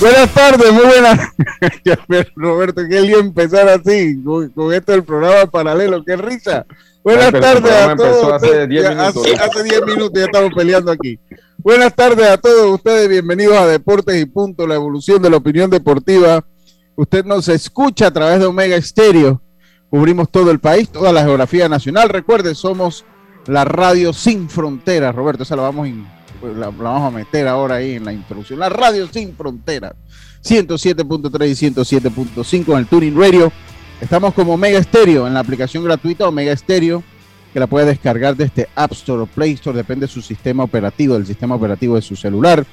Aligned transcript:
Buenas 0.00 0.32
tardes, 0.32 0.72
muy 0.72 0.84
buenas. 0.84 1.18
Roberto, 2.34 2.80
qué 2.88 3.02
lío 3.02 3.18
empezar 3.18 3.68
así, 3.68 4.22
con, 4.24 4.72
esto 4.72 4.92
del 4.92 5.04
programa 5.04 5.44
paralelo, 5.50 6.02
qué 6.02 6.16
risa. 6.16 6.64
Buenas 7.04 7.30
tardes 7.32 7.70
a 7.70 7.94
todos. 7.94 8.32
Hace 8.32 8.66
10 8.66 8.88
minutos. 8.88 9.26
Hace 9.38 9.62
10 9.62 9.84
minutos 9.84 10.12
ya 10.14 10.24
estamos 10.24 10.52
peleando 10.54 10.90
aquí. 10.90 11.18
Buenas 11.58 11.94
tardes 11.94 12.26
a 12.26 12.38
todos 12.38 12.72
ustedes, 12.72 13.10
bienvenidos 13.10 13.58
a 13.58 13.66
Deportes 13.66 14.18
y 14.18 14.24
Punto, 14.24 14.66
la 14.66 14.76
evolución 14.76 15.20
de 15.20 15.28
la 15.28 15.36
opinión 15.36 15.68
deportiva. 15.68 16.46
Usted 16.96 17.26
nos 17.26 17.48
escucha 17.48 18.06
a 18.06 18.10
través 18.10 18.40
de 18.40 18.46
Omega 18.46 18.76
Estéreo. 18.76 19.42
Cubrimos 19.90 20.30
todo 20.30 20.50
el 20.50 20.60
país, 20.60 20.88
toda 20.88 21.12
la 21.12 21.24
geografía 21.24 21.68
nacional. 21.68 22.08
Recuerde, 22.08 22.54
somos 22.54 23.04
la 23.46 23.66
radio 23.66 24.14
sin 24.14 24.48
fronteras. 24.48 25.14
Roberto, 25.14 25.42
esa 25.42 25.56
la 25.56 25.62
vamos 25.62 25.86
a 25.86 25.88
pues 26.40 26.56
la, 26.56 26.70
vamos 26.70 27.12
a 27.12 27.16
meter 27.16 27.46
ahora 27.46 27.76
ahí 27.76 27.94
en 27.94 28.04
la 28.04 28.12
introducción. 28.12 28.58
La 28.58 28.68
radio 28.68 29.06
sin 29.06 29.34
fronteras. 29.34 29.92
107.3 30.44 31.48
y 31.48 31.70
107.5 31.70 32.72
en 32.72 32.78
el 32.78 32.86
Tuning 32.86 33.16
Radio. 33.16 33.52
Estamos 34.00 34.32
como 34.32 34.54
Omega 34.54 34.82
Stereo 34.82 35.26
en 35.26 35.34
la 35.34 35.40
aplicación 35.40 35.84
gratuita 35.84 36.26
Omega 36.26 36.56
Stereo, 36.56 37.02
que 37.52 37.60
la 37.60 37.66
puede 37.66 37.86
descargar 37.86 38.34
desde 38.34 38.68
App 38.74 38.92
Store 38.92 39.22
o 39.22 39.26
Play 39.26 39.52
Store, 39.52 39.76
depende 39.76 40.06
de 40.06 40.12
su 40.12 40.22
sistema 40.22 40.64
operativo, 40.64 41.14
del 41.14 41.26
sistema 41.26 41.54
operativo 41.54 41.96
de 41.96 42.02
su 42.02 42.16
celular. 42.16 42.64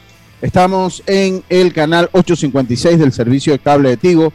Estamos 0.42 1.04
en 1.06 1.44
el 1.50 1.74
canal 1.74 2.10
856 2.14 3.00
del 3.00 3.12
servicio 3.12 3.52
de 3.52 3.60
cable 3.60 3.90
de 3.90 3.98
Tigo, 3.98 4.32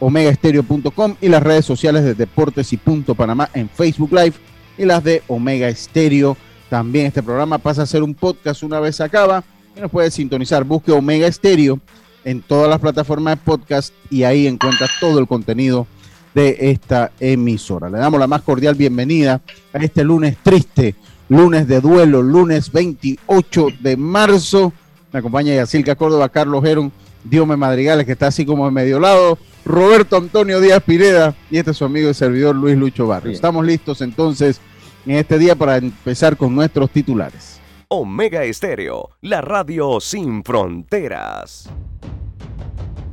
omegaestereo.com 0.00 1.16
y 1.20 1.28
las 1.28 1.42
redes 1.42 1.64
sociales 1.64 2.04
de 2.04 2.14
Deportes 2.14 2.72
y 2.72 2.76
Punto 2.76 3.14
Panamá 3.14 3.48
en 3.54 3.70
Facebook 3.70 4.12
Live 4.12 4.34
y 4.76 4.84
las 4.84 5.02
de 5.02 5.22
Omega 5.28 5.68
Estéreo 5.68 6.36
también 6.74 7.06
este 7.06 7.22
programa 7.22 7.58
pasa 7.58 7.82
a 7.82 7.86
ser 7.86 8.02
un 8.02 8.14
podcast 8.14 8.64
una 8.64 8.80
vez 8.80 8.96
se 8.96 9.04
acaba 9.04 9.44
y 9.76 9.80
nos 9.80 9.92
puede 9.92 10.10
sintonizar. 10.10 10.64
Busque 10.64 10.90
Omega 10.90 11.28
Estéreo 11.28 11.78
en 12.24 12.42
todas 12.42 12.68
las 12.68 12.80
plataformas 12.80 13.36
de 13.36 13.44
podcast 13.44 13.94
y 14.10 14.24
ahí 14.24 14.48
encuentra 14.48 14.88
todo 14.98 15.20
el 15.20 15.28
contenido 15.28 15.86
de 16.34 16.56
esta 16.58 17.12
emisora. 17.20 17.88
Le 17.88 17.98
damos 17.98 18.18
la 18.18 18.26
más 18.26 18.42
cordial 18.42 18.74
bienvenida 18.74 19.40
a 19.72 19.78
este 19.78 20.02
lunes 20.02 20.36
triste, 20.42 20.96
lunes 21.28 21.68
de 21.68 21.80
duelo, 21.80 22.22
lunes 22.22 22.72
28 22.72 23.68
de 23.78 23.96
marzo. 23.96 24.72
Me 25.12 25.20
acompaña 25.20 25.54
Yacilca 25.54 25.94
Córdoba, 25.94 26.28
Carlos 26.28 26.64
Geron, 26.64 26.90
Diome 27.22 27.56
Madrigales, 27.56 28.04
que 28.04 28.12
está 28.12 28.26
así 28.26 28.44
como 28.44 28.66
en 28.66 28.74
medio 28.74 28.98
lado, 28.98 29.38
Roberto 29.64 30.16
Antonio 30.16 30.60
Díaz 30.60 30.82
Pireda 30.82 31.36
y 31.52 31.58
este 31.58 31.70
es 31.70 31.76
su 31.76 31.84
amigo 31.84 32.10
y 32.10 32.14
servidor 32.14 32.56
Luis 32.56 32.76
Lucho 32.76 33.06
Barrios. 33.06 33.36
Estamos 33.36 33.64
listos 33.64 34.00
entonces 34.00 34.60
en 35.06 35.16
este 35.16 35.38
día 35.38 35.54
para 35.54 35.76
empezar 35.76 36.36
con 36.36 36.54
nuestros 36.54 36.90
titulares. 36.90 37.60
Omega 37.88 38.44
Estéreo, 38.44 39.10
la 39.20 39.40
radio 39.40 40.00
sin 40.00 40.42
fronteras. 40.42 41.68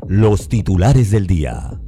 Los 0.08 0.50
titulares 0.50 1.12
del 1.12 1.28
día. 1.28 1.80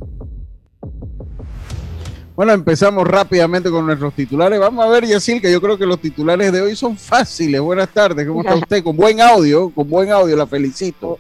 Bueno, 2.35 2.51
empezamos 2.53 3.07
rápidamente 3.07 3.69
con 3.69 3.85
nuestros 3.85 4.13
titulares. 4.13 4.59
Vamos 4.59 4.83
a 4.83 4.89
ver, 4.89 5.05
Yacil, 5.05 5.39
que 5.39 5.51
yo 5.51 5.61
creo 5.61 5.77
que 5.77 5.85
los 5.85 5.99
titulares 5.99 6.51
de 6.51 6.61
hoy 6.61 6.75
son 6.75 6.97
fáciles. 6.97 7.61
Buenas 7.61 7.89
tardes, 7.89 8.27
¿cómo 8.27 8.41
está 8.41 8.55
usted? 8.55 8.83
Con 8.83 8.95
buen 8.95 9.21
audio, 9.21 9.69
con 9.69 9.87
buen 9.87 10.11
audio, 10.11 10.35
la 10.35 10.47
felicito. 10.47 11.19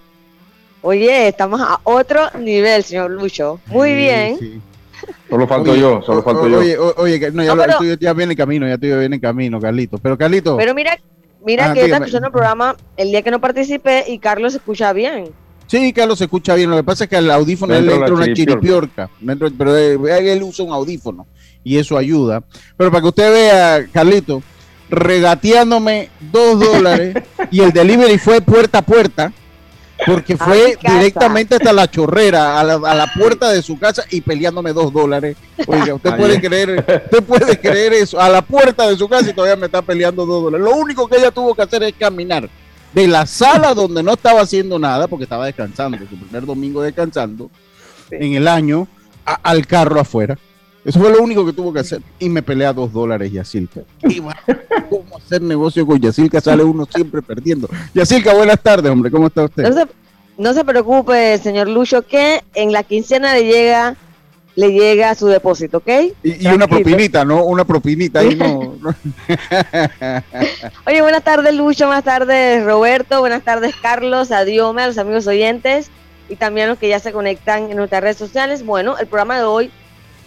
Oye, 0.81 1.27
estamos 1.27 1.61
a 1.61 1.79
otro 1.83 2.29
nivel, 2.39 2.83
señor 2.83 3.11
Lucho. 3.11 3.59
Muy 3.67 3.95
bien. 3.95 4.61
Solo 5.29 5.47
falto 5.47 5.75
yo, 5.75 6.01
solo 6.01 6.21
falto 6.21 6.47
yo. 6.47 6.59
Oye, 6.59 6.77
oye, 6.77 7.31
no, 7.31 7.43
ya, 7.43 7.55
no, 7.55 7.93
ya 7.99 8.13
viene 8.13 8.33
en 8.33 8.37
camino, 8.37 8.67
ya 8.67 8.77
tuyo 8.77 8.99
viene 8.99 9.15
en 9.15 9.21
camino, 9.21 9.59
Carlito. 9.59 9.97
Pero 9.97 10.17
Carlito. 10.17 10.57
Pero 10.57 10.73
mira, 10.73 10.97
mira 11.45 11.73
que 11.73 11.85
está 11.85 11.97
escuchando 11.97 12.27
el 12.27 12.31
programa 12.33 12.75
el 12.97 13.09
día 13.09 13.21
que 13.21 13.31
no 13.31 13.41
participé 13.41 14.05
y 14.07 14.19
Carlos 14.19 14.53
se 14.53 14.59
escucha 14.59 14.93
bien. 14.93 15.31
Sí, 15.67 15.91
Carlos 15.93 16.19
se 16.19 16.25
escucha 16.25 16.55
bien. 16.55 16.69
Lo 16.69 16.75
que 16.75 16.83
pasa 16.83 17.05
es 17.05 17.09
que 17.09 17.15
al 17.15 17.31
audífono 17.31 17.79
le 17.79 17.93
entra 17.93 18.13
una 18.13 18.33
chiripiorca. 18.33 19.09
pero 19.57 19.75
él 19.75 20.43
usa 20.43 20.65
un 20.65 20.71
audífono 20.71 21.25
y 21.63 21.77
eso 21.77 21.97
ayuda. 21.97 22.43
Pero 22.77 22.91
para 22.91 23.01
que 23.01 23.07
usted 23.07 23.33
vea, 23.33 23.87
Carlito, 23.91 24.43
regateándome 24.89 26.09
dos 26.31 26.59
dólares 26.59 27.15
y 27.51 27.61
el 27.61 27.71
delivery 27.71 28.17
fue 28.17 28.41
puerta 28.41 28.79
a 28.79 28.81
puerta 28.83 29.33
porque 30.05 30.37
fue 30.37 30.77
directamente 30.81 31.55
hasta 31.55 31.71
la 31.71 31.89
chorrera, 31.89 32.59
a 32.59 32.63
la, 32.63 33.13
puerta 33.13 33.51
de 33.51 33.61
su 33.61 33.77
casa 33.77 34.03
y 34.09 34.21
peleándome 34.21 34.73
dos 34.73 34.91
dólares. 34.91 35.37
Oiga, 35.67 35.93
usted 35.93 36.15
puede 36.17 36.41
creer, 36.41 36.85
usted 37.05 37.23
puede 37.23 37.59
creer 37.59 37.93
eso, 37.93 38.19
a 38.19 38.29
la 38.29 38.41
puerta 38.41 38.87
de 38.87 38.97
su 38.97 39.07
casa 39.07 39.29
y 39.29 39.33
todavía 39.33 39.55
me 39.55 39.67
está 39.67 39.81
peleando 39.81 40.25
dos 40.25 40.43
dólares. 40.43 40.65
Lo 40.65 40.75
único 40.75 41.07
que 41.07 41.17
ella 41.17 41.31
tuvo 41.31 41.55
que 41.55 41.61
hacer 41.61 41.83
es 41.83 41.93
caminar 41.93 42.49
de 42.93 43.07
la 43.07 43.25
sala 43.25 43.73
donde 43.73 44.03
no 44.03 44.13
estaba 44.13 44.41
haciendo 44.41 44.77
nada, 44.77 45.07
porque 45.07 45.23
estaba 45.23 45.45
descansando, 45.45 45.97
su 45.97 46.17
primer 46.17 46.45
domingo 46.45 46.81
descansando 46.81 47.49
en 48.11 48.35
el 48.35 48.47
año, 48.47 48.87
al 49.25 49.65
carro 49.67 49.99
afuera. 49.99 50.37
Eso 50.85 50.99
fue 50.99 51.11
lo 51.11 51.21
único 51.21 51.45
que 51.45 51.53
tuvo 51.53 51.71
que 51.71 51.79
hacer. 51.79 52.01
Y 52.19 52.27
me 52.29 52.41
pelea 52.41 52.73
dos 52.73 52.91
dólares 52.91 53.31
Yacilca. 53.31 53.81
¿Cómo 54.89 55.17
hacer 55.17 55.41
negocio 55.41 55.85
con 55.87 55.99
Yacilca? 55.99 56.41
Sale 56.41 56.63
uno 56.63 56.85
siempre 56.85 57.21
perdiendo. 57.21 57.69
Yacilca, 57.93 58.33
buenas 58.33 58.61
tardes, 58.61 58.91
hombre. 58.91 59.09
¿Cómo 59.09 59.27
está 59.27 59.45
usted? 59.45 59.63
No 60.37 60.53
se, 60.53 60.65
preocupe, 60.65 61.37
señor 61.37 61.69
Lucho, 61.69 62.01
que 62.01 62.43
en 62.55 62.71
la 62.71 62.83
quincena 62.83 63.33
le 63.33 63.45
llega 63.45 63.95
le 64.55 64.71
llega 64.71 65.15
su 65.15 65.27
depósito, 65.27 65.77
¿ok? 65.77 65.89
Y, 66.21 66.45
una 66.47 66.67
propinita, 66.67 67.25
¿no? 67.25 67.43
Una 67.43 67.65
propinita 67.65 68.19
ahí 68.19 68.35
no. 68.35 68.75
Oye, 70.85 71.01
buenas 71.01 71.23
tardes, 71.23 71.55
Lucho. 71.55 71.87
Buenas 71.87 72.03
tardes, 72.03 72.63
Roberto. 72.63 73.19
Buenas 73.19 73.43
tardes, 73.43 73.73
Carlos. 73.81 74.31
Adiós 74.31 74.75
a 74.77 74.87
los 74.87 74.97
amigos 74.97 75.25
oyentes 75.25 75.89
y 76.29 76.35
también 76.35 76.67
a 76.67 76.69
los 76.71 76.79
que 76.79 76.89
ya 76.89 76.99
se 76.99 77.11
conectan 77.11 77.71
en 77.71 77.77
nuestras 77.77 78.03
redes 78.03 78.17
sociales. 78.17 78.63
Bueno, 78.63 78.97
el 78.97 79.07
programa 79.07 79.37
de 79.37 79.43
hoy 79.43 79.71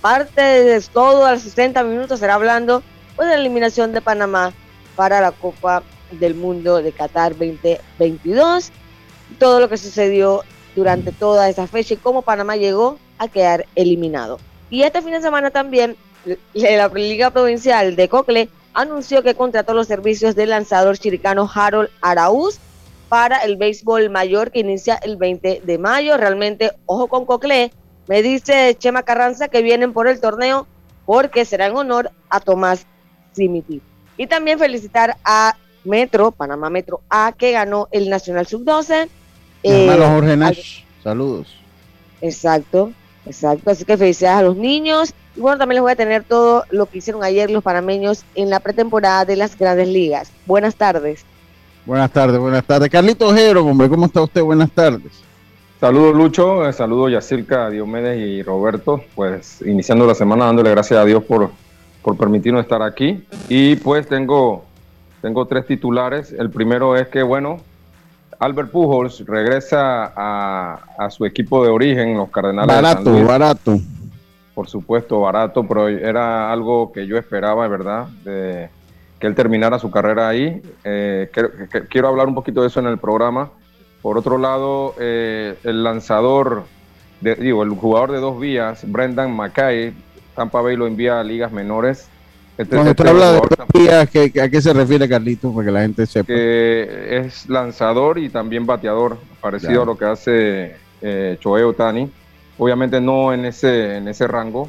parte 0.01 0.41
de 0.41 0.81
todo 0.81 1.27
a 1.27 1.33
los 1.33 1.43
60 1.43 1.83
minutos 1.85 2.21
será 2.21 2.35
hablando 2.35 2.83
pues, 3.17 3.29
de 3.29 3.35
la 3.35 3.41
eliminación 3.41 3.93
de 3.93 4.01
Panamá 4.01 4.53
para 4.95 5.21
la 5.21 5.33
Copa 5.33 5.83
del 6.13 6.35
Mundo 6.35 6.83
de 6.83 6.93
Qatar 6.93 7.33
2022, 7.33 8.71
todo 9.39 9.61
lo 9.61 9.69
que 9.69 9.77
sucedió 9.77 10.43
durante 10.75 11.13
toda 11.13 11.49
esa 11.49 11.67
fecha 11.67 11.95
y 11.95 11.97
cómo 11.97 12.23
Panamá 12.23 12.57
llegó 12.57 12.99
a 13.19 13.29
quedar 13.29 13.67
eliminado. 13.75 14.39
Y 14.71 14.83
este 14.83 15.03
fin 15.03 15.13
de 15.13 15.21
semana 15.21 15.51
también 15.51 15.97
la 16.53 16.89
Liga 16.89 17.31
Provincial 17.31 17.97
de 17.97 18.09
Cocle 18.09 18.49
anunció 18.75 19.23
que 19.23 19.35
contrató 19.35 19.75
los 19.75 19.87
servicios 19.87 20.35
del 20.35 20.51
lanzador 20.51 20.99
chiricano 20.99 21.51
Harold 21.53 21.89
Araúz 22.03 22.59
para 23.09 23.39
el 23.39 23.57
béisbol 23.57 24.11
mayor 24.11 24.51
que 24.51 24.61
inicia 24.61 24.97
el 24.97 25.17
20 25.17 25.63
de 25.65 25.79
mayo. 25.79 26.17
Realmente, 26.17 26.73
ojo 26.87 27.07
con 27.07 27.25
Cocle, 27.25 27.73
me 28.09 28.23
dice 28.23 28.77
Chema 28.79 29.03
Carranza 29.03 29.49
que 29.49 29.63
vienen 29.63 29.93
por 29.93 30.09
el 30.09 30.21
torneo 30.21 30.67
porque 31.05 31.45
será 31.45 31.67
en 31.67 31.77
honor 31.77 32.11
a 32.29 32.41
Tomás 32.41 32.87
Simiti. 33.33 33.81
Y 34.17 34.27
también 34.27 34.59
felicitar 34.59 35.17
a 35.25 35.57
Metro, 35.85 36.33
Panamá 36.33 36.71
Metro 36.71 37.01
A, 37.09 37.33
que 37.37 37.53
ganó 37.53 37.89
el 37.93 38.09
Nacional 38.09 38.47
Sub-12. 38.47 39.09
hermano 39.63 40.05
eh, 40.05 40.09
Jorge 40.09 40.37
Nash, 40.37 40.81
saludos. 41.03 41.55
Exacto. 42.21 42.93
Exacto, 43.27 43.73
así 43.73 43.85
que 43.85 43.97
felicidades 43.97 44.39
a 44.39 44.43
los 44.43 44.57
niños. 44.57 45.13
Y 45.35 45.41
bueno, 45.41 45.59
también 45.59 45.77
les 45.77 45.83
voy 45.83 45.93
a 45.93 45.97
tener 45.97 46.23
todo 46.23 46.65
lo 46.71 46.87
que 46.87 46.99
hicieron 46.99 47.25
ayer 47.25 47.51
los 47.51 47.63
panameños 47.63 48.25
en 48.37 48.51
la 48.51 48.61
pretemporada 48.61 49.25
de 49.25 49.35
las 49.35 49.59
grandes 49.59 49.89
ligas. 49.89 50.31
Buenas 50.47 50.77
tardes. 50.77 51.25
Buenas 51.85 52.11
tardes, 52.13 52.39
buenas 52.39 52.65
tardes. 52.65 52.89
Carlito 52.89 53.29
Ojero, 53.29 53.65
hombre, 53.67 53.89
¿cómo 53.89 54.07
está 54.07 54.23
usted? 54.23 54.43
Buenas 54.43 54.71
tardes. 54.71 55.26
Saludos 55.81 56.17
Lucho, 56.17 56.73
saludos 56.73 57.13
Yacirca, 57.13 57.69
Diomedes 57.69 58.19
y 58.19 58.43
Roberto, 58.43 59.03
pues 59.15 59.61
iniciando 59.61 60.07
la 60.07 60.15
semana 60.15 60.47
dándole 60.47 60.71
gracias 60.71 60.99
a 60.99 61.05
Dios 61.05 61.23
por, 61.25 61.51
por 62.01 62.17
permitirnos 62.17 62.63
estar 62.63 62.81
aquí. 62.81 63.23
Y 63.51 63.77
pues 63.77 64.09
tengo, 64.09 64.65
tengo 65.21 65.47
tres 65.47 65.67
titulares. 65.67 66.33
El 66.33 66.49
primero 66.49 66.97
es 66.97 67.09
que, 67.09 67.23
bueno, 67.23 67.59
Albert 68.39 68.71
Pujols 68.71 69.25
regresa 69.27 70.13
a, 70.17 71.11
su 71.11 71.27
equipo 71.27 71.63
de 71.63 71.71
origen, 71.71 72.17
los 72.17 72.31
Cardenales. 72.31 72.75
Barato, 72.75 73.13
de 73.13 73.19
San 73.19 73.27
barato. 73.27 73.79
Por 74.55 74.69
supuesto, 74.69 75.21
barato, 75.21 75.63
pero 75.69 75.89
era 75.89 76.51
algo 76.51 76.91
que 76.91 77.07
yo 77.07 77.19
esperaba, 77.19 77.69
¿verdad? 77.69 78.07
De 78.25 78.71
que 79.21 79.27
él 79.27 79.35
terminara 79.35 79.79
su 79.79 79.91
carrera 79.91 80.29
ahí. 80.29 80.63
Eh, 80.85 81.31
quiero 81.91 82.09
hablar 82.09 82.29
un 82.29 82.35
poquito 82.35 82.63
de 82.63 82.69
eso 82.69 82.81
en 82.81 82.87
el 82.87 82.97
programa. 82.97 83.51
Por 84.07 84.19
otro 84.19 84.39
lado, 84.39 84.95
eh, 85.01 85.57
el 85.65 85.83
lanzador, 85.83 86.63
digo, 87.21 87.65
el 87.65 87.71
jugador 87.71 88.13
de 88.13 88.21
dos 88.21 88.39
vías, 88.39 88.85
Brendan 88.87 89.35
Mackay, 89.35 89.93
Tampa 90.37 90.61
Bay 90.61 90.77
lo 90.77 90.87
envía 90.87 91.19
a 91.19 91.25
ligas 91.25 91.51
menores 91.51 92.09
este, 92.57 92.77
Cuando 92.77 92.93
usted 92.93 93.05
habla 93.05 93.33
de 93.33 93.41
días, 93.81 94.09
¿a 94.41 94.49
qué 94.49 94.63
se 94.63 94.73
refiere 94.73 95.09
Carlitos? 95.09 95.53
Para 95.53 95.67
que 95.67 95.73
la 95.73 95.81
gente 95.81 96.07
sepa. 96.07 96.27
Que 96.29 97.17
es 97.17 97.49
lanzador 97.49 98.19
y 98.19 98.29
también 98.29 98.65
bateador, 98.65 99.19
parecido 99.41 99.83
a 99.83 99.87
lo 99.87 99.99
que 99.99 100.05
hace 100.05 100.77
eh, 101.03 101.37
Choe 101.41 101.65
Otani. 101.65 102.09
Obviamente 102.59 103.01
no 103.01 103.33
en 103.33 103.45
ese, 103.45 103.97
en 103.97 104.07
ese 104.07 104.29
rango. 104.29 104.69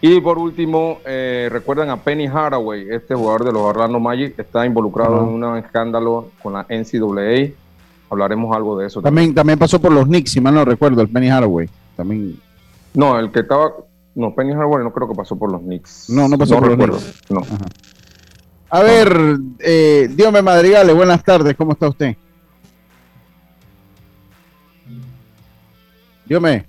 Y 0.00 0.20
por 0.20 0.36
último, 0.36 0.98
eh, 1.06 1.48
recuerdan 1.48 1.90
a 1.90 2.02
Penny 2.02 2.26
Haraway, 2.26 2.88
este 2.90 3.14
jugador 3.14 3.44
de 3.44 3.52
los 3.52 3.62
Orlando 3.62 4.00
Magic, 4.00 4.36
está 4.36 4.66
involucrado 4.66 5.22
en 5.22 5.44
un 5.44 5.58
escándalo 5.58 6.32
con 6.42 6.54
la 6.54 6.66
NCAA. 6.68 7.63
Hablaremos 8.14 8.54
algo 8.56 8.78
de 8.78 8.86
eso. 8.86 9.02
También, 9.02 9.34
también, 9.34 9.58
pasó 9.58 9.80
por 9.80 9.92
los 9.92 10.06
Knicks, 10.06 10.30
si 10.30 10.40
mal 10.40 10.54
no 10.54 10.64
recuerdo, 10.64 11.02
el 11.02 11.08
Penny 11.08 11.28
Haraway. 11.28 11.68
También. 11.96 12.38
No, 12.94 13.18
el 13.18 13.32
que 13.32 13.40
estaba, 13.40 13.72
no, 14.14 14.34
Penny 14.34 14.52
Hardware 14.52 14.84
no 14.84 14.92
creo 14.92 15.08
que 15.08 15.14
pasó 15.14 15.36
por 15.36 15.50
los 15.50 15.60
Knicks. 15.60 16.08
No, 16.10 16.28
no 16.28 16.38
pasó 16.38 16.60
por 16.60 16.68
los 16.68 16.76
Knicks. 16.76 17.30
No. 17.30 17.42
A 18.70 18.82
ver, 18.82 19.38
eh, 19.58 20.08
Diome 20.12 20.42
Madrigales, 20.42 20.94
buenas 20.94 21.22
tardes, 21.24 21.56
¿cómo 21.56 21.72
está 21.72 21.88
usted? 21.88 22.16
Diome. 26.24 26.66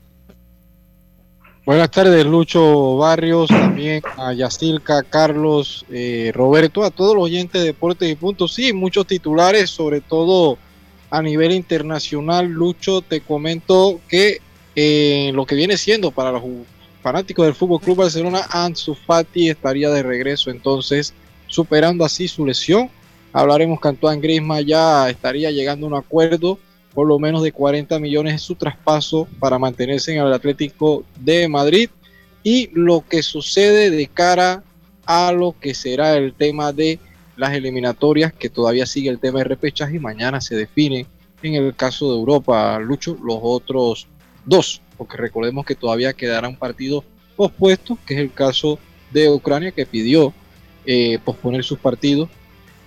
Buenas 1.66 1.90
tardes, 1.90 2.26
Lucho 2.26 2.98
Barrios, 2.98 3.48
también 3.48 4.04
a 4.18 4.34
Yacilca, 4.34 5.02
Carlos, 5.02 5.84
eh, 5.90 6.32
Roberto, 6.36 6.84
a 6.84 6.92
todos 6.92 7.16
los 7.16 7.24
oyentes 7.24 7.60
de 7.60 7.68
Deportes 7.68 8.08
y 8.12 8.16
Puntos. 8.16 8.54
Sí, 8.54 8.72
muchos 8.72 9.08
titulares, 9.08 9.72
sobre 9.72 10.02
todo 10.02 10.60
a 11.10 11.22
nivel 11.22 11.52
internacional. 11.52 12.48
Lucho, 12.48 13.02
te 13.02 13.22
comento 13.22 14.00
que 14.08 14.40
eh, 14.76 15.32
lo 15.34 15.46
que 15.46 15.56
viene 15.56 15.78
siendo 15.78 16.12
para 16.12 16.32
los 16.32 16.44
fanático 17.02 17.44
del 17.44 17.54
Fútbol 17.54 17.82
Club 17.82 17.98
Barcelona, 17.98 18.42
Ansu 18.50 18.96
Fati 18.96 19.50
estaría 19.50 19.92
de 19.92 20.02
regreso 20.02 20.50
entonces, 20.50 21.14
superando 21.48 22.04
así 22.04 22.28
su 22.28 22.46
lesión. 22.46 22.90
Hablaremos 23.32 23.80
que 23.80 23.90
Antoine 23.90 24.22
Griezmann 24.22 24.66
ya 24.66 25.10
estaría 25.10 25.52
llegando 25.52 25.86
a 25.86 25.90
un 25.90 25.96
acuerdo 25.96 26.58
por 26.96 27.06
lo 27.06 27.20
menos 27.20 27.44
de 27.44 27.52
40 27.52 28.00
millones 28.00 28.34
en 28.34 28.40
su 28.40 28.56
traspaso 28.56 29.28
para 29.38 29.60
mantenerse 29.60 30.16
en 30.16 30.26
el 30.26 30.34
Atlético 30.34 31.04
de 31.20 31.48
Madrid 31.48 31.90
y 32.42 32.70
lo 32.74 33.04
que 33.08 33.22
sucede 33.22 33.92
de 33.92 34.08
cara 34.08 34.64
a 35.06 35.32
lo 35.34 35.54
que 35.60 35.76
será 35.76 36.16
el 36.16 36.34
tema 36.34 36.72
de 36.72 36.98
las 37.38 37.54
eliminatorias, 37.54 38.34
que 38.34 38.50
todavía 38.50 38.86
sigue 38.86 39.10
el 39.10 39.20
tema 39.20 39.40
de 39.40 39.46
repechaje 39.46 39.96
y 39.96 40.00
mañana 40.00 40.42
se 40.42 40.56
define 40.56 41.06
en 41.42 41.56
el 41.56 41.76
caso 41.76 42.12
de 42.12 42.18
Europa, 42.18 42.80
Lucho, 42.80 43.18
los 43.22 43.40
otros 43.42 44.08
dos 44.46 44.82
porque 44.98 45.18
recordemos 45.18 45.66
que 45.66 45.76
todavía 45.76 46.14
quedará 46.14 46.48
un 46.48 46.56
partido 46.56 47.04
pospuesto, 47.36 47.98
que 48.06 48.16
es 48.16 48.20
el 48.20 48.32
caso 48.32 48.80
de 49.12 49.30
Ucrania, 49.30 49.72
que 49.72 49.86
pidió 49.86 50.34
eh, 50.86 51.20
posponer 51.24 51.64
sus 51.64 51.80
partidos 51.80 52.30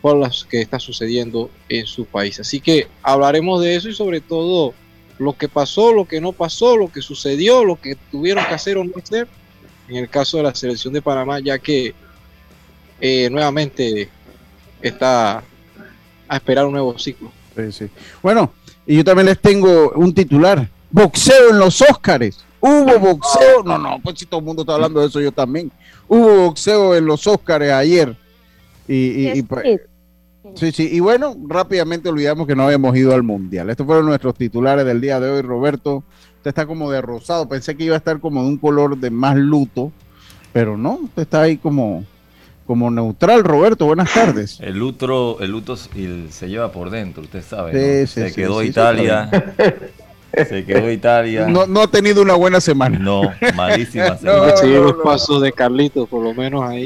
por 0.01 0.17
las 0.17 0.45
que 0.45 0.61
está 0.61 0.79
sucediendo 0.79 1.51
en 1.69 1.87
su 1.87 2.07
país. 2.07 2.39
Así 2.41 2.61
que 2.61 2.87
hablaremos 3.03 3.61
de 3.61 3.77
eso 3.77 3.89
y 3.89 3.95
sobre 3.95 4.21
todo 4.21 4.75
lo 5.19 5.37
que 5.37 5.49
pasó, 5.49 5.93
lo 5.93 6.07
que 6.07 6.21
no 6.21 6.33
pasó, 6.33 6.77
lo 6.77 6.91
que 6.91 7.03
sucedió, 7.03 7.65
lo 7.65 7.81
que 7.81 7.97
tuvieron 8.11 8.45
que 8.47 8.55
hacer 8.55 8.79
o 8.79 8.85
no 8.85 8.93
hacer 8.97 9.27
en 9.89 9.97
el 9.97 10.09
caso 10.09 10.37
de 10.37 10.45
la 10.45 10.55
selección 10.55 10.93
de 10.93 11.03
Panamá, 11.03 11.41
ya 11.41 11.59
que 11.59 11.95
eh, 13.01 13.29
nuevamente 13.31 14.09
está 14.83 15.43
a 16.29 16.37
esperar 16.37 16.67
un 16.67 16.73
nuevo 16.73 16.99
ciclo. 16.99 17.31
Bueno, 18.23 18.53
y 18.87 18.97
yo 18.97 19.05
también 19.05 19.27
les 19.27 19.41
tengo 19.41 19.91
un 19.97 20.15
titular 20.15 20.69
boxeo 20.91 21.51
en 21.51 21.59
los 21.59 21.81
Óscares. 21.83 22.45
Hubo 22.61 22.99
boxeo. 22.99 23.63
No, 23.65 23.79
no, 23.79 23.99
pues 24.03 24.19
si 24.19 24.27
todo 24.27 24.41
el 24.41 24.47
mundo 24.47 24.63
está 24.63 24.75
hablando 24.75 25.01
de 25.01 25.07
eso, 25.09 25.21
yo 25.21 25.33
también. 25.33 25.71
Hubo 26.07 26.47
boxeo 26.47 26.95
en 26.95 27.07
los 27.07 27.27
Óscares 27.27 27.73
ayer. 27.73 28.17
Y, 28.87 29.43
pues, 29.43 29.81
sí, 30.55 30.73
sí. 30.73 30.89
Y 30.91 31.01
bueno, 31.01 31.37
rápidamente 31.47 32.09
olvidamos 32.09 32.47
que 32.47 32.57
no 32.57 32.65
habíamos 32.65 32.97
ido 32.97 33.13
al 33.13 33.23
Mundial. 33.23 33.69
Estos 33.71 33.87
fueron 33.87 34.07
nuestros 34.07 34.35
titulares 34.35 34.87
del 34.87 35.01
día 35.01 35.21
de 35.21 35.31
hoy, 35.31 35.43
Roberto. 35.43 36.05
Usted 36.37 36.49
está 36.49 36.67
como 36.67 36.91
de 36.91 37.03
rosado. 37.03 37.49
Pensé 37.49 37.77
que 37.77 37.85
iba 37.85 37.95
a 37.95 37.99
estar 37.99 38.21
como 38.21 38.43
de 38.43 38.49
un 38.49 38.57
color 38.57 38.97
de 38.97 39.11
más 39.11 39.37
luto, 39.37 39.93
pero 40.53 40.77
no, 40.77 40.95
usted 40.95 41.23
está 41.23 41.43
ahí 41.43 41.59
como, 41.59 42.05
como 42.69 42.91
neutral, 42.91 43.45
Roberto. 43.45 43.87
Buenas 43.87 44.13
tardes. 44.13 44.59
El 44.61 44.79
luto, 44.79 45.41
el 45.41 45.51
luto 45.51 45.75
se 45.75 46.49
lleva 46.49 46.71
por 46.71 46.91
dentro, 46.91 47.23
usted 47.23 47.43
sabe. 47.43 48.07
se 48.07 48.31
quedó 48.35 48.63
Italia. 48.63 49.31
Se 50.47 50.63
quedó 50.63 50.91
Italia. 50.91 51.47
No, 51.49 51.67
no, 51.67 51.81
ha 51.81 51.87
tenido 51.89 52.21
una 52.21 52.35
buena 52.35 52.61
semana. 52.61 52.99
No, 52.99 53.23
malísima 53.55 54.17
semana. 54.19 54.53
No, 54.63 54.83
los 54.83 54.97
pasos 55.03 55.41
de 55.41 55.51
Carlitos, 55.53 56.07
por 56.07 56.23
lo 56.23 56.35
menos 56.35 56.63
ahí. 56.63 56.85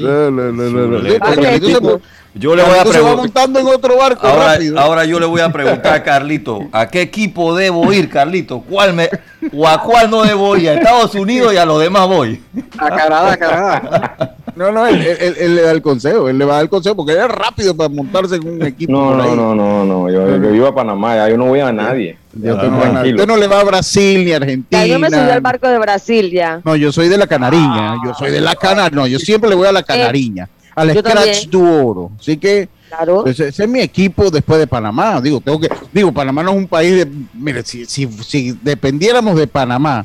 Yo 2.34 2.54
le 2.54 2.62
voy 2.62 2.78
a 2.78 2.84
preguntar. 2.84 3.16
montando 3.16 3.58
en 3.58 3.66
otro 3.66 3.98
barco 3.98 4.26
ahora, 4.26 4.58
ahora 4.78 5.04
yo 5.04 5.18
le 5.18 5.26
voy 5.26 5.40
a 5.40 5.50
preguntar 5.52 5.92
a 5.92 6.02
Carlito, 6.04 6.60
¿a 6.70 6.86
qué 6.86 7.02
equipo 7.02 7.54
debo 7.54 7.92
ir, 7.92 8.08
Carlito? 8.08 8.60
¿Cuál 8.60 8.94
me, 8.94 9.10
o 9.52 9.66
a 9.68 9.82
cuál 9.82 10.08
no 10.08 10.22
debo 10.22 10.56
ir? 10.56 10.70
¿A 10.70 10.74
Estados 10.74 11.16
Unidos 11.16 11.52
y 11.52 11.56
a 11.56 11.66
los 11.66 11.82
demás 11.82 12.06
voy? 12.06 12.40
A 12.78 12.88
Canadá, 12.88 13.32
a 13.32 13.36
Canadá. 13.36 14.36
No, 14.54 14.70
no, 14.70 14.86
él, 14.86 15.00
él, 15.02 15.54
le 15.56 15.62
da 15.62 15.70
el 15.70 15.82
consejo, 15.82 16.28
él 16.28 16.38
le 16.38 16.44
va 16.44 16.52
a 16.52 16.56
dar 16.56 16.64
el 16.64 16.68
consejo 16.68 16.96
porque 16.96 17.12
es 17.12 17.28
rápido 17.28 17.76
para 17.76 17.88
montarse 17.88 18.36
en 18.36 18.48
un 18.48 18.62
equipo. 18.62 18.92
No, 18.92 19.14
no, 19.14 19.34
no, 19.34 19.54
no, 19.54 19.84
no, 19.84 20.10
yo, 20.10 20.36
yo, 20.42 20.54
iba 20.54 20.68
a 20.68 20.74
Panamá, 20.74 21.16
ya 21.16 21.28
yo 21.30 21.36
no 21.36 21.46
voy 21.46 21.60
a 21.60 21.72
nadie. 21.72 22.18
Yo 22.34 22.54
Usted 22.54 23.26
no 23.26 23.36
le 23.36 23.46
va 23.46 23.60
a 23.60 23.64
Brasil 23.64 24.24
ni 24.24 24.32
a 24.32 24.36
Argentina. 24.36 24.86
yo 24.86 24.98
me 24.98 25.08
subí 25.08 25.18
al 25.18 25.40
barco 25.40 25.68
de 25.68 25.78
Brasil 25.78 26.30
ya. 26.30 26.60
No, 26.64 26.76
yo 26.76 26.92
soy 26.92 27.08
de 27.08 27.18
la 27.18 27.26
Canariña, 27.26 27.96
yo 28.04 28.14
soy 28.14 28.30
de 28.30 28.40
la 28.40 28.54
Canariña, 28.54 29.02
no, 29.02 29.06
yo 29.06 29.18
siempre 29.18 29.48
le 29.48 29.56
voy 29.56 29.66
a 29.66 29.72
la 29.72 29.82
Canariña, 29.82 30.48
al 30.74 30.96
Scratch 30.96 31.48
du 31.48 31.64
Oro. 31.64 32.10
Así 32.18 32.36
que 32.36 32.68
Claro. 32.92 33.24
Ese, 33.24 33.48
es 33.48 33.68
mi 33.68 33.80
equipo 33.80 34.30
después 34.30 34.58
de 34.58 34.66
Panamá. 34.66 35.18
Digo, 35.18 35.40
tengo 35.40 35.58
que, 35.58 35.70
digo, 35.90 36.12
Panamá 36.12 36.42
no 36.42 36.50
es 36.50 36.56
un 36.58 36.68
país 36.68 36.96
de. 36.96 37.10
Mire, 37.32 37.62
si, 37.64 37.86
si, 37.86 38.06
si 38.06 38.52
dependiéramos 38.62 39.34
de 39.36 39.46
Panamá 39.46 40.04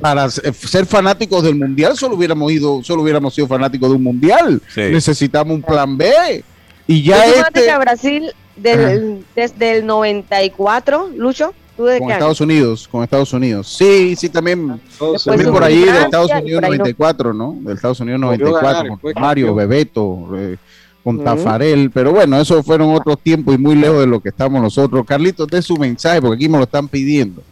para 0.00 0.30
ser 0.30 0.86
fanáticos 0.86 1.42
del 1.42 1.54
mundial, 1.54 1.96
solo 1.96 2.16
hubiéramos 2.16 2.50
ido, 2.52 2.82
solo 2.82 3.02
hubiéramos 3.02 3.34
sido 3.34 3.46
fanáticos 3.46 3.90
de 3.90 3.96
un 3.96 4.02
mundial. 4.02 4.62
Necesitamos 4.76 5.54
un 5.54 5.62
plan 5.62 5.96
B. 5.96 6.44
Y 6.86 7.02
ya 7.02 7.24
este... 7.26 7.70
a 7.70 7.78
Brasil 7.78 8.32
desde 8.56 9.78
el 9.78 9.86
94, 9.86 11.10
Lucho. 11.16 11.52
con 11.76 12.10
Estados 12.10 12.40
Unidos, 12.40 12.88
con 12.88 13.04
Estados 13.04 13.32
Unidos. 13.32 13.68
Sí, 13.68 14.16
sí, 14.16 14.28
también, 14.28 14.80
también 15.24 15.50
por 15.50 15.64
ahí 15.64 15.84
de 15.84 16.02
Estados 16.02 16.30
Unidos 16.32 16.62
94, 16.62 17.32
¿no? 17.32 17.56
Del 17.60 17.76
Estados 17.76 18.00
Unidos 18.00 18.20
94, 18.20 18.98
con 19.00 19.12
Mario, 19.14 19.54
Bebeto, 19.54 20.28
eh, 20.36 20.56
con 21.02 21.22
Tafarel, 21.24 21.90
pero 21.90 22.12
bueno, 22.12 22.38
esos 22.40 22.64
fueron 22.64 22.94
otros 22.94 23.18
tiempos 23.20 23.54
y 23.54 23.58
muy 23.58 23.74
lejos 23.74 24.00
de 24.00 24.06
lo 24.06 24.20
que 24.20 24.28
estamos 24.28 24.60
nosotros. 24.60 25.06
Carlitos, 25.06 25.48
de 25.48 25.62
su 25.62 25.76
mensaje, 25.76 26.20
porque 26.20 26.36
aquí 26.36 26.48
me 26.48 26.58
lo 26.58 26.64
están 26.64 26.88
pidiendo. 26.88 27.42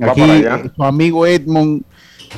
Aquí 0.00 0.22
su 0.74 0.84
amigo 0.84 1.26
Edmond 1.26 1.82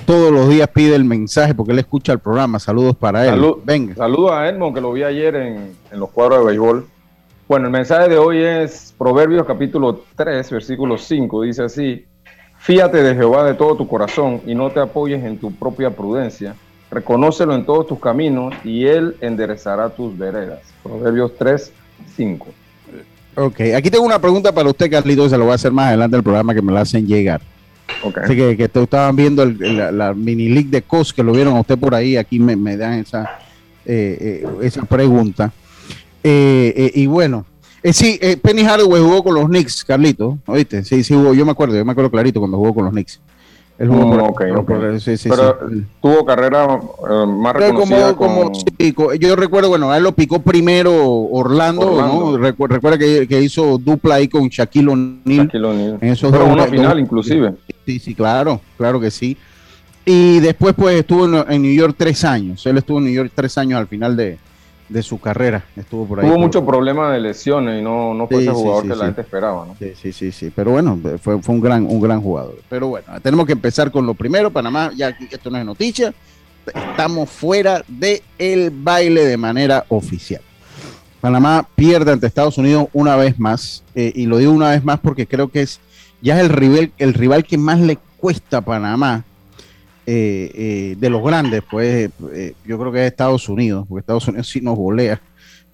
todos 0.04 0.30
los 0.30 0.48
días 0.48 0.68
pide 0.68 0.94
el 0.94 1.04
mensaje 1.04 1.54
porque 1.54 1.72
él 1.72 1.78
escucha 1.78 2.12
el 2.12 2.18
programa. 2.18 2.58
Saludos 2.58 2.96
para 2.96 3.26
él. 3.26 3.40
Venga. 3.64 3.94
Saludos 3.94 4.32
a 4.32 4.48
Edmond, 4.48 4.74
que 4.74 4.80
lo 4.80 4.92
vi 4.92 5.02
ayer 5.02 5.34
en, 5.36 5.76
en, 5.90 6.00
los 6.00 6.10
cuadros 6.10 6.40
de 6.40 6.46
béisbol. 6.46 6.86
Bueno, 7.48 7.66
el 7.66 7.72
mensaje 7.72 8.08
de 8.08 8.18
hoy 8.18 8.42
es 8.42 8.94
Proverbios 8.98 9.46
capítulo 9.46 10.02
3, 10.16 10.50
versículo 10.50 10.98
5. 10.98 11.42
Dice 11.42 11.62
así, 11.62 12.04
fíate 12.58 13.02
de 13.02 13.14
Jehová 13.14 13.44
de 13.44 13.54
todo 13.54 13.76
tu 13.76 13.88
corazón 13.88 14.42
y 14.46 14.54
no 14.54 14.70
te 14.70 14.80
apoyes 14.80 15.24
en 15.24 15.38
tu 15.38 15.52
propia 15.52 15.90
prudencia 15.90 16.54
Reconócelo 16.90 17.54
en 17.54 17.66
todos 17.66 17.86
tus 17.86 17.98
caminos 17.98 18.54
y 18.64 18.86
Él 18.86 19.16
enderezará 19.20 19.90
tus 19.90 20.16
veredas. 20.16 20.60
Proverbios 20.82 21.34
3, 21.36 21.72
5. 22.16 22.46
Ok, 23.36 23.60
aquí 23.76 23.90
tengo 23.90 24.04
una 24.04 24.18
pregunta 24.18 24.50
para 24.50 24.70
usted, 24.70 24.90
Carlito, 24.90 25.28
se 25.28 25.36
lo 25.36 25.44
voy 25.44 25.52
a 25.52 25.56
hacer 25.56 25.70
más 25.70 25.88
adelante 25.88 26.16
del 26.16 26.22
programa 26.22 26.54
que 26.54 26.62
me 26.62 26.72
la 26.72 26.80
hacen 26.80 27.06
llegar. 27.06 27.42
Así 28.22 28.34
que, 28.34 28.56
que 28.56 28.64
estaban 28.64 29.14
viendo 29.14 29.44
la, 29.44 30.14
mini 30.14 30.48
league 30.48 30.70
de 30.70 30.82
COS, 30.82 31.12
que 31.12 31.22
lo 31.22 31.32
vieron 31.32 31.54
a 31.54 31.60
usted 31.60 31.78
por 31.78 31.94
ahí, 31.94 32.16
aquí 32.16 32.38
me, 32.38 32.76
dan 32.76 32.94
esa, 32.94 33.38
eh, 33.84 34.42
eh, 34.42 34.46
esa 34.62 34.82
pregunta. 34.84 35.52
Eh, 36.22 36.90
y 36.94 37.06
bueno, 37.06 37.44
sí, 37.84 38.18
Penny 38.42 38.62
Hardaway 38.62 39.02
jugó 39.02 39.22
con 39.22 39.34
los 39.34 39.46
Knicks, 39.46 39.84
Carlito, 39.84 40.38
¿oíste? 40.46 40.82
Sí, 40.82 41.04
sí 41.04 41.14
jugó, 41.14 41.34
yo 41.34 41.44
me 41.44 41.52
acuerdo, 41.52 41.76
yo 41.76 41.84
me 41.84 41.92
acuerdo 41.92 42.10
clarito 42.10 42.40
cuando 42.40 42.56
jugó 42.56 42.74
con 42.74 42.84
los 42.84 42.92
Knicks. 42.92 43.20
Él 43.78 43.88
jugó 43.88 44.34
pero 45.24 45.58
tuvo 46.00 46.24
carrera 46.24 46.80
más 47.26 47.54
reconocida 47.54 48.14
como, 48.14 48.50
yo 49.20 49.36
recuerdo, 49.36 49.68
bueno, 49.68 49.94
él 49.94 50.02
lo 50.02 50.12
picó 50.12 50.40
primero 50.40 50.94
Orlando, 51.04 51.84
¿no? 51.84 52.38
recuerda 52.38 52.96
que, 52.96 53.40
hizo 53.42 53.76
dupla 53.76 54.14
ahí 54.14 54.28
con 54.28 54.48
Shaquille 54.48 54.88
O'Neal. 54.88 55.50
En 56.00 56.08
esos 56.08 56.32
pero 56.32 56.46
una 56.46 56.66
final 56.66 56.98
inclusive. 56.98 57.54
Sí, 57.84 57.98
sí, 57.98 58.14
claro, 58.14 58.60
claro 58.78 58.98
que 58.98 59.10
sí. 59.10 59.36
Y 60.06 60.40
después 60.40 60.74
pues 60.74 61.00
estuvo 61.00 61.26
en, 61.26 61.60
New 61.60 61.74
York 61.74 61.94
tres 61.98 62.24
años. 62.24 62.64
Él 62.64 62.78
estuvo 62.78 62.98
en 62.98 63.04
New 63.04 63.12
York 63.12 63.32
tres 63.34 63.58
años 63.58 63.78
al 63.78 63.88
final 63.88 64.16
de, 64.16 64.38
su 65.02 65.20
carrera. 65.20 65.64
Estuvo 65.76 66.06
por 66.06 66.20
ahí. 66.20 66.26
Tuvo 66.26 66.38
mucho 66.38 66.64
problema 66.64 67.12
de 67.12 67.20
lesiones 67.20 67.80
y 67.80 67.82
no, 67.82 68.14
no 68.14 68.26
fue 68.26 68.42
ese 68.42 68.50
jugador 68.50 68.82
que 68.88 68.96
la 68.96 69.04
gente 69.06 69.20
esperaba, 69.20 69.66
¿no? 69.66 69.76
Sí, 69.78 70.12
sí, 70.12 70.32
sí, 70.32 70.52
Pero 70.54 70.72
bueno, 70.72 70.98
fue, 71.20 71.40
fue 71.42 71.54
un 71.54 71.60
gran, 71.60 71.84
un 71.86 72.00
gran 72.00 72.20
jugador. 72.20 72.56
Pero 72.68 72.88
bueno, 72.88 73.06
tenemos 73.22 73.46
que 73.46 73.52
empezar 73.52 73.90
con 73.90 74.06
lo 74.06 74.14
primero. 74.14 74.50
Panamá, 74.50 74.92
ya 74.96 75.16
esto 75.30 75.50
no 75.50 75.58
es 75.58 75.64
noticia. 75.64 76.14
Estamos 76.66 77.30
fuera 77.30 77.84
del 77.86 78.22
el 78.38 78.70
baile 78.70 79.24
de 79.24 79.36
manera 79.36 79.84
oficial. 79.88 80.40
Panamá 81.20 81.66
pierde 81.74 82.12
ante 82.12 82.26
Estados 82.26 82.58
Unidos 82.58 82.88
una 82.92 83.16
vez 83.16 83.38
más. 83.38 83.82
Eh, 83.94 84.12
y 84.14 84.26
lo 84.26 84.38
digo 84.38 84.52
una 84.52 84.70
vez 84.70 84.84
más 84.84 85.00
porque 85.00 85.26
creo 85.26 85.48
que 85.48 85.62
es 85.62 85.80
ya 86.20 86.38
es 86.38 86.44
el 86.44 86.50
rival, 86.50 86.92
el 86.98 87.14
rival 87.14 87.44
que 87.44 87.58
más 87.58 87.80
le 87.80 87.98
cuesta 88.16 88.58
a 88.58 88.60
Panamá 88.62 89.24
eh, 90.06 90.50
eh, 90.54 90.96
de 90.98 91.10
los 91.10 91.22
grandes, 91.22 91.62
pues 91.68 92.10
eh, 92.32 92.54
yo 92.64 92.78
creo 92.78 92.92
que 92.92 93.00
es 93.00 93.10
Estados 93.10 93.48
Unidos, 93.48 93.86
porque 93.88 94.00
Estados 94.00 94.26
Unidos 94.28 94.48
sí 94.52 94.60
nos 94.60 94.76
volea. 94.76 95.20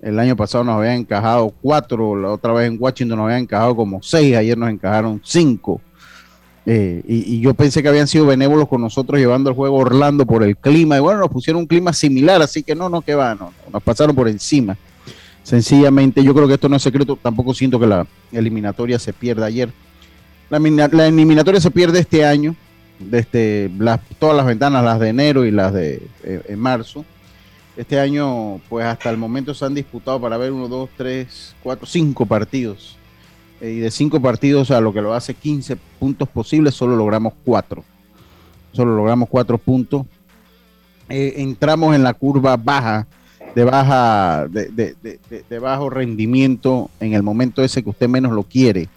El 0.00 0.18
año 0.18 0.34
pasado 0.34 0.64
nos 0.64 0.76
habían 0.76 0.94
encajado 0.94 1.54
cuatro, 1.62 2.16
la 2.16 2.30
otra 2.30 2.52
vez 2.52 2.68
en 2.68 2.76
Washington 2.80 3.18
nos 3.18 3.26
habían 3.26 3.42
encajado 3.42 3.76
como 3.76 4.02
seis, 4.02 4.34
ayer 4.36 4.58
nos 4.58 4.70
encajaron 4.70 5.20
cinco. 5.24 5.80
y, 6.66 7.40
yo 7.40 7.54
pensé 7.54 7.82
que 7.82 7.88
habían 7.88 8.08
sido 8.08 8.26
benévolos 8.26 8.68
con 8.68 8.80
nosotros 8.80 9.20
llevando 9.20 9.50
el 9.50 9.56
juego 9.56 9.76
Orlando 9.76 10.26
por 10.26 10.42
el 10.42 10.56
clima. 10.56 10.96
Y 10.96 11.00
bueno, 11.00 11.20
nos 11.20 11.28
pusieron 11.28 11.62
un 11.62 11.66
clima 11.66 11.92
similar, 11.92 12.42
así 12.42 12.64
que 12.64 12.74
no, 12.74 12.88
no, 12.88 13.02
que 13.02 13.14
va, 13.14 13.34
no, 13.36 13.52
nos 13.72 13.82
pasaron 13.82 14.16
por 14.16 14.28
encima. 14.28 14.76
Sencillamente, 15.44 16.24
yo 16.24 16.34
creo 16.34 16.48
que 16.48 16.54
esto 16.54 16.68
no 16.68 16.76
es 16.76 16.82
secreto, 16.82 17.16
tampoco 17.20 17.54
siento 17.54 17.78
que 17.78 17.86
la 17.86 18.06
eliminatoria 18.32 18.98
se 18.98 19.12
pierda 19.12 19.46
ayer 19.46 19.72
la, 20.60 21.06
eliminatoria 21.06 21.60
se 21.60 21.70
pierde 21.70 22.00
este 22.00 22.26
año, 22.26 22.54
desde 23.10 23.70
las, 23.78 24.00
todas 24.18 24.36
las 24.36 24.46
ventanas, 24.46 24.84
las 24.84 25.00
de 25.00 25.08
enero 25.08 25.44
y 25.44 25.50
las 25.50 25.72
de 25.72 26.02
eh, 26.24 26.56
marzo. 26.56 27.04
Este 27.76 27.98
año, 27.98 28.60
pues 28.68 28.84
hasta 28.84 29.10
el 29.10 29.16
momento 29.16 29.54
se 29.54 29.64
han 29.64 29.74
disputado 29.74 30.20
para 30.20 30.36
ver 30.36 30.52
uno, 30.52 30.68
dos, 30.68 30.90
tres, 30.96 31.54
cuatro, 31.62 31.86
cinco 31.86 32.26
partidos. 32.26 32.96
Eh, 33.60 33.72
y 33.72 33.78
de 33.78 33.90
cinco 33.90 34.20
partidos 34.20 34.70
a 34.70 34.80
lo 34.80 34.92
que 34.92 35.00
lo 35.00 35.14
hace 35.14 35.34
15 35.34 35.76
puntos 35.98 36.28
posibles, 36.28 36.74
solo 36.74 36.96
logramos 36.96 37.32
cuatro. 37.44 37.84
Solo 38.72 38.96
logramos 38.96 39.28
cuatro 39.28 39.58
puntos. 39.58 40.06
Eh, 41.08 41.34
entramos 41.38 41.94
en 41.94 42.02
la 42.02 42.14
curva 42.14 42.56
baja, 42.56 43.06
de 43.54 43.64
baja, 43.64 44.46
de 44.48 45.58
bajo 45.60 45.90
rendimiento 45.90 46.90
en 47.00 47.12
el 47.12 47.22
momento 47.22 47.62
ese 47.62 47.82
que 47.82 47.90
usted 47.90 48.08
menos 48.08 48.32
lo 48.32 48.44
quiere 48.44 48.88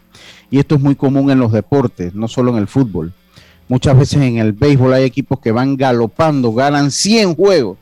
y 0.50 0.58
esto 0.58 0.74
es 0.76 0.80
muy 0.80 0.94
común 0.94 1.30
en 1.30 1.38
los 1.38 1.52
deportes, 1.52 2.14
no 2.14 2.28
solo 2.28 2.52
en 2.52 2.58
el 2.58 2.68
fútbol. 2.68 3.12
Muchas 3.68 3.98
veces 3.98 4.22
en 4.22 4.38
el 4.38 4.52
béisbol 4.52 4.92
hay 4.92 5.04
equipos 5.04 5.40
que 5.40 5.50
van 5.50 5.76
galopando, 5.76 6.52
ganan 6.52 6.90
100 6.90 7.34
juegos 7.34 7.78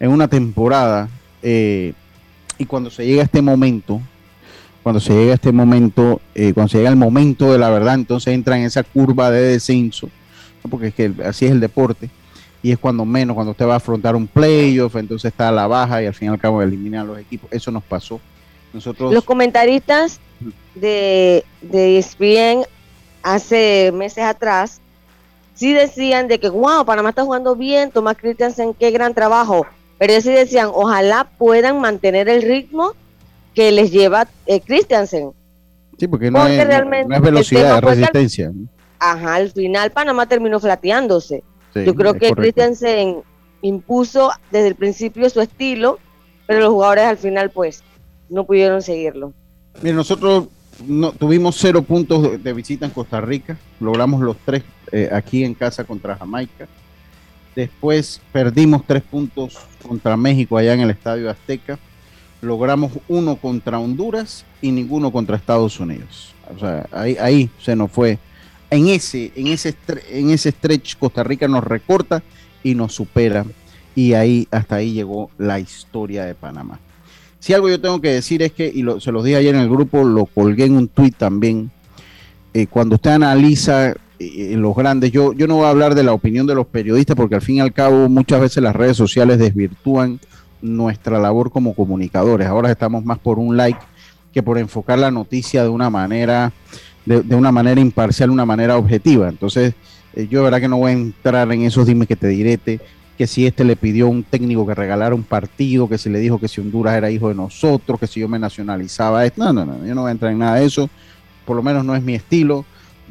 en 0.00 0.10
una 0.10 0.28
temporada. 0.28 1.08
Eh, 1.42 1.92
y 2.58 2.64
cuando 2.64 2.90
se 2.90 3.06
llega 3.06 3.22
a 3.22 3.24
este 3.24 3.40
momento, 3.40 4.00
cuando 4.82 5.00
se 5.00 5.12
llega 5.12 5.32
a 5.32 5.34
este 5.34 5.52
momento, 5.52 6.20
eh, 6.34 6.52
cuando 6.52 6.70
se 6.70 6.78
llega 6.78 6.90
el 6.90 6.96
momento 6.96 7.52
de 7.52 7.58
la 7.58 7.70
verdad, 7.70 7.94
entonces 7.94 8.34
entra 8.34 8.58
en 8.58 8.64
esa 8.64 8.82
curva 8.82 9.30
de 9.30 9.42
descenso, 9.42 10.08
porque 10.70 10.88
es 10.88 10.94
que 10.94 11.12
así 11.24 11.46
es 11.46 11.52
el 11.52 11.60
deporte, 11.60 12.10
y 12.62 12.72
es 12.72 12.78
cuando 12.78 13.04
menos, 13.04 13.34
cuando 13.34 13.52
usted 13.52 13.66
va 13.66 13.74
a 13.74 13.76
afrontar 13.76 14.16
un 14.16 14.26
playoff, 14.26 14.96
entonces 14.96 15.30
está 15.30 15.50
a 15.50 15.52
la 15.52 15.66
baja 15.68 16.02
y 16.02 16.06
al 16.06 16.14
fin 16.14 16.28
y 16.28 16.30
al 16.32 16.38
cabo 16.38 16.62
elimina 16.62 17.02
a 17.02 17.04
los 17.04 17.18
equipos. 17.18 17.48
Eso 17.52 17.70
nos 17.70 17.84
pasó. 17.84 18.20
Nosotros, 18.72 19.12
los 19.12 19.24
comentaristas 19.24 20.20
de, 20.74 21.44
de 21.62 21.98
ESPN 21.98 22.64
hace 23.22 23.92
meses 23.94 24.24
atrás, 24.24 24.80
sí 25.56 25.72
decían 25.72 26.28
de 26.28 26.38
que, 26.38 26.48
wow, 26.48 26.84
Panamá 26.84 27.08
está 27.08 27.24
jugando 27.24 27.56
bien, 27.56 27.90
Tomás 27.90 28.16
Christiansen, 28.16 28.74
qué 28.74 28.92
gran 28.92 29.12
trabajo. 29.14 29.66
Pero 29.98 30.12
ellos 30.12 30.24
sí 30.24 30.32
decían, 30.32 30.68
ojalá 30.72 31.28
puedan 31.38 31.80
mantener 31.80 32.28
el 32.28 32.42
ritmo 32.42 32.92
que 33.54 33.72
les 33.72 33.90
lleva 33.90 34.28
eh, 34.44 34.60
Christiansen. 34.60 35.32
Sí, 35.98 36.06
porque 36.06 36.30
no, 36.30 36.46
es, 36.46 36.64
realmente 36.66 37.18
velocidad, 37.18 37.78
es 37.78 37.84
resistencia. 37.84 38.52
ajá, 38.98 39.34
al 39.36 39.50
final 39.50 39.90
Panamá 39.90 40.26
terminó 40.26 40.60
flateándose. 40.60 41.42
Yo 41.74 41.94
creo 41.94 42.14
que 42.14 42.32
Christiansen 42.32 43.22
impuso 43.60 44.30
desde 44.50 44.68
el 44.68 44.74
principio 44.76 45.28
su 45.28 45.40
estilo, 45.40 45.98
pero 46.46 46.60
los 46.60 46.70
jugadores 46.70 47.04
al 47.04 47.18
final 47.18 47.50
pues 47.50 47.82
no 48.28 48.44
pudieron 48.44 48.82
seguirlo. 48.82 49.32
Mire, 49.82 49.94
nosotros 49.94 50.48
no, 50.86 51.12
tuvimos 51.12 51.56
cero 51.58 51.82
puntos 51.82 52.42
de, 52.42 52.52
visita 52.52 52.86
en 52.86 52.92
Costa 52.92 53.20
Rica, 53.20 53.56
logramos 53.80 54.20
los 54.20 54.36
tres 54.44 54.62
eh, 54.92 55.08
aquí 55.12 55.44
en 55.44 55.54
casa 55.54 55.84
contra 55.84 56.16
Jamaica. 56.16 56.68
Después 57.54 58.20
perdimos 58.32 58.82
tres 58.86 59.02
puntos 59.02 59.58
contra 59.86 60.16
México 60.16 60.58
allá 60.58 60.74
en 60.74 60.80
el 60.80 60.90
Estadio 60.90 61.30
Azteca. 61.30 61.78
Logramos 62.42 62.92
uno 63.08 63.36
contra 63.36 63.78
Honduras 63.78 64.44
y 64.60 64.70
ninguno 64.70 65.10
contra 65.10 65.36
Estados 65.36 65.80
Unidos. 65.80 66.34
O 66.54 66.58
sea, 66.58 66.86
ahí, 66.92 67.16
ahí 67.18 67.50
se 67.62 67.74
nos 67.74 67.90
fue. 67.90 68.18
En 68.68 68.88
ese, 68.88 69.32
en, 69.36 69.46
ese, 69.46 69.74
en 70.10 70.30
ese 70.30 70.50
stretch 70.50 70.96
Costa 70.98 71.24
Rica 71.24 71.48
nos 71.48 71.64
recorta 71.64 72.22
y 72.62 72.74
nos 72.74 72.92
supera. 72.94 73.46
Y 73.94 74.12
ahí, 74.12 74.46
hasta 74.50 74.76
ahí 74.76 74.92
llegó 74.92 75.30
la 75.38 75.58
historia 75.58 76.26
de 76.26 76.34
Panamá. 76.34 76.78
Si 77.46 77.54
algo 77.54 77.68
yo 77.68 77.80
tengo 77.80 78.00
que 78.00 78.10
decir 78.10 78.42
es 78.42 78.50
que, 78.50 78.66
y 78.66 78.84
se 79.00 79.12
los 79.12 79.22
dije 79.22 79.36
ayer 79.36 79.54
en 79.54 79.60
el 79.60 79.70
grupo, 79.70 80.02
lo 80.02 80.26
colgué 80.26 80.64
en 80.64 80.74
un 80.74 80.88
tuit 80.88 81.16
también, 81.16 81.70
eh, 82.52 82.66
cuando 82.66 82.96
usted 82.96 83.12
analiza 83.12 83.94
eh, 84.18 84.54
los 84.56 84.74
grandes, 84.74 85.12
yo, 85.12 85.32
yo 85.32 85.46
no 85.46 85.54
voy 85.54 85.66
a 85.66 85.68
hablar 85.68 85.94
de 85.94 86.02
la 86.02 86.12
opinión 86.12 86.48
de 86.48 86.56
los 86.56 86.66
periodistas 86.66 87.14
porque 87.14 87.36
al 87.36 87.42
fin 87.42 87.58
y 87.58 87.60
al 87.60 87.72
cabo 87.72 88.08
muchas 88.08 88.40
veces 88.40 88.64
las 88.64 88.74
redes 88.74 88.96
sociales 88.96 89.38
desvirtúan 89.38 90.18
nuestra 90.60 91.20
labor 91.20 91.52
como 91.52 91.74
comunicadores. 91.74 92.48
Ahora 92.48 92.72
estamos 92.72 93.04
más 93.04 93.20
por 93.20 93.38
un 93.38 93.56
like 93.56 93.78
que 94.34 94.42
por 94.42 94.58
enfocar 94.58 94.98
la 94.98 95.12
noticia 95.12 95.62
de 95.62 95.68
una 95.68 95.88
manera, 95.88 96.52
de, 97.04 97.36
una 97.36 97.52
manera 97.52 97.80
imparcial, 97.80 98.30
una 98.30 98.44
manera 98.44 98.76
objetiva. 98.76 99.28
Entonces, 99.28 99.74
eh, 100.16 100.26
yo 100.28 100.40
de 100.40 100.44
verdad 100.46 100.60
que 100.60 100.68
no 100.68 100.78
voy 100.78 100.90
a 100.90 100.94
entrar 100.94 101.52
en 101.52 101.62
esos 101.62 101.86
dime 101.86 102.08
que 102.08 102.16
te 102.16 102.26
direte 102.26 102.80
que 103.16 103.26
si 103.26 103.46
este 103.46 103.64
le 103.64 103.76
pidió 103.76 104.06
a 104.06 104.10
un 104.10 104.22
técnico 104.22 104.66
que 104.66 104.74
regalara 104.74 105.14
un 105.14 105.22
partido, 105.22 105.88
que 105.88 105.98
si 105.98 106.10
le 106.10 106.18
dijo 106.18 106.38
que 106.38 106.48
si 106.48 106.60
Honduras 106.60 106.96
era 106.96 107.10
hijo 107.10 107.28
de 107.28 107.34
nosotros, 107.34 107.98
que 107.98 108.06
si 108.06 108.20
yo 108.20 108.28
me 108.28 108.38
nacionalizaba. 108.38 109.24
No, 109.36 109.52
no, 109.52 109.64
no, 109.64 109.86
yo 109.86 109.94
no 109.94 110.02
voy 110.02 110.10
a 110.10 110.12
entrar 110.12 110.32
en 110.32 110.38
nada 110.38 110.56
de 110.56 110.66
eso. 110.66 110.90
Por 111.44 111.56
lo 111.56 111.62
menos 111.62 111.84
no 111.84 111.96
es 111.96 112.02
mi 112.02 112.14
estilo. 112.14 112.64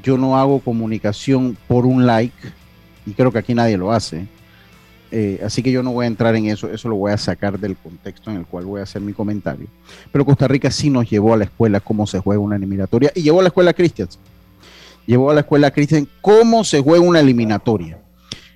Yo 0.03 0.17
no 0.17 0.37
hago 0.37 0.59
comunicación 0.59 1.57
por 1.67 1.85
un 1.85 2.05
like 2.05 2.35
y 3.05 3.13
creo 3.13 3.31
que 3.31 3.39
aquí 3.39 3.55
nadie 3.55 3.77
lo 3.77 3.91
hace. 3.91 4.27
Eh, 5.11 5.39
así 5.43 5.63
que 5.63 5.71
yo 5.71 5.81
no 5.81 5.91
voy 5.91 6.03
a 6.03 6.07
entrar 6.07 6.35
en 6.35 6.47
eso, 6.47 6.69
eso 6.69 6.89
lo 6.89 6.95
voy 6.95 7.11
a 7.11 7.17
sacar 7.17 7.57
del 7.57 7.77
contexto 7.77 8.29
en 8.29 8.37
el 8.37 8.45
cual 8.45 8.65
voy 8.65 8.81
a 8.81 8.83
hacer 8.83 9.01
mi 9.01 9.13
comentario. 9.13 9.67
Pero 10.11 10.25
Costa 10.25 10.47
Rica 10.47 10.69
sí 10.69 10.89
nos 10.89 11.09
llevó 11.09 11.33
a 11.33 11.37
la 11.37 11.45
escuela 11.45 11.79
cómo 11.79 12.05
se 12.05 12.19
juega 12.19 12.41
una 12.41 12.57
eliminatoria 12.57 13.11
y 13.15 13.21
llevó 13.21 13.39
a 13.39 13.43
la 13.43 13.47
escuela 13.47 13.73
Christians. 13.73 14.19
Llevó 15.07 15.31
a 15.31 15.33
la 15.33 15.41
escuela 15.41 15.71
Christian 15.71 16.07
cómo 16.21 16.63
se 16.63 16.81
juega 16.81 17.03
una 17.03 17.19
eliminatoria 17.19 17.99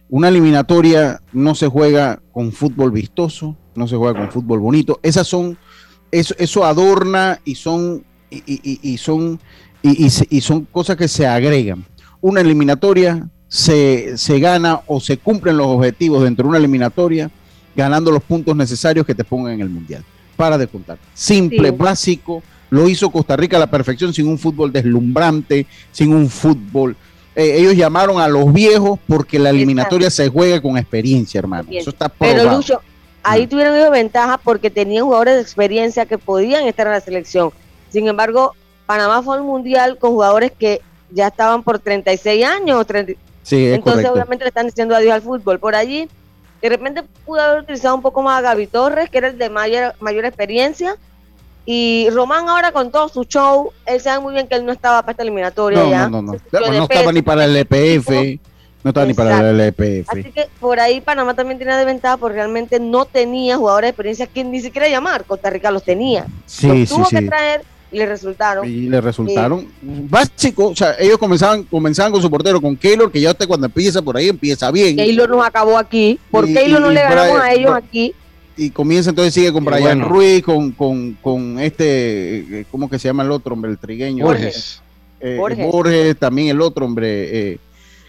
una 0.10 0.30
eliminatoria 0.30 1.22
no 1.32 1.54
se 1.56 1.68
juega 1.68 2.22
con 2.32 2.52
fútbol 2.52 2.92
vistoso, 2.92 3.56
no 3.76 3.88
se 3.88 3.96
juega 3.96 4.20
con 4.20 4.32
fútbol 4.32 4.60
bonito. 4.60 5.00
Esas 5.04 5.28
son, 5.28 5.58
eso, 6.12 6.34
eso 6.40 6.66
adorna 6.66 7.40
y 7.46 7.56
son, 7.56 8.04
y, 8.32 8.98
son, 8.98 9.40
y, 9.84 10.42
son 10.42 10.66
cosas 10.66 10.98
que 10.98 11.08
se 11.08 11.28
agregan. 11.28 11.86
Una 12.22 12.42
eliminatoria 12.42 13.30
se, 13.48 14.16
gana 14.40 14.82
o 14.88 15.00
se 15.00 15.18
cumplen 15.18 15.58
los 15.58 15.68
objetivos 15.68 16.24
dentro 16.24 16.44
de 16.44 16.50
una 16.50 16.58
eliminatoria 16.58 17.30
ganando 17.76 18.12
los 18.12 18.24
puntos 18.24 18.56
necesarios 18.56 19.06
que 19.06 19.16
te 19.16 19.24
pongan 19.24 19.54
en 19.54 19.62
el 19.62 19.70
mundial. 19.70 20.04
Para 20.36 20.58
de 20.58 20.68
contar. 20.68 20.98
Simple, 21.14 21.72
básico. 21.72 22.42
Lo 22.72 22.88
hizo 22.90 23.10
Costa 23.10 23.36
Rica 23.36 23.58
a 23.58 23.60
la 23.60 23.70
perfección 23.72 24.14
sin 24.14 24.28
un 24.28 24.38
fútbol 24.38 24.72
deslumbrante, 24.72 25.66
sin 25.92 26.14
un 26.14 26.30
fútbol 26.30 26.96
eh, 27.40 27.58
ellos 27.58 27.74
llamaron 27.76 28.20
a 28.20 28.28
los 28.28 28.52
viejos 28.52 29.00
porque 29.08 29.40
la 29.40 29.52
eliminatoria 29.52 30.10
se 30.10 30.28
juega 30.28 30.62
con 30.62 30.78
experiencia, 30.78 31.40
hermano. 31.40 31.70
Eso 31.72 31.92
está 31.92 32.10
probado. 32.10 32.38
Pero 32.38 32.56
Lucho, 32.58 32.82
ahí 33.24 33.46
mm. 33.46 33.50
tuvieron 33.50 33.76
ellos 33.76 33.92
ventaja 33.92 34.38
porque 34.38 34.70
tenían 34.70 35.06
jugadores 35.06 35.36
de 35.36 35.42
experiencia 35.42 36.06
que 36.06 36.18
podían 36.18 36.68
estar 36.68 36.86
en 36.88 36.94
la 36.94 37.00
selección. 37.00 37.52
Sin 37.90 38.10
embargo, 38.10 38.56
Panamá 38.86 39.24
fue 39.24 39.38
al 39.38 39.44
mundial 39.44 39.98
con 39.98 40.12
jugadores 40.12 40.52
que 40.52 40.82
ya 41.12 41.28
estaban 41.28 41.64
por 41.64 41.80
36 41.80 42.46
años. 42.46 42.86
30, 42.86 43.14
sí, 43.44 43.72
entonces 43.72 44.06
obviamente 44.10 44.44
le 44.44 44.50
están 44.50 44.66
diciendo 44.66 44.94
adiós 44.94 45.14
al 45.14 45.22
fútbol. 45.22 45.60
Por 45.60 45.76
allí, 45.76 46.10
de 46.62 46.70
repente 46.70 47.04
pudo 47.26 47.40
haber 47.40 47.64
utilizado 47.64 47.96
un 47.96 48.02
poco 48.02 48.22
más 48.22 48.40
a 48.40 48.42
Gaby 48.42 48.68
Torres, 48.68 49.10
que 49.10 49.18
era 49.18 49.30
el 49.30 49.38
de 49.38 49.50
mayor, 49.50 49.94
mayor 50.02 50.26
experiencia. 50.26 50.98
Y 51.72 52.10
Román 52.10 52.50
ahora 52.50 52.72
con 52.72 52.90
todo 52.90 53.10
su 53.10 53.26
show, 53.26 53.72
él 53.86 54.02
sabe 54.02 54.20
muy 54.20 54.34
bien 54.34 54.48
que 54.48 54.56
él 54.56 54.66
no 54.66 54.72
estaba 54.72 55.04
para 55.04 55.12
esta 55.12 55.22
eliminatoria 55.22 55.84
no, 55.84 55.92
ya. 55.92 56.10
No, 56.10 56.20
no, 56.24 56.34
no. 56.34 56.40
no 56.52 56.84
estaba 56.84 57.12
ni 57.12 57.22
para 57.22 57.46
el 57.46 57.56
EPF. 57.58 58.10
No 58.84 58.90
estaba 58.90 59.06
ni 59.06 59.14
para 59.14 59.52
el 59.52 59.60
EPF. 59.60 60.10
Así 60.10 60.32
que 60.32 60.48
por 60.60 60.80
ahí 60.80 61.00
Panamá 61.00 61.36
también 61.36 61.60
tiene 61.60 61.76
de 61.76 61.86
ventaja 61.86 62.18
porque 62.18 62.38
realmente 62.38 62.80
no 62.80 63.06
tenía 63.06 63.56
jugadores 63.58 63.86
de 63.86 63.90
experiencia 63.90 64.26
que 64.26 64.44
ni 64.44 64.62
siquiera 64.62 64.90
llamar. 64.90 65.26
Costa 65.26 65.52
Rica 65.52 65.70
los 65.70 65.84
tenía. 65.84 66.26
Sí, 66.48 66.68
los 66.70 66.90
sí, 66.90 66.96
tuvo 66.96 67.06
sí. 67.06 67.18
que 67.18 67.22
traer 67.28 67.62
y 67.92 67.98
le 68.00 68.06
resultaron. 68.08 68.68
Y 68.68 68.90
le 68.90 69.00
resultaron 69.00 69.68
básico, 69.84 70.70
o 70.70 70.76
sea, 70.76 70.96
ellos 70.98 71.20
comenzaban, 71.20 71.66
comenzaban 71.66 72.12
con 72.12 72.22
su 72.22 72.32
portero, 72.32 72.60
con 72.60 72.76
Keylor, 72.76 73.12
que 73.12 73.22
ya 73.22 73.30
usted 73.30 73.48
cuando 73.48 73.68
empieza 73.68 74.02
por 74.02 74.18
ahí 74.18 74.30
empieza 74.30 74.72
bien. 74.72 74.96
Keylor 74.96 75.30
nos 75.30 75.46
acabó 75.46 75.78
aquí, 75.78 76.20
¿por 76.32 76.48
qué 76.48 76.54
Keylor 76.56 76.82
no 76.82 76.90
le 76.90 77.02
ganamos 77.02 77.40
a 77.40 77.54
ellos 77.54 77.74
aquí? 77.76 78.16
Y 78.62 78.72
comienza 78.72 79.12
entonces 79.12 79.34
sigue 79.34 79.54
con 79.54 79.64
Brian 79.64 79.82
bueno. 79.82 80.08
Ruiz, 80.10 80.44
con, 80.44 80.72
con, 80.74 81.14
con, 81.22 81.60
este, 81.60 82.66
¿cómo 82.70 82.90
que 82.90 83.00
se 83.00 83.08
llama 83.08 83.24
el 83.24 83.32
otro 83.32 83.54
hombre, 83.54 83.72
el 83.72 83.78
trigueño? 83.78 84.26
Borges. 84.26 84.82
Eh, 85.22 85.38
Borges. 85.38 85.72
Borges. 85.72 86.18
también 86.18 86.50
el 86.50 86.60
otro 86.62 86.86
hombre, 86.86 87.52
eh, 87.54 87.58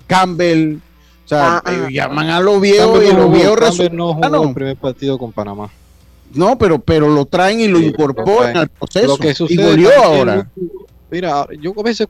Campbell. 0.07 0.77
O 1.25 1.29
sea, 1.29 1.59
Ah, 1.59 1.63
eh, 1.73 1.83
ah. 1.85 1.89
llaman 1.91 2.31
a 2.31 2.41
los 2.41 2.61
viejos 2.61 3.01
y 3.03 3.07
Campbell 3.07 3.17
los 3.17 3.33
viejos 3.33 3.59
resultan. 3.61 3.97
no 3.97 4.15
jugó 4.15 4.27
Ah, 4.27 4.29
no. 4.29 4.43
el 4.49 4.55
primer 4.55 4.77
partido 4.77 5.19
con 5.19 5.31
Panamá. 5.33 5.71
No, 6.35 6.59
pero, 6.59 6.79
pero 6.81 7.09
lo 7.09 7.27
traen 7.27 7.61
y 7.61 7.69
lo 7.69 7.79
Sí, 7.79 7.87
incorporan 7.87 8.55
lo 8.55 8.61
al 8.61 8.69
proceso. 8.69 9.07
Lo 9.07 9.17
que 9.19 9.31
y 9.31 9.35
sucede 9.35 9.57
también, 9.71 9.93
ahora. 10.05 10.51
Mira, 11.11 11.47
yo 11.61 11.75
a 11.77 11.83
veces 11.83 12.07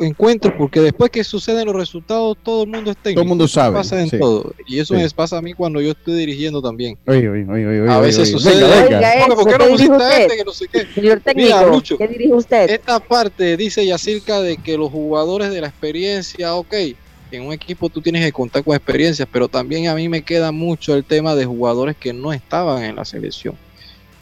encuentro, 0.00 0.56
porque 0.56 0.80
después 0.80 1.10
que 1.10 1.22
suceden 1.24 1.66
los 1.66 1.74
resultados, 1.76 2.36
todo 2.42 2.62
el 2.64 2.70
mundo 2.70 2.90
es 2.90 2.96
técnico. 2.96 3.16
Todo 3.18 3.22
el 3.22 3.28
mundo 3.28 3.48
sabe, 3.48 3.76
Pasa 3.76 4.00
en 4.00 4.08
sí. 4.08 4.18
todo. 4.18 4.54
Y 4.66 4.78
eso 4.78 4.94
Sí. 4.94 5.00
me 5.02 5.10
pasa 5.10 5.38
a 5.38 5.42
mí 5.42 5.52
cuando 5.52 5.80
yo 5.80 5.90
estoy 5.90 6.14
dirigiendo 6.14 6.62
también. 6.62 6.96
Oye, 7.06 7.28
oye, 7.28 7.44
oye, 7.48 7.80
oye, 7.82 7.90
A 7.92 8.00
veces 8.00 8.20
oye. 8.22 8.32
sucede. 8.32 8.62
Venga, 8.62 8.98
venga. 9.00 9.34
¿Por 9.34 9.44
qué 9.46 9.52
no 9.52 9.58
¿qué 9.58 9.70
pusiste 9.70 10.22
este 10.22 10.36
que 10.36 10.44
no 10.44 10.52
sé 10.52 10.66
qué? 10.68 10.86
Señor 10.94 11.20
técnico, 11.20 11.66
Lucho. 11.66 11.98
¿qué 11.98 12.08
dirige 12.08 12.32
usted? 12.34 12.70
Esta 12.70 12.98
parte 13.00 13.56
dice 13.56 13.84
Yacirca 13.84 14.40
de 14.40 14.56
que 14.56 14.76
los 14.78 14.90
jugadores 14.90 15.50
de 15.50 15.60
la 15.60 15.68
experiencia, 15.68 16.54
ok, 16.54 16.74
en 17.30 17.42
un 17.42 17.52
equipo 17.52 17.88
tú 17.88 18.00
tienes 18.00 18.24
que 18.24 18.32
contar 18.32 18.62
con 18.64 18.74
experiencias, 18.76 19.28
pero 19.30 19.48
también 19.48 19.88
a 19.88 19.94
mí 19.94 20.08
me 20.08 20.22
queda 20.22 20.52
mucho 20.52 20.94
el 20.94 21.04
tema 21.04 21.34
de 21.34 21.44
jugadores 21.44 21.96
que 21.96 22.12
no 22.12 22.32
estaban 22.32 22.84
en 22.84 22.96
la 22.96 23.04
selección. 23.04 23.54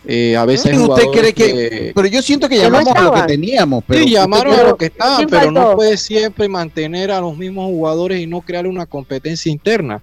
Eh, 0.04 0.36
a 0.36 0.44
veces 0.44 0.74
¿Y 0.74 0.78
usted 0.78 1.04
cree 1.12 1.32
que, 1.32 1.92
pero 1.94 2.08
yo 2.08 2.20
siento 2.22 2.48
que 2.48 2.56
que 2.56 2.68
no 2.68 2.80
llamamos 2.80 2.96
a 2.96 3.02
lo 3.02 3.12
que 3.12 3.22
teníamos, 3.22 3.84
pero 3.86 4.02
sí, 4.02 4.10
llamaron 4.10 4.54
a 4.54 4.62
los 4.64 4.76
que 4.76 4.86
estaban, 4.86 5.16
¿Quién 5.18 5.28
pero 5.28 5.50
no 5.52 5.60
faltó? 5.60 5.76
puede 5.76 5.96
siempre 5.96 6.48
mantener 6.48 7.12
a 7.12 7.20
los 7.20 7.36
mismos 7.36 7.66
jugadores 7.66 8.20
y 8.20 8.26
no 8.26 8.40
crear 8.40 8.66
una 8.66 8.84
competencia 8.84 9.52
interna. 9.52 10.02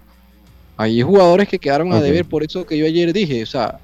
Hay 0.77 1.01
jugadores 1.01 1.49
que 1.49 1.59
quedaron 1.59 1.91
a 1.91 1.99
deber, 1.99 2.23
por 2.23 2.43
eso 2.43 2.65
que 2.65 2.77
yo 2.77 2.85
ayer 2.85 3.11
dije, 3.11 3.43
o 3.43 3.45
sea, 3.45 3.79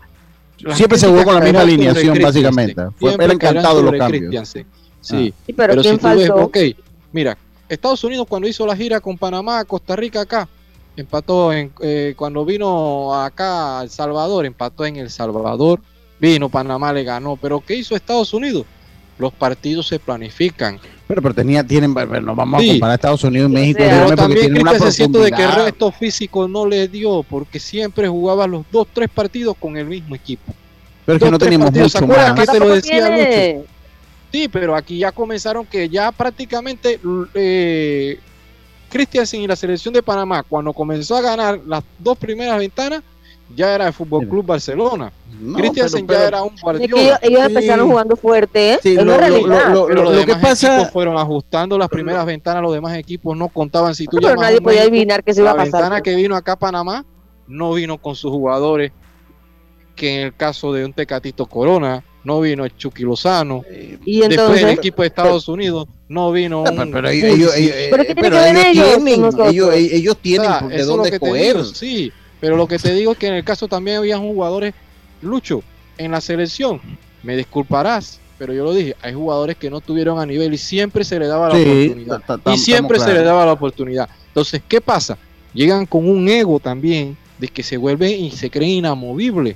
Siempre 0.74 0.98
se 0.98 1.06
jugó 1.08 1.26
con 1.26 1.36
la 1.36 1.42
misma 1.42 1.60
alineación, 1.62 2.18
básicamente. 2.22 2.82
Fue- 2.98 3.14
era 3.14 3.34
encantado 3.34 3.82
los 3.82 3.92
cambios. 3.98 4.22
Christiansen. 4.22 4.66
Sí, 5.02 5.34
Sí, 5.46 5.54
pero, 5.54 5.74
pero 5.74 5.82
¿quién 5.82 5.96
si 5.96 6.00
tú 6.02 6.08
ves, 6.08 6.28
faltó? 6.30 6.44
ok, 6.46 6.58
mira, 7.12 7.38
Estados 7.68 8.02
Unidos 8.06 8.26
cuando 8.30 8.48
hizo 8.48 8.66
la 8.66 8.74
gira 8.76 9.02
con 9.02 9.18
Panamá, 9.18 9.66
Costa 9.66 9.98
Rica 9.98 10.22
acá, 10.22 10.48
empató 10.96 11.52
en, 11.52 11.74
eh, 11.82 12.14
cuando 12.16 12.46
vino 12.46 13.14
acá 13.14 13.80
a 13.80 13.84
El 13.84 13.90
Salvador, 13.90 14.46
empató 14.46 14.86
en 14.86 14.96
El 14.96 15.10
Salvador, 15.10 15.82
vino 16.20 16.50
Panamá, 16.50 16.92
le 16.94 17.04
ganó, 17.04 17.36
pero 17.36 17.60
¿qué 17.60 17.76
hizo 17.76 17.96
Estados 17.96 18.34
Unidos? 18.34 18.66
Los 19.18 19.32
partidos 19.34 19.88
se 19.88 19.98
planifican. 20.00 20.80
Pero, 21.08 21.22
pero 21.22 21.34
tenía, 21.34 21.64
tienen, 21.64 21.94
no 21.94 22.36
vamos 22.36 22.62
Sí. 22.62 22.70
a 22.70 22.74
comparar 22.74 22.96
Estados 22.96 23.24
Unidos 23.24 23.50
y 23.52 23.54
México, 23.54 23.80
dígame, 23.84 23.94
Pero 23.98 24.06
porque 24.08 24.22
también 24.22 24.40
tienen 24.42 24.62
una 24.62 24.80
se 24.80 24.92
siente 24.92 25.20
de 25.20 25.32
que 25.32 25.44
el 25.44 25.52
resto 25.52 25.92
físico 25.92 26.48
no 26.48 26.66
le 26.68 26.88
dio, 26.88 27.24
porque 27.24 27.60
siempre 27.60 28.08
jugaba 28.08 28.48
los 28.48 28.66
dos, 28.72 28.88
tres 28.92 29.10
partidos 29.10 29.56
con 29.60 29.78
el 29.78 29.86
mismo 29.86 30.16
equipo. 30.16 30.54
Pero 31.06 31.18
es 31.18 31.20
que 31.20 31.26
dos, 31.26 31.32
no 31.32 31.38
tres 31.38 31.46
teníamos 31.48 31.68
partidos, 31.68 31.92
¿se 31.92 32.02
mucho 32.02 32.18
más. 32.20 32.40
que 32.40 32.46
te 32.48 32.60
lo 32.60 32.70
decía 32.70 33.06
tiene- 33.16 33.64
Sí, 34.32 34.50
pero 34.50 34.76
aquí 34.76 34.98
ya 34.98 35.12
comenzaron 35.14 35.66
que 35.66 35.88
ya 35.88 36.12
prácticamente 36.12 37.00
eh, 37.36 38.20
Christiansen 38.90 39.42
y 39.42 39.48
la 39.48 39.56
selección 39.56 39.94
de 39.94 40.04
Panamá, 40.04 40.44
cuando 40.44 40.74
comenzó 40.74 41.16
a 41.16 41.22
ganar 41.22 41.60
las 41.66 41.84
dos 42.00 42.18
primeras 42.18 42.58
ventanas, 42.58 43.02
ya 43.54 43.76
era 43.76 43.88
el 43.88 43.94
Fútbol 43.94 44.28
Club 44.28 44.46
Barcelona. 44.46 45.12
No, 45.40 45.58
Christiansen 45.58 46.08
ya 46.08 46.28
era 46.28 46.44
un 46.44 46.56
Guardiola. 46.62 47.02
ellos, 47.02 47.20
ellos 47.22 47.40
Sí. 47.42 47.46
empezaron 47.48 47.90
jugando 47.90 48.16
fuerte, 48.16 48.74
¿eh? 48.74 48.80
Sí, 48.82 48.96
lo- 48.96 49.06
pero 49.18 50.04
los 50.04 50.14
lo 50.16 50.20
que 50.22 50.26
demás 50.28 50.42
pasa- 50.42 50.76
equipos 50.76 50.94
fueron 50.94 51.18
ajustando 51.18 51.78
las 51.78 51.90
primeras 51.90 52.26
ventanas, 52.26 52.64
los 52.64 52.74
demás 52.74 52.98
equipos 52.98 53.36
no 53.38 53.50
contaban. 53.50 53.94
Si 53.94 54.06
tú 54.08 54.18
pero 54.22 54.36
nadie 54.36 54.62
podía 54.62 54.80
México, 54.80 54.94
adivinar 54.94 55.24
que 55.24 55.34
se 55.34 55.42
iba 55.42 55.50
la 55.54 55.62
a 55.62 55.66
pasar. 55.66 55.82
ventana 55.82 56.02
que 56.02 56.16
vino 56.16 56.36
acá 56.36 56.54
a 56.54 56.60
Panamá 56.60 57.06
no 57.48 57.74
vino 57.74 57.98
con 57.98 58.16
sus 58.16 58.32
jugadores, 58.32 58.92
que 59.96 60.16
en 60.22 60.26
el 60.28 60.36
caso 60.36 60.74
de 60.74 60.84
un 60.86 60.94
Tecatito 60.94 61.46
Corona, 61.46 62.04
no 62.24 62.42
vino 62.42 62.66
el 62.66 62.76
Chucky 62.76 63.04
Lozano. 63.04 63.64
Y 64.04 64.22
Después 64.28 64.62
el 64.64 64.70
equipo 64.70 65.04
de 65.04 65.10
Estados 65.10 65.48
Unidos 65.48 65.88
no 66.10 66.32
vino 66.32 66.64
Pero, 66.64 66.82
un 66.82 66.92
pero 66.92 67.10
ellos, 67.10 67.30
ellos, 67.36 67.56
ellos- 67.56 67.76
¿Pero 67.92 68.04
qué 68.04 68.16
tiene 68.16 68.22
pero 68.30 68.36
que 68.38 68.42
ver 68.54 68.66
ellos 68.68 68.86
tienen, 69.04 69.26
ellos, 69.50 69.74
ellos 69.76 70.16
O 70.16 70.18
tienen 70.18 70.48
sea, 70.50 70.68
de 70.68 70.84
dónde 70.84 71.10
escoger. 71.10 71.64
sí, 71.66 72.12
pero 72.46 72.58
lo 72.58 72.68
que 72.68 72.78
te 72.78 72.94
digo 72.94 73.14
es 73.14 73.18
que 73.18 73.26
en 73.26 73.34
el 73.34 73.44
caso 73.44 73.68
también 73.68 73.98
había 73.98 74.20
jugadores, 74.20 74.76
Lucho, 75.24 75.64
en 75.98 76.12
la 76.12 76.22
selección, 76.22 76.80
me 77.24 77.36
disculparás, 77.36 78.20
pero 78.38 78.54
yo 78.54 78.64
lo 78.64 78.72
dije, 78.72 78.96
hay 79.02 79.16
jugadores 79.16 79.58
que 79.58 79.72
no 79.72 79.82
tuvieron 79.82 80.20
a 80.20 80.28
nivel 80.28 80.54
y 80.54 80.60
siempre 80.60 81.04
se 81.04 81.18
le 81.18 81.26
daba 81.26 81.50
la 81.50 81.56
Sí, 81.56 81.62
oportunidad. 81.64 82.22
Y 82.54 82.58
siempre 82.60 83.00
se 83.00 83.06
le 83.08 83.12
claros. 83.14 83.26
daba 83.28 83.46
la 83.48 83.54
oportunidad. 83.54 84.08
Entonces, 84.28 84.62
¿qué 84.68 84.80
pasa? 84.80 85.18
Llegan 85.56 85.88
con 85.88 86.08
un 86.08 86.30
ego 86.30 86.60
también 86.60 87.18
de 87.40 87.48
que 87.48 87.64
se 87.64 87.78
vuelven 87.78 88.12
y 88.26 88.30
se 88.30 88.52
creen 88.52 88.74
inamovibles. 88.74 89.56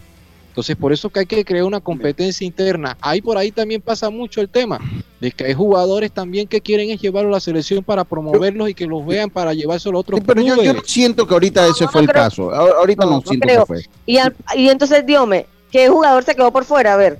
Entonces, 0.60 0.76
por 0.76 0.92
eso 0.92 1.10
que 1.10 1.22
hay 1.22 1.26
que 1.26 1.46
crear 1.46 1.64
una 1.64 1.80
competencia 1.80 2.46
interna. 2.46 2.98
Ahí 3.00 3.22
por 3.22 3.38
ahí 3.38 3.50
también 3.50 3.80
pasa 3.80 4.10
mucho 4.10 4.42
el 4.42 4.50
tema 4.50 4.78
de 5.22 5.32
que 5.32 5.46
hay 5.46 5.54
jugadores 5.54 6.12
también 6.12 6.50
que 6.50 6.60
quieren 6.60 6.90
es 6.90 7.00
llevarlo 7.00 7.30
a 7.30 7.34
la 7.36 7.40
selección 7.40 7.82
para 7.82 8.04
promoverlos 8.04 8.70
y 8.70 8.74
que 8.74 8.86
los 8.86 9.06
vean 9.06 9.30
para 9.30 9.54
llevárselo 9.54 9.98
a 9.98 10.02
otros 10.02 10.20
Sí, 10.20 10.26
pero 10.28 10.42
yo, 10.42 10.62
yo 10.62 10.74
siento 10.86 11.26
que 11.26 11.34
ahorita 11.34 11.66
ese 11.66 11.86
no 11.86 11.92
fue 11.92 12.02
el 12.02 12.08
creo. 12.10 12.24
caso. 12.24 12.52
Ahor- 12.52 12.76
Ahorita 12.78 13.06
no, 13.06 13.12
No, 13.12 13.16
no 13.20 13.22
siento 13.26 13.48
creo. 13.48 13.62
que 13.62 13.66
fue. 13.68 13.86
y, 14.06 14.18
al- 14.18 14.36
y 14.54 14.68
entonces, 14.68 15.06
Diome, 15.06 15.46
¿qué 15.72 15.88
jugador 15.88 16.26
se 16.26 16.36
quedó 16.36 16.52
por 16.52 16.66
fuera? 16.66 16.96
A 16.96 16.98
ver, 16.98 17.20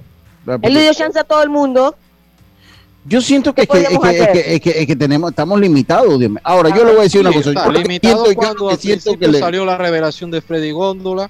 él 0.62 0.74
le 0.74 0.82
dio 0.82 0.94
chance 0.94 1.18
a 1.18 1.24
todo 1.24 1.42
el 1.42 1.50
mundo. 1.50 1.96
Yo 3.06 3.22
siento 3.22 3.56
que, 3.56 3.66
¿Qué 3.66 3.78
es 3.84 3.88
que, 3.88 3.94
es 3.96 4.00
que, 4.02 4.10
es 4.10 4.28
que, 4.28 4.56
es 4.56 4.62
que- 4.62 4.82
es 4.82 4.86
que 4.88 4.96
tenemos, 4.98 5.30
estamos 5.30 5.58
limitados. 5.62 6.20
Dios 6.20 6.30
mío. 6.30 6.42
Ahora, 6.44 6.76
yo 6.76 6.84
le 6.84 6.92
voy 6.92 7.00
a 7.00 7.04
decir 7.04 7.22
una 7.22 7.32
Sí, 7.32 7.38
cosa. 7.38 7.54
Yo 7.72 8.76
siento, 8.76 9.14
yo 9.16 9.34
salió 9.36 9.64
la 9.66 9.78
revelación 9.78 10.30
de 10.30 10.42
Freddy 10.42 10.72
Góndola. 10.72 11.30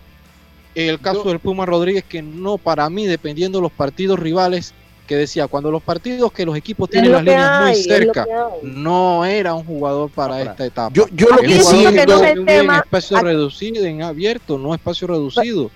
El 0.88 1.00
caso 1.00 1.24
del 1.26 1.40
Puma 1.40 1.66
Rodríguez, 1.66 2.04
que 2.08 2.22
no 2.22 2.58
para 2.58 2.90
mí, 2.90 3.06
dependiendo 3.08 3.58
de 3.58 3.64
los 3.64 3.72
partidos 3.72 4.18
rivales, 4.20 4.74
que 5.08 5.16
decía, 5.16 5.48
cuando 5.48 5.72
los 5.72 5.82
partidos 5.82 6.32
que 6.32 6.46
los 6.46 6.56
equipos 6.56 6.88
tienen 6.90 7.12
las 7.12 7.24
líneas 7.24 7.62
muy 7.62 7.70
hay, 7.72 7.84
cerca, 7.84 8.28
no 8.62 9.26
era 9.26 9.56
un 9.56 9.66
jugador 9.66 10.10
para 10.12 10.36
Ahora, 10.38 10.52
esta 10.52 10.66
etapa. 10.66 10.92
yo, 10.94 11.08
yo 11.12 11.28
lo 11.30 11.38
que 11.38 11.58
yo 11.58 11.64
siento 11.64 11.92
que 11.92 12.06
no 12.06 12.16
es 12.24 12.32
el 12.32 12.40
en 12.40 12.46
tema- 12.46 12.78
espacio 12.78 13.18
aquí- 13.18 13.26
reducido, 13.26 13.86
en 13.86 14.04
abierto, 14.04 14.58
no 14.60 14.74
espacio 14.76 15.08
reducido. 15.08 15.72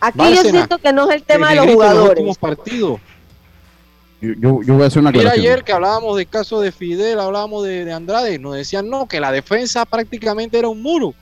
Aquí 0.00 0.18
Bárcena, 0.18 0.42
yo 0.42 0.50
siento 0.50 0.78
que 0.78 0.92
no 0.92 1.08
es 1.10 1.16
el 1.16 1.22
tema 1.22 1.50
de 1.50 1.56
los 1.56 1.66
jugadores. 1.66 2.10
últimos 2.10 2.38
partidos. 2.38 2.98
Yo, 4.20 4.30
yo- 4.38 4.62
yo 4.62 4.74
voy 4.74 4.84
a 4.84 4.86
hacer 4.86 5.00
una 5.00 5.10
Mira 5.10 5.22
aclaración. 5.30 5.46
ayer 5.52 5.64
que 5.64 5.72
hablábamos 5.72 6.16
del 6.16 6.28
caso 6.28 6.60
de 6.60 6.72
Fidel, 6.72 7.18
hablábamos 7.20 7.64
de, 7.64 7.84
de 7.84 7.92
Andrade, 7.92 8.38
nos 8.38 8.54
decían 8.54 8.88
no, 8.88 9.06
que 9.06 9.20
la 9.20 9.32
defensa 9.32 9.84
prácticamente 9.84 10.58
era 10.58 10.68
un 10.68 10.80
muro. 10.80 11.12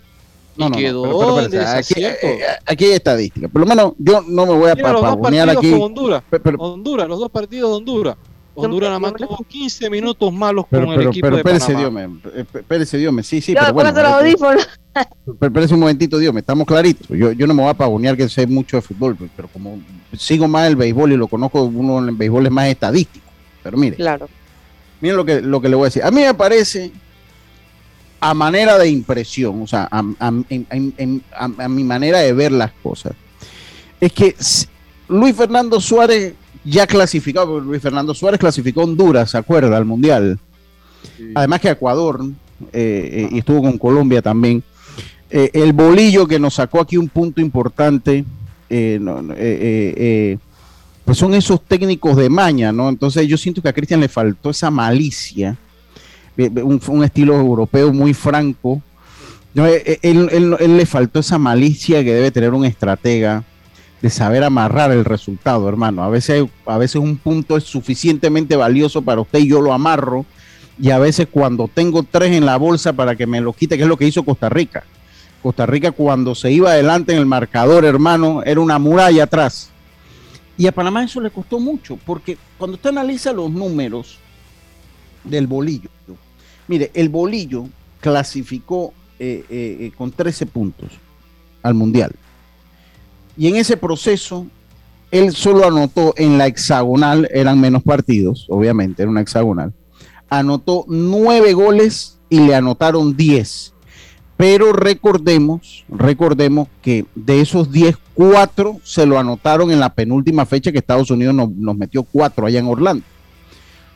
Y 0.60 0.62
No, 0.62 0.68
no, 0.68 0.76
no, 0.76 0.76
quedó 0.76 1.02
pero- 1.02 1.48
pero 1.50 1.68
aquí, 1.68 1.94
eh, 2.04 2.40
aquí 2.66 2.84
hay 2.84 2.92
estadísticas. 2.92 3.50
Por 3.50 3.60
lo 3.62 3.66
menos 3.66 3.92
yo 3.98 4.22
no 4.26 4.44
me 4.46 4.52
voy 4.54 4.70
a 4.70 4.76
partidos 4.76 5.56
aquí. 5.56 5.70
con 5.72 5.82
Honduras. 5.82 6.22
Pe- 6.28 6.40
pero- 6.40 6.58
Honduras, 6.58 7.08
los 7.08 7.18
dos 7.18 7.30
partidos 7.30 7.70
de 7.70 7.76
Honduras. 7.76 8.16
Honduras 8.54 8.88
nada 8.88 8.98
más 8.98 9.14
tuvo 9.14 9.38
15 9.48 9.88
minutos 9.88 10.30
malos 10.32 10.66
Pero, 10.68 10.84
con 10.84 10.92
el 10.92 10.98
pero, 10.98 11.10
equipo 11.10 11.24
pero 11.26 11.36
de 11.36 11.40
espérese, 11.40 11.72
Panamá. 11.72 12.00
Dios 12.00 12.08
mío. 12.10 12.32
eh, 12.34 12.44
Espérese, 12.58 12.98
Dios 12.98 13.12
mío. 13.14 13.22
Sí, 13.22 13.40
sí, 13.40 13.54
Yo, 13.54 13.60
pero 13.60 13.72
bueno. 13.72 13.98
eh, 13.98 14.02
audífonos. 14.02 14.68
Pero 14.92 15.46
espérese 15.46 15.74
un 15.74 15.80
momentito, 15.80 16.18
Dios 16.18 16.34
mío. 16.34 16.40
Estamos 16.40 16.66
claritos. 16.66 17.06
Yo, 17.16 17.32
yo 17.32 17.46
no 17.46 17.54
me 17.54 17.62
voy 17.62 17.70
a 17.70 17.74
pavonear 17.74 18.16
que 18.18 18.28
sé 18.28 18.46
mucho 18.46 18.76
de 18.76 18.82
fútbol, 18.82 19.16
pero- 19.16 19.30
pero 19.34 19.48
como 19.48 19.78
sigo 20.18 20.46
más 20.46 20.66
el 20.68 20.76
béisbol 20.76 21.12
y 21.12 21.16
lo 21.16 21.26
conozco, 21.28 21.62
uno 21.62 22.00
en 22.00 22.08
el 22.10 22.14
béisbol 22.16 22.44
es 22.46 22.52
más 22.52 22.66
estadístico. 22.68 23.24
Pero 23.62 23.78
mire, 23.78 23.96
Claro. 23.96 24.28
miren 25.00 25.16
lo 25.16 25.24
que, 25.24 25.40
lo 25.40 25.60
que 25.60 25.68
le 25.70 25.76
voy 25.76 25.84
a 25.84 25.86
decir. 25.86 26.02
A 26.02 26.10
mí 26.10 26.20
me 26.20 26.34
parece, 26.34 26.90
a 28.20 28.34
manera 28.34 28.78
de 28.78 28.88
impresión, 28.88 29.62
o 29.62 29.66
sea, 29.66 29.88
a, 29.90 31.68
mi 31.68 31.84
manera 31.84 32.18
de 32.18 32.32
ver 32.32 32.52
las 32.52 32.72
cosas, 32.82 33.14
es 34.00 34.12
que 34.12 34.36
Luis 35.08 35.34
Fernando 35.34 35.80
Suárez 35.80 36.34
ya 36.64 36.86
clasificado, 36.86 37.46
porque 37.46 37.66
Luis 37.66 37.82
Fernando 37.82 38.14
Suárez 38.14 38.38
clasificó 38.38 38.82
a 38.82 38.84
Honduras, 38.84 39.30
¿se 39.30 39.38
acuerda? 39.38 39.76
Al 39.76 39.84
Mundial. 39.84 40.38
Además 41.34 41.60
que 41.60 41.70
Ecuador, 41.70 42.20
eh, 42.72 43.10
eh, 43.12 43.28
y 43.32 43.38
estuvo 43.38 43.62
con 43.62 43.78
Colombia 43.78 44.20
también. 44.20 44.62
Eh, 45.30 45.50
el 45.54 45.72
bolillo 45.72 46.26
que 46.26 46.38
nos 46.38 46.54
sacó 46.54 46.80
aquí 46.80 46.96
un 46.96 47.08
punto 47.08 47.40
importante, 47.40 48.24
eh, 48.68 48.98
no, 49.00 49.22
pues 51.04 51.18
son 51.18 51.34
esos 51.34 51.64
técnicos 51.64 52.16
de 52.16 52.28
maña, 52.28 52.72
¿no? 52.72 52.88
Entonces 52.88 53.26
yo 53.26 53.38
siento 53.38 53.62
que 53.62 53.68
a 53.68 53.72
Cristian 53.72 54.00
le 54.00 54.08
faltó 54.08 54.50
esa 54.50 54.70
malicia. 54.70 55.56
Un, 56.48 57.04
estilo 57.04 57.34
europeo 57.34 57.92
muy 57.92 58.14
franco. 58.14 58.82
él, 59.54 60.56
le 60.58 60.86
faltó 60.86 61.20
esa 61.20 61.38
malicia 61.38 62.02
que 62.04 62.14
debe 62.14 62.30
tener 62.30 62.54
un 62.54 62.64
estratega 62.64 63.44
de 64.00 64.10
saber 64.10 64.44
amarrar 64.44 64.92
el 64.92 65.04
resultado, 65.04 65.68
hermano. 65.68 66.02
A 66.02 66.08
veces, 66.08 66.44
a 66.66 66.78
veces 66.78 66.96
un 66.96 67.16
punto 67.16 67.56
es 67.56 67.64
suficientemente 67.64 68.56
valioso 68.56 69.02
para 69.02 69.20
usted 69.20 69.40
y 69.40 69.48
yo 69.48 69.60
lo 69.60 69.72
amarro. 69.72 70.24
Y 70.80 70.90
a 70.90 70.98
veces 70.98 71.28
cuando 71.30 71.68
tengo 71.68 72.02
tres 72.02 72.32
en 72.32 72.46
la 72.46 72.56
bolsa 72.56 72.94
para 72.94 73.14
que 73.14 73.26
me 73.26 73.40
lo 73.40 73.52
quite, 73.52 73.76
que 73.76 73.82
es 73.82 73.88
lo 73.88 73.98
que 73.98 74.06
hizo 74.06 74.24
Costa 74.24 74.48
Rica. 74.48 74.84
Costa 75.42 75.66
Rica 75.66 75.92
cuando 75.92 76.34
se 76.34 76.50
iba 76.52 76.70
adelante 76.70 77.12
en 77.12 77.18
el 77.18 77.26
marcador, 77.26 77.84
hermano, 77.84 78.42
era 78.44 78.60
una 78.60 78.78
muralla 78.78 79.24
atrás. 79.24 79.70
Y 80.56 80.66
a 80.66 80.72
Panamá 80.72 81.04
eso 81.04 81.20
le 81.20 81.30
costó 81.30 81.58
mucho, 81.58 81.98
porque 82.04 82.36
cuando 82.58 82.76
usted 82.76 82.90
analiza 82.90 83.32
los 83.32 83.50
números 83.50 84.18
del 85.24 85.46
bolillo, 85.46 85.88
mire, 86.70 86.92
el 86.94 87.08
bolillo 87.08 87.66
clasificó 88.00 88.94
eh, 89.18 89.44
eh, 89.50 89.76
eh, 89.80 89.92
con 89.98 90.12
13 90.12 90.46
puntos 90.46 90.88
al 91.64 91.74
Mundial. 91.74 92.12
Y 93.36 93.48
en 93.48 93.56
ese 93.56 93.76
proceso, 93.76 94.46
él 95.10 95.32
solo 95.32 95.66
anotó 95.66 96.14
en 96.16 96.38
la 96.38 96.46
hexagonal, 96.46 97.28
eran 97.34 97.60
menos 97.60 97.82
partidos, 97.82 98.46
obviamente, 98.48 99.02
era 99.02 99.10
una 99.10 99.20
hexagonal, 99.20 99.72
anotó 100.28 100.84
nueve 100.86 101.52
goles 101.54 102.18
y 102.28 102.38
le 102.38 102.54
anotaron 102.54 103.16
10. 103.16 103.74
Pero 104.36 104.72
recordemos, 104.72 105.84
recordemos 105.88 106.68
que 106.80 107.04
de 107.14 107.40
esos 107.40 107.72
10, 107.72 107.96
4 108.14 108.80
se 108.84 109.06
lo 109.06 109.18
anotaron 109.18 109.72
en 109.72 109.80
la 109.80 109.92
penúltima 109.92 110.46
fecha 110.46 110.70
que 110.70 110.78
Estados 110.78 111.10
Unidos 111.10 111.34
nos, 111.34 111.76
metió 111.76 112.04
4 112.04 112.46
allá 112.46 112.60
en 112.60 112.66
Orlando. 112.66 113.04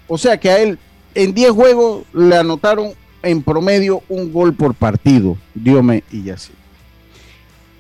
O 0.09 0.19
sea 0.19 0.39
que 0.39 0.51
a 0.51 0.61
él 0.61 0.79
en 1.15 1.35
10 1.35 1.51
juegos 1.53 2.05
le 2.13 2.37
anotaron 2.37 2.93
en 3.23 3.43
promedio 3.43 4.03
un 4.09 4.33
gol 4.33 4.55
por 4.55 4.75
partido, 4.75 5.37
Diome 5.55 6.05
y 6.11 6.31
así. 6.31 6.53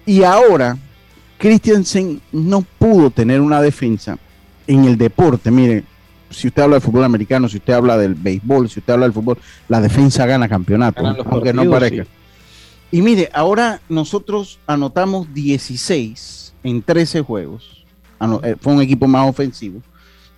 Y 0.06 0.22
ahora, 0.22 0.76
Christiansen 1.38 2.20
no 2.32 2.64
pudo 2.78 3.10
tener 3.10 3.40
una 3.40 3.60
defensa 3.60 4.18
en 4.66 4.84
el 4.84 4.96
deporte. 4.96 5.50
Mire, 5.50 5.84
si 6.30 6.48
usted 6.48 6.62
habla 6.62 6.76
de 6.76 6.80
fútbol 6.80 7.04
americano, 7.04 7.48
si 7.48 7.58
usted 7.58 7.72
habla 7.72 7.96
del 7.96 8.14
béisbol, 8.14 8.68
si 8.68 8.80
usted 8.80 8.92
habla 8.92 9.06
del 9.06 9.12
fútbol, 9.12 9.38
la 9.68 9.80
defensa 9.80 10.26
gana 10.26 10.48
campeonato, 10.48 11.06
aunque 11.06 11.52
no 11.52 11.68
parezca. 11.70 12.06
Y 12.90 13.02
mire, 13.02 13.30
ahora 13.32 13.80
nosotros 13.88 14.58
anotamos 14.66 15.32
16 15.34 16.54
en 16.62 16.82
13 16.82 17.22
juegos. 17.22 17.84
Eh, 18.42 18.56
fue 18.60 18.72
un 18.72 18.80
equipo 18.80 19.06
más 19.06 19.28
ofensivo. 19.28 19.82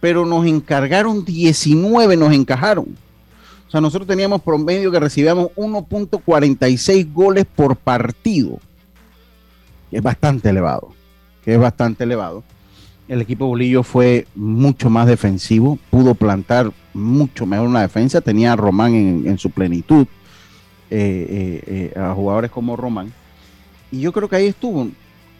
Pero 0.00 0.26
nos 0.26 0.46
encargaron 0.46 1.24
19, 1.24 2.16
nos 2.16 2.32
encajaron. 2.32 2.86
O 3.66 3.70
sea, 3.70 3.80
nosotros 3.80 4.06
teníamos 4.06 4.42
promedio 4.42 4.90
que 4.90 5.00
recibíamos 5.00 5.48
1.46 5.56 7.12
goles 7.12 7.44
por 7.44 7.76
partido. 7.76 8.58
Es 9.90 10.02
bastante 10.02 10.50
elevado. 10.50 10.92
Que 11.44 11.54
es 11.54 11.60
bastante 11.60 12.04
elevado. 12.04 12.44
El 13.08 13.20
equipo 13.20 13.46
Bolillo 13.46 13.82
fue 13.82 14.26
mucho 14.34 14.90
más 14.90 15.06
defensivo. 15.06 15.78
Pudo 15.90 16.14
plantar 16.14 16.72
mucho 16.92 17.46
mejor 17.46 17.68
una 17.68 17.82
defensa. 17.82 18.20
Tenía 18.20 18.52
a 18.52 18.56
Román 18.56 18.94
en 18.94 19.38
su 19.38 19.50
plenitud 19.50 20.06
eh, 20.88 21.26
eh, 21.66 21.90
eh, 21.96 22.00
a 22.00 22.14
jugadores 22.14 22.50
como 22.50 22.76
Román. 22.76 23.12
Y 23.90 24.00
yo 24.00 24.12
creo 24.12 24.28
que 24.28 24.36
ahí 24.36 24.46
estuvo. 24.46 24.88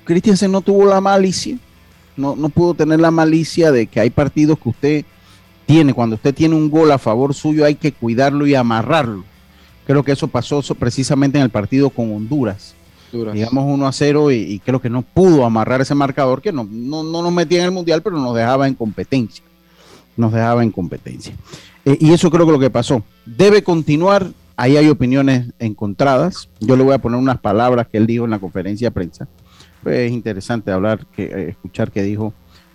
Christiansen 0.05 0.51
no 0.51 0.61
tuvo 0.61 0.87
la 0.87 1.01
malicia, 1.01 1.57
no, 2.17 2.37
no 2.37 2.49
pudo 2.49 2.75
tener 2.75 3.01
la 3.01 3.11
malicia 3.11 3.73
de 3.73 3.87
que 3.87 4.01
hay 4.01 4.11
partidos 4.11 4.59
que 4.59 4.69
usted 4.69 5.05
tiene, 5.67 5.95
cuando 5.95 6.17
usted 6.17 6.35
tiene 6.35 6.55
un 6.55 6.71
gol 6.71 6.93
a 6.93 6.99
favor 6.99 7.35
suyo 7.35 7.65
hay 7.65 7.75
que 7.75 7.93
cuidarlo 7.93 8.47
y 8.47 8.55
amarrarlo. 8.55 9.25
Creo 9.87 10.03
que 10.03 10.13
eso 10.13 10.29
pasó 10.29 10.63
precisamente 10.75 11.39
en 11.39 11.45
el 11.45 11.51
partido 11.51 11.91
con 11.91 12.13
Honduras. 12.13 12.75
Digamos 13.13 13.65
1 13.67 13.87
a 13.87 13.93
0 13.93 14.33
y, 14.33 14.61
creo 14.65 14.81
que 14.81 14.91
no 14.91 15.03
pudo 15.03 15.47
amarrar 15.47 15.81
ese 15.81 15.95
marcador 15.95 16.43
que 16.43 16.53
no, 16.53 16.65
no, 16.65 17.03
nos 17.05 17.33
metía 17.33 17.61
en 17.61 17.67
el 17.67 17.71
Mundial, 17.71 18.03
pero 18.03 18.19
nos 18.19 18.35
dejaba 18.35 18.67
en 18.67 18.75
competencia. 18.75 19.45
Nos 20.17 20.33
dejaba 20.33 20.63
en 20.63 20.71
competencia. 20.71 21.35
y 21.85 22.13
eso 22.13 22.31
creo 22.31 22.47
que 22.47 22.53
lo 22.53 22.59
que 22.59 22.71
pasó. 22.71 23.03
Debe 23.25 23.63
continuar 23.63 24.33
Ahí 24.57 24.77
hay 24.79 24.89
opiniones 24.89 25.53
encontradas. 25.59 26.49
Yo 26.61 26.77
le 26.77 26.83
voy 26.83 26.95
a 26.95 26.99
poner 26.99 27.21
unas 27.21 27.39
palabras 27.39 27.89
que 27.89 27.99
él 27.99 28.07
dijo 28.07 28.25
en 28.25 28.31
la 28.31 28.39
conferencia 28.39 28.89
de 28.89 28.93
prensa. 28.93 29.29
Pues 29.83 29.99
es 29.99 30.13
interesante 30.13 30.71
hablar, 30.71 31.05
que, 31.15 31.25
eh, 31.25 31.49
escuchar 31.51 31.91
qué 31.91 32.03
dijo 32.03 32.33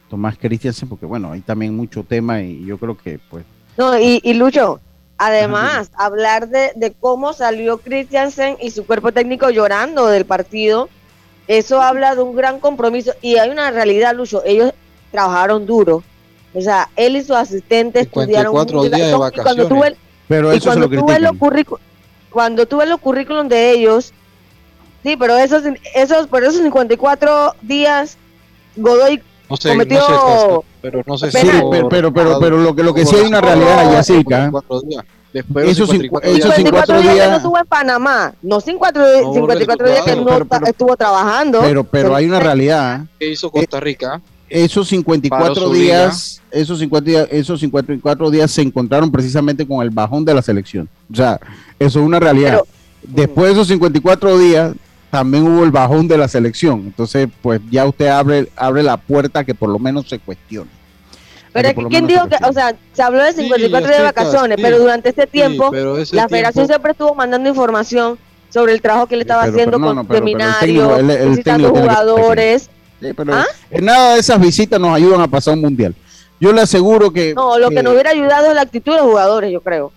Tomás 0.10 0.38
Christiansen, 0.38 0.90
porque 0.90 1.06
bueno, 1.06 1.32
hay 1.32 1.42
también 1.42 1.76
mucho 1.76 2.04
tema 2.04 2.42
y 2.42 2.66
yo 2.66 2.78
creo 2.78 2.98
que 2.98 3.20
pues... 3.30 3.46
No, 3.78 3.98
y, 3.98 4.20
Lucho, 4.34 4.80
además, 5.18 5.92
hablar 5.96 6.50
de, 6.50 6.94
cómo 7.00 7.34
salió 7.34 7.78
Christiansen 7.78 8.58
y 8.62 8.72
su 8.72 8.86
cuerpo 8.86 9.12
técnico 9.12 9.50
llorando 9.50 10.08
del 10.08 10.26
partido, 10.26 10.90
eso 11.48 11.82
habla 11.82 12.16
de 12.16 12.22
un 12.22 12.36
gran 12.36 12.60
compromiso 12.60 13.14
y 13.22 13.38
hay 13.38 13.50
una 13.50 13.72
realidad, 13.72 14.16
Lucho, 14.16 14.44
ellos 14.46 14.74
trabajaron 15.12 15.66
duro. 15.66 16.04
O 16.54 16.62
sea, 16.62 16.90
él 16.98 17.16
y 17.16 17.24
su 17.24 17.34
asistente 17.34 18.02
estudiaron... 18.02 18.54
días 18.68 18.92
de 18.92 19.16
vacaciones. 19.16 19.98
Pero 20.28 20.52
eso 20.52 20.70
cuando, 20.70 20.90
tú 20.90 21.06
ves 21.06 21.22
los 21.22 21.36
cuando 22.30 22.66
tú 22.66 22.78
ves 22.78 22.88
los 22.88 23.02
currículum 23.02 23.50
de 23.50 23.72
ellos, 23.72 24.14
sí, 25.04 25.16
pero 25.18 25.38
esos, 25.38 25.64
esos, 25.96 26.28
por 26.28 26.44
esos 26.44 26.62
54 26.62 27.56
días, 27.62 28.18
Godoy 28.76 29.22
cometió... 29.62 30.64
pero 30.82 31.04
no 31.06 31.18
sé 31.18 31.32
si 31.32 31.38
pero, 31.46 31.90
pero, 31.90 32.14
pero, 32.14 32.40
pero, 32.40 32.58
lo 32.58 32.76
que, 32.76 32.84
lo 32.84 32.94
que 32.94 33.06
sí 33.06 33.16
hay 33.16 33.28
una 33.28 33.42
realidad 33.42 33.80
allá, 33.80 34.04
Silca. 34.04 34.52
Después 35.34 35.70
esos 35.70 35.90
54, 35.90 36.30
esos 36.30 36.56
54 36.56 37.02
días, 37.02 37.14
días 37.14 37.30
no 37.30 37.38
estuvo 37.38 37.58
en 37.58 37.66
Panamá, 37.66 38.34
no 38.42 38.60
54, 38.60 39.34
54 39.34 39.88
días 39.88 40.04
que 40.04 40.16
no 40.18 40.68
estuvo 40.68 40.98
trabajando. 40.98 41.62
Pero, 41.62 41.86
pero 41.86 42.14
hay 42.14 42.26
una 42.26 42.42
realidad. 42.42 43.06
¿Qué 43.18 43.32
hizo 43.32 43.50
Costa 43.50 43.80
Rica? 43.80 44.22
esos 44.52 44.90
54 44.90 45.70
días, 45.70 46.42
esos 46.52 46.80
50 46.80 47.12
esos 47.32 47.60
54 47.62 48.30
días 48.30 48.52
se 48.52 48.62
encontraron 48.62 49.10
precisamente 49.10 49.66
con 49.66 49.82
el 49.82 49.90
bajón 49.90 50.26
de 50.26 50.34
la 50.34 50.42
selección. 50.42 50.90
O 51.12 51.16
sea, 51.16 51.40
eso 51.80 52.00
es 52.00 52.06
una 52.06 52.20
realidad. 52.20 52.62
Después 53.02 53.48
de 53.48 53.54
esos 53.54 53.68
54 53.70 54.38
días 54.38 54.74
también 55.12 55.46
hubo 55.46 55.64
el 55.64 55.72
bajón 55.72 56.08
de 56.08 56.18
la 56.18 56.28
selección. 56.28 56.80
Entonces, 56.86 57.28
pues 57.42 57.60
ya 57.70 57.86
usted 57.86 58.08
abre 58.08 58.50
abre 58.56 58.82
la 58.82 58.98
puerta 58.98 59.44
que 59.44 59.54
por 59.54 59.70
lo 59.70 59.78
menos 59.78 60.08
se 60.10 60.18
cuestione. 60.18 60.70
Pero 61.54 61.68
es 61.68 61.76
que 61.76 61.86
¿quién 61.86 62.08
dijo 62.08 62.28
que, 62.30 62.38
o 62.48 62.54
sea, 62.54 62.74
se 62.94 63.04
habló 63.04 63.22
de 63.22 63.34
54 63.34 63.88
días 63.88 64.00
de 64.00 64.06
vacaciones, 64.06 64.58
pero 64.62 64.80
durante 64.80 65.10
este 65.10 65.28
tiempo 65.28 65.70
la 66.14 66.30
federación 66.30 66.66
siempre 66.66 66.92
estuvo 66.92 67.14
mandando 67.14 67.50
información 67.50 68.18
sobre 68.50 68.72
el 68.74 68.82
trabajo 68.82 69.08
que 69.08 69.18
le 69.18 69.24
estaba 69.24 69.44
haciendo 69.44 69.80
con 69.80 70.08
seminarios, 70.08 71.06
visitando 71.30 71.70
jugadores. 71.70 72.70
pero 73.00 73.34
¿Ah? 73.34 73.46
en 73.70 73.86
nada 73.86 74.14
de 74.14 74.22
esas 74.22 74.40
visitas 74.40 74.80
nos 74.80 74.96
ayudan 74.96 75.20
a 75.20 75.28
pasar 75.28 75.56
un 75.56 75.62
mundial. 75.62 75.94
Yo 76.40 76.54
le 76.54 76.62
aseguro 76.62 77.12
que. 77.12 77.34
No, 77.36 77.60
lo 77.60 77.70
que, 77.70 77.84
nos 77.84 77.94
hubiera 77.94 78.12
ayudado 78.12 78.48
es 78.48 78.56
la 78.56 78.62
actitud 78.62 78.94
de 78.94 78.98
los 79.00 79.08
jugadores, 79.08 79.52
yo 79.52 79.62
creo. 79.62 79.92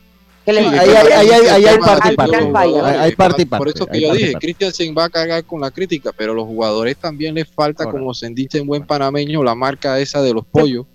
Ahí, 0.47 1.29
hay 1.29 1.79
parte 1.79 2.13
y 2.13 2.17
parte. 2.17 2.37
Hay 2.37 3.15
parte 3.15 3.43
y 3.43 3.45
parte. 3.45 3.65
Por 3.65 3.69
eso 3.75 3.87
que 3.87 4.01
yo 4.01 4.13
dije, 4.13 4.35
Christiansen 4.35 4.95
va 4.97 5.05
a 5.05 5.11
cargar 5.11 5.45
con 5.45 5.61
la 5.61 5.71
crítica, 5.71 6.13
pero 6.17 6.35
los 6.35 6.45
jugadores 6.45 6.97
también 6.97 7.35
les 7.35 7.49
falta, 7.49 7.85
como 7.87 8.13
se 8.15 8.29
dice 8.31 8.59
en 8.59 8.67
buen 8.67 8.87
panameño, 8.87 9.43
la 9.43 9.55
marca 9.55 9.99
esa 9.99 10.23
de 10.23 10.35
los 10.35 10.45
pollos. 10.45 10.87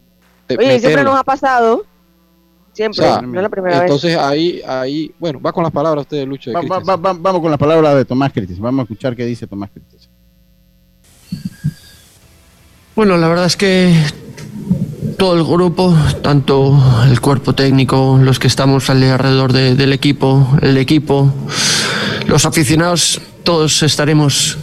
Oye, 0.57 0.79
siempre 0.79 1.03
nos 1.03 1.15
ha 1.15 1.23
pasado. 1.23 1.85
Siempre, 2.71 3.05
no 3.23 3.39
es 3.39 3.43
la 3.43 3.49
primera 3.49 3.81
entonces, 3.81 4.15
ahí, 4.15 4.61
ahí, 4.65 5.11
bueno, 5.19 5.41
va 5.41 5.51
con 5.51 5.63
las 5.63 5.71
palabras 5.71 6.03
usted, 6.03 6.25
Lucho. 6.25 6.51
vamos 6.53 7.41
con 7.41 7.49
las 7.49 7.59
palabras 7.59 7.95
de 7.95 8.05
Tomás 8.05 8.31
Christiansen. 8.31 8.63
Vamos 8.63 8.79
a 8.79 8.83
escuchar 8.83 9.15
qué 9.15 9.25
dice 9.25 9.47
Tomás 9.47 9.69
Christiansen. 9.71 10.11
Bueno, 12.95 13.17
la 13.17 13.27
verdad 13.27 13.45
es 13.45 13.57
que 13.57 13.93
todo 15.17 15.35
el 15.35 15.43
grupo, 15.43 15.95
tanto 16.21 16.81
el 17.09 17.19
cuerpo 17.19 17.53
técnico, 17.53 18.19
los 18.21 18.39
que 18.39 18.47
estamos 18.47 18.89
alrededor 18.89 19.51
del 19.51 19.91
equipo, 19.91 20.57
el 20.61 20.77
equipo, 20.77 21.33
los 22.27 22.45
aficionados, 22.45 23.19
todos 23.43 23.83
estaremos 23.83 24.57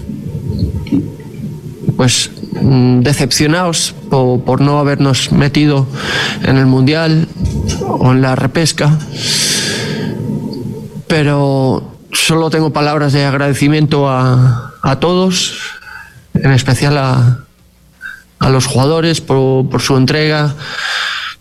pues 1.97 2.31
mm, 2.61 3.01
decepcionados 3.01 3.95
por, 4.11 4.41
por, 4.43 4.61
no 4.61 4.79
habernos 4.79 5.33
metido 5.33 5.87
en 6.43 6.57
el 6.57 6.67
mundial 6.67 7.29
o 7.87 8.13
en 8.13 8.23
la 8.23 8.35
repesca. 8.37 8.99
Pero 11.07 11.93
solo 12.13 12.51
tengo 12.51 12.73
palabras 12.73 13.13
de 13.13 13.25
agradecimiento 13.25 14.09
a, 14.09 14.73
a 14.83 15.01
todos 15.01 15.55
en 16.35 16.53
especial 16.53 16.99
a, 16.99 17.46
a 18.39 18.51
los 18.51 18.67
jugadores 18.67 19.21
por, 19.21 19.81
su 19.81 19.97
entrega, 19.97 20.55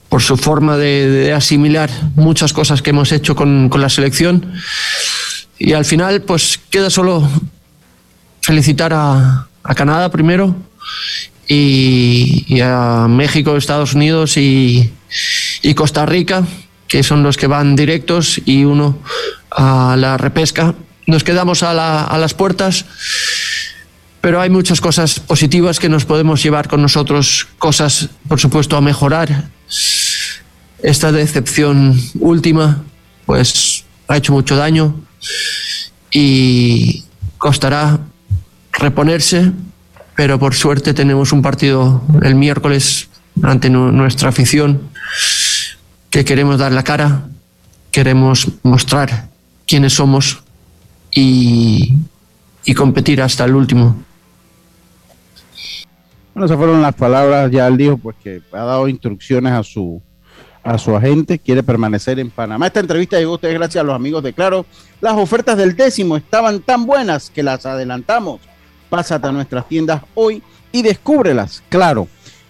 por 0.10 0.21
su 0.21 0.38
forma 0.38 0.77
de, 0.77 1.34
asimilar 1.34 1.89
muchas 2.15 2.53
cosas 2.53 2.81
que 2.81 2.91
hemos 2.91 3.12
hecho 3.12 3.36
con, 3.36 3.69
la 3.75 3.89
selección. 3.89 4.53
Y 5.58 5.73
al 5.73 5.86
final, 5.86 6.21
pues 6.21 6.60
queda 6.69 6.89
solo 6.89 7.27
felicitar 8.41 8.93
a, 8.93 9.47
Canadá 9.75 10.12
primero 10.12 10.55
y, 11.47 12.60
a 12.62 13.08
México, 13.10 13.58
Estados 13.58 13.93
Unidos 13.93 14.38
y, 14.38 14.91
Costa 15.75 16.05
Rica 16.05 16.43
que 16.88 17.03
son 17.03 17.23
los 17.23 17.38
que 17.38 17.47
van 17.47 17.75
directos, 17.75 18.39
y 18.45 18.63
uno 18.63 18.99
a 19.51 19.95
la 19.97 20.17
repesca. 20.17 20.75
Nos 21.08 21.23
quedamos 21.23 21.63
a, 21.63 22.03
a 22.05 22.17
las 22.17 22.34
puertas, 22.34 22.86
pero 24.26 24.42
hay 24.42 24.50
muchas 24.50 24.82
cosas 24.82 25.20
positivas 25.20 25.80
que 25.80 25.88
nos 25.88 26.04
podemos 26.04 26.42
llevar 26.42 26.68
con 26.68 26.82
nosotros, 26.82 27.48
cosas, 27.60 28.10
por 28.28 28.40
supuesto, 28.40 28.76
a 28.76 28.82
mejorar. 28.82 29.50
Esta 30.82 31.12
decepción 31.12 31.96
última, 32.20 32.84
pues 33.28 33.86
ha 34.08 34.18
hecho 34.18 34.34
mucho 34.34 34.56
daño 34.56 35.00
y 36.10 37.04
costará 37.38 38.00
reponerse, 38.72 39.52
pero 40.16 40.40
por 40.40 40.56
suerte 40.56 40.96
tenemos 40.96 41.32
un 41.32 41.44
partido 41.44 42.02
el 42.24 42.34
miércoles 42.34 43.10
ante 43.44 43.70
nuestra 43.70 44.30
afición 44.30 44.90
que 46.10 46.26
queremos 46.26 46.58
dar 46.58 46.72
la 46.72 46.84
cara, 46.84 47.28
queremos 47.92 48.48
mostrar 48.64 49.30
quiénes 49.68 49.94
somos 49.94 50.42
y, 51.12 51.94
y 52.66 52.74
competir 52.74 53.22
hasta 53.22 53.46
el 53.46 53.54
último. 53.54 54.04
Bueno, 56.36 56.48
esas 56.48 56.58
fueron 56.58 56.82
las 56.82 56.93
palabras, 56.95 57.50
ya 57.50 57.65
él 57.65 57.78
dijo 57.78 57.98
pues 57.98 58.17
que 58.21 58.41
ha 58.52 58.65
dado 58.65 58.89
instrucciones 58.89 59.54
a 59.54 59.63
su 59.63 60.02
a 60.63 60.78
su 60.78 60.93
agente, 60.93 61.39
quiere 61.39 61.63
permanecer 61.63 62.19
en 62.19 62.30
Panamá. 62.30 62.67
Esta 62.67 62.82
entrevista 62.82 63.17
llegó 63.17 63.32
a 63.32 63.36
ustedes 63.36 63.54
gracias 63.54 63.82
a 63.82 63.86
los 63.86 63.95
amigos 63.95 64.21
de 64.21 64.34
Claro. 64.34 64.65
Las 65.00 65.13
ofertas 65.13 65.56
del 65.56 65.78
décimo 65.78 66.17
estaban 66.17 66.60
tan 66.60 66.86
buenas 66.86 67.30
que 67.30 67.41
las 67.41 67.65
adelantamos. 67.65 68.41
Pásate 68.89 69.28
a 69.28 69.32
nuestras 69.32 69.65
tiendas 69.69 70.02
hoy 70.13 70.43
y 70.74 70.82
descúbrelas. 70.82 71.63
Claro. 71.69 72.10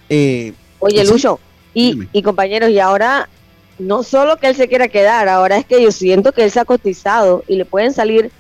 Eh, 0.10 0.54
Oye, 0.80 1.06
Lucho, 1.06 1.40
y, 1.76 2.08
y, 2.12 2.24
compañeros, 2.24 2.72
y 2.72 2.80
ahora 2.80 3.30
no 3.78 4.02
solo 4.02 4.38
que 4.38 4.48
él 4.48 4.56
se 4.56 4.68
quiera 4.68 4.88
quedar, 4.88 5.30
ahora 5.30 5.58
es 5.58 5.66
que 5.66 5.84
yo 5.84 5.92
siento 5.92 6.32
que 6.32 6.46
él 6.46 6.50
se 6.50 6.60
ha 6.60 6.66
cotizado 6.66 7.44
y 7.48 7.58
le 7.58 7.66
pueden 7.66 7.94
salir 7.94 8.32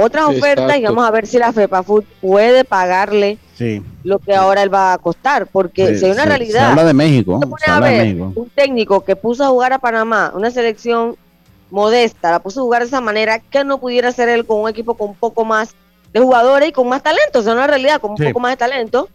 otras 0.00 0.26
ofertas 0.26 0.76
y 0.78 0.82
vamos 0.82 1.06
a 1.06 1.10
ver 1.10 1.26
si 1.26 1.38
la 1.38 1.52
FEPAFUT 1.52 2.04
puede 2.20 2.64
pagarle 2.64 3.38
lo 4.04 4.18
que 4.18 4.34
ahora 4.34 4.62
él 4.62 4.72
va 4.72 4.94
a 4.94 4.98
costar, 4.98 5.46
porque 5.46 5.96
si 5.96 6.06
hay 6.06 6.12
una 6.12 6.24
realidad. 6.24 6.60
Se 6.60 6.70
habla 6.70 6.84
de 6.84 6.94
México. 6.94 7.40
Un 8.34 8.50
técnico 8.54 9.04
que 9.04 9.16
puso 9.16 9.44
a 9.44 9.48
jugar 9.48 9.72
a 9.72 9.78
Panamá, 9.78 10.32
una 10.34 10.50
selección 10.50 11.16
modesta, 11.70 12.30
la 12.30 12.40
puso 12.40 12.60
a 12.60 12.62
jugar 12.64 12.82
de 12.82 12.88
esa 12.88 13.00
manera, 13.00 13.38
que 13.38 13.64
no 13.64 13.78
pudiera 13.78 14.08
hacer 14.08 14.28
él 14.28 14.44
con 14.46 14.60
un 14.60 14.68
equipo 14.68 14.94
con 14.94 15.10
un 15.10 15.14
poco 15.14 15.44
más 15.44 15.74
de 16.12 16.20
jugadores 16.20 16.70
y 16.70 16.72
con 16.72 16.88
más 16.88 17.02
talento, 17.02 17.38
o 17.38 17.42
sea, 17.42 17.52
una 17.52 17.66
realidad, 17.66 18.00
con 18.00 18.12
un 18.12 18.16
poco 18.16 18.40
más 18.40 18.52
de 18.52 18.56
talento. 18.56 19.08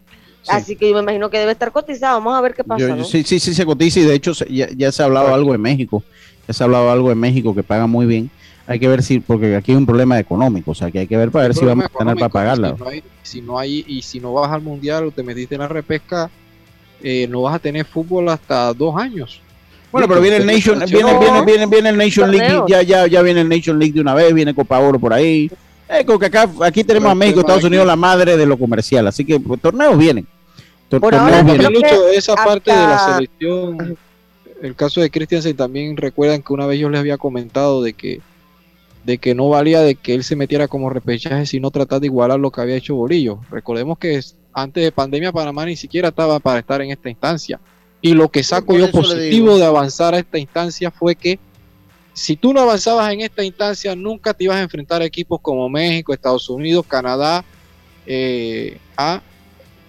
Así 0.48 0.76
que 0.76 0.88
yo 0.88 0.94
me 0.94 1.02
imagino 1.02 1.28
que 1.28 1.38
debe 1.38 1.52
estar 1.52 1.72
cotizado. 1.72 2.18
Vamos 2.18 2.38
a 2.38 2.40
ver 2.40 2.54
qué 2.54 2.62
pasa. 2.62 3.04
Sí, 3.04 3.24
sí, 3.24 3.40
sí, 3.40 3.52
se 3.52 3.66
cotiza 3.66 4.00
y 4.00 4.04
de 4.04 4.14
hecho 4.14 4.32
ya, 4.48 4.92
se 4.92 5.02
ha 5.02 5.06
hablado 5.06 5.34
algo 5.34 5.52
de 5.52 5.58
México. 5.58 6.02
Ya 6.46 6.54
se 6.54 6.62
ha 6.62 6.66
hablado 6.66 6.90
algo 6.90 7.08
de 7.08 7.16
México 7.16 7.52
que 7.54 7.64
paga 7.64 7.88
muy 7.88 8.06
bien 8.06 8.30
hay 8.66 8.80
que 8.80 8.88
ver 8.88 9.02
si, 9.02 9.20
porque 9.20 9.54
aquí 9.54 9.72
hay 9.72 9.78
un 9.78 9.86
problema 9.86 10.18
económico, 10.18 10.72
o 10.72 10.74
sea 10.74 10.90
que 10.90 11.00
hay 11.00 11.06
que 11.06 11.16
ver 11.16 11.30
para 11.30 11.46
ver 11.46 11.54
si 11.54 11.64
vamos 11.64 11.86
a 11.86 11.98
tener 11.98 12.16
para 12.16 12.28
pagarla. 12.28 12.76
Si 13.22 13.40
no, 13.40 13.58
hay, 13.58 13.84
y 13.86 14.02
si 14.02 14.18
no 14.18 14.32
vas 14.32 14.50
al 14.50 14.62
mundial 14.62 15.06
o 15.06 15.10
te 15.10 15.22
metiste 15.22 15.54
en 15.54 15.60
la 15.60 15.68
repesca, 15.68 16.30
eh, 17.02 17.26
no 17.28 17.42
vas 17.42 17.54
a 17.54 17.58
tener 17.58 17.84
fútbol 17.84 18.28
hasta 18.28 18.72
dos 18.74 18.96
años. 18.96 19.40
Bueno, 19.92 20.08
pero 20.08 20.20
viene 20.20 20.38
el 20.38 20.46
Nation, 20.46 20.78
viene, 20.80 21.18
viene, 21.18 21.44
viene, 21.44 21.66
viene, 21.66 21.88
el 21.90 21.96
Nation 21.96 22.30
League, 22.30 22.64
ya, 22.68 22.82
ya, 22.82 23.06
ya 23.06 23.22
viene 23.22 23.42
el 23.42 23.48
Nation 23.48 23.78
League 23.78 23.94
de 23.94 24.00
una 24.00 24.14
vez, 24.14 24.34
viene 24.34 24.54
Copa 24.54 24.78
Oro 24.80 24.98
por 24.98 25.12
ahí. 25.12 25.50
Eh, 25.88 26.04
acá, 26.22 26.50
aquí 26.62 26.82
tenemos 26.82 27.12
a 27.12 27.14
México, 27.14 27.40
Estados 27.40 27.64
Unidos, 27.64 27.86
la 27.86 27.96
madre 27.96 28.36
de 28.36 28.46
lo 28.46 28.58
comercial, 28.58 29.06
así 29.06 29.24
que 29.24 29.38
pues, 29.38 29.60
torneos 29.60 29.96
vienen. 29.96 30.26
por 30.88 31.14
ahora, 31.14 31.42
vienen. 31.42 31.72
esa 32.12 32.34
parte 32.34 32.72
de 32.72 32.76
la 32.76 33.14
selección, 33.14 33.96
el 34.60 34.74
caso 34.74 35.00
de 35.00 35.08
Christiansen 35.08 35.56
también 35.56 35.96
recuerdan 35.96 36.42
que 36.42 36.52
una 36.52 36.66
vez 36.66 36.80
yo 36.80 36.90
les 36.90 36.98
había 36.98 37.16
comentado 37.16 37.82
de 37.82 37.92
que 37.92 38.20
de 39.06 39.18
que 39.18 39.36
no 39.36 39.48
valía 39.48 39.82
de 39.82 39.94
que 39.94 40.14
él 40.14 40.24
se 40.24 40.34
metiera 40.34 40.66
como 40.66 40.90
repechaje, 40.90 41.46
sino 41.46 41.70
tratar 41.70 42.00
de 42.00 42.08
igualar 42.08 42.40
lo 42.40 42.50
que 42.50 42.60
había 42.60 42.74
hecho 42.74 42.96
Bolillo. 42.96 43.38
Recordemos 43.52 43.98
que 43.98 44.20
antes 44.52 44.82
de 44.82 44.90
pandemia 44.90 45.30
Panamá 45.30 45.64
ni 45.64 45.76
siquiera 45.76 46.08
estaba 46.08 46.40
para 46.40 46.58
estar 46.58 46.82
en 46.82 46.90
esta 46.90 47.08
instancia. 47.08 47.60
Y 48.02 48.14
lo 48.14 48.28
que 48.28 48.42
saco 48.42 48.76
yo 48.76 48.90
positivo 48.90 49.58
de 49.58 49.64
avanzar 49.64 50.14
a 50.14 50.18
esta 50.18 50.40
instancia 50.40 50.90
fue 50.90 51.14
que 51.14 51.38
si 52.14 52.34
tú 52.34 52.52
no 52.52 52.60
avanzabas 52.62 53.12
en 53.12 53.20
esta 53.20 53.44
instancia, 53.44 53.94
nunca 53.94 54.34
te 54.34 54.42
ibas 54.42 54.56
a 54.56 54.62
enfrentar 54.62 55.02
a 55.02 55.04
equipos 55.04 55.40
como 55.40 55.68
México, 55.68 56.12
Estados 56.12 56.48
Unidos, 56.50 56.84
Canadá, 56.88 57.44
eh, 58.06 58.76
a 58.96 59.22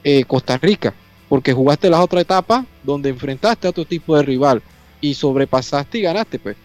eh, 0.04 0.26
Costa 0.26 0.60
Rica, 0.60 0.94
porque 1.28 1.54
jugaste 1.54 1.90
las 1.90 2.02
otras 2.02 2.22
etapas 2.22 2.66
donde 2.84 3.10
enfrentaste 3.10 3.66
a 3.66 3.72
otro 3.72 3.84
tipo 3.84 4.16
de 4.16 4.22
rival 4.22 4.62
y 5.02 5.16
sobrepasaste 5.16 5.98
y 5.98 6.02
ganaste, 6.02 6.38
pues 6.38 6.56